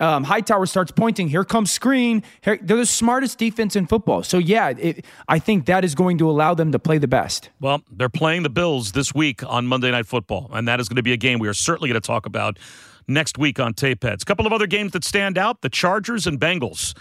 um, 0.00 0.24
Hightower 0.24 0.66
starts 0.66 0.90
pointing. 0.90 1.28
Here 1.28 1.44
comes 1.44 1.70
screen. 1.70 2.22
Here, 2.42 2.58
they're 2.60 2.76
the 2.76 2.86
smartest 2.86 3.38
defense 3.38 3.76
in 3.76 3.86
football. 3.86 4.22
So 4.22 4.38
yeah, 4.38 4.70
it, 4.70 5.04
I 5.28 5.38
think 5.38 5.66
that 5.66 5.84
is 5.84 5.94
going 5.94 6.18
to 6.18 6.28
allow 6.28 6.54
them 6.54 6.72
to 6.72 6.78
play 6.78 6.98
the 6.98 7.08
best. 7.08 7.50
Well, 7.60 7.82
they're 7.90 8.08
playing 8.08 8.42
the 8.42 8.50
Bills 8.50 8.92
this 8.92 9.14
week 9.14 9.44
on 9.44 9.66
Monday 9.66 9.90
Night 9.90 10.06
Football, 10.06 10.50
and 10.52 10.66
that 10.68 10.80
is 10.80 10.88
going 10.88 10.96
to 10.96 11.02
be 11.02 11.12
a 11.12 11.16
game 11.16 11.38
we 11.38 11.48
are 11.48 11.54
certainly 11.54 11.88
going 11.88 12.00
to 12.00 12.06
talk 12.06 12.26
about 12.26 12.58
next 13.06 13.38
week 13.38 13.60
on 13.60 13.74
Tape 13.74 14.02
Heads. 14.02 14.22
A 14.22 14.26
couple 14.26 14.46
of 14.46 14.52
other 14.52 14.66
games 14.66 14.92
that 14.92 15.04
stand 15.04 15.38
out: 15.38 15.62
the 15.62 15.70
Chargers 15.70 16.26
and 16.26 16.40
Bengals 16.40 16.94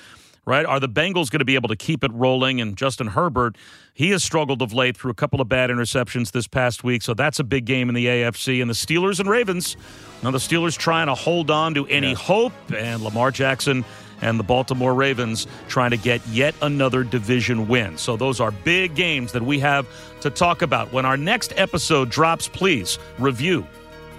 right? 0.45 0.65
Are 0.65 0.79
the 0.79 0.89
Bengals 0.89 1.29
going 1.29 1.39
to 1.39 1.45
be 1.45 1.55
able 1.55 1.69
to 1.69 1.75
keep 1.75 2.03
it 2.03 2.11
rolling? 2.13 2.59
And 2.59 2.75
Justin 2.75 3.07
Herbert, 3.07 3.57
he 3.93 4.09
has 4.09 4.23
struggled 4.23 4.61
of 4.61 4.73
late 4.73 4.97
through 4.97 5.11
a 5.11 5.15
couple 5.15 5.41
of 5.41 5.49
bad 5.49 5.69
interceptions 5.69 6.31
this 6.31 6.47
past 6.47 6.83
week. 6.83 7.01
So 7.01 7.13
that's 7.13 7.39
a 7.39 7.43
big 7.43 7.65
game 7.65 7.89
in 7.89 7.95
the 7.95 8.05
AFC. 8.05 8.61
And 8.61 8.69
the 8.69 8.75
Steelers 8.75 9.19
and 9.19 9.29
Ravens. 9.29 9.77
Now, 10.21 10.31
the 10.31 10.37
Steelers 10.37 10.77
trying 10.77 11.07
to 11.07 11.15
hold 11.15 11.51
on 11.51 11.73
to 11.75 11.85
any 11.87 12.09
yeah. 12.09 12.15
hope, 12.15 12.53
and 12.75 13.01
Lamar 13.01 13.31
Jackson 13.31 13.83
and 14.21 14.39
the 14.39 14.43
Baltimore 14.43 14.93
Ravens 14.93 15.47
trying 15.67 15.91
to 15.91 15.97
get 15.97 16.25
yet 16.27 16.55
another 16.61 17.03
division 17.03 17.67
win. 17.67 17.97
So 17.97 18.15
those 18.15 18.39
are 18.39 18.51
big 18.51 18.95
games 18.95 19.33
that 19.33 19.43
we 19.43 19.59
have 19.59 19.85
to 20.21 20.29
talk 20.29 20.61
about. 20.61 20.93
When 20.93 21.05
our 21.05 21.17
next 21.17 21.53
episode 21.57 22.09
drops, 22.09 22.47
please 22.47 22.99
review, 23.19 23.67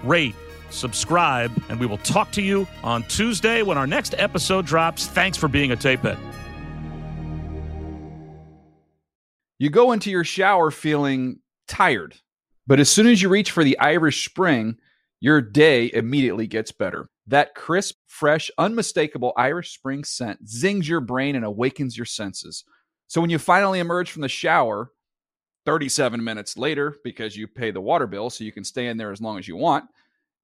rate, 0.03 0.35
subscribe, 0.75 1.51
and 1.69 1.79
we 1.79 1.85
will 1.85 1.97
talk 1.99 2.31
to 2.33 2.41
you 2.41 2.67
on 2.83 3.03
Tuesday 3.03 3.63
when 3.63 3.77
our 3.77 3.87
next 3.87 4.13
episode 4.17 4.65
drops. 4.65 5.07
Thanks 5.07 5.37
for 5.37 5.47
being 5.47 5.71
a 5.71 5.75
tape 5.75 6.01
head. 6.01 6.17
You 9.57 9.69
go 9.69 9.93
into 9.93 10.11
your 10.11 10.25
shower 10.25 10.69
feeling 10.69 11.39
tired, 11.67 12.15
but 12.67 12.79
as 12.79 12.89
soon 12.89 13.07
as 13.07 13.21
you 13.21 13.29
reach 13.29 13.51
for 13.51 13.63
the 13.63 13.79
Irish 13.79 14.27
Spring, 14.27 14.77
your 15.21 15.41
day 15.41 15.89
immediately 15.93 16.45
gets 16.45 16.71
better. 16.71 17.09
That 17.27 17.55
crisp, 17.55 17.95
fresh, 18.05 18.51
unmistakable 18.57 19.33
Irish 19.37 19.73
Spring 19.73 20.03
scent 20.03 20.47
zings 20.47 20.87
your 20.87 20.99
brain 20.99 21.35
and 21.35 21.45
awakens 21.45 21.97
your 21.97 22.05
senses. 22.05 22.63
So 23.07 23.21
when 23.21 23.29
you 23.29 23.39
finally 23.39 23.79
emerge 23.79 24.11
from 24.11 24.21
the 24.23 24.29
shower 24.29 24.91
37 25.65 26.23
minutes 26.23 26.57
later, 26.57 26.95
because 27.03 27.35
you 27.35 27.47
pay 27.47 27.71
the 27.71 27.81
water 27.81 28.07
bill 28.07 28.29
so 28.29 28.43
you 28.43 28.51
can 28.51 28.63
stay 28.63 28.87
in 28.87 28.97
there 28.97 29.11
as 29.11 29.21
long 29.21 29.39
as 29.39 29.47
you 29.47 29.55
want, 29.55 29.85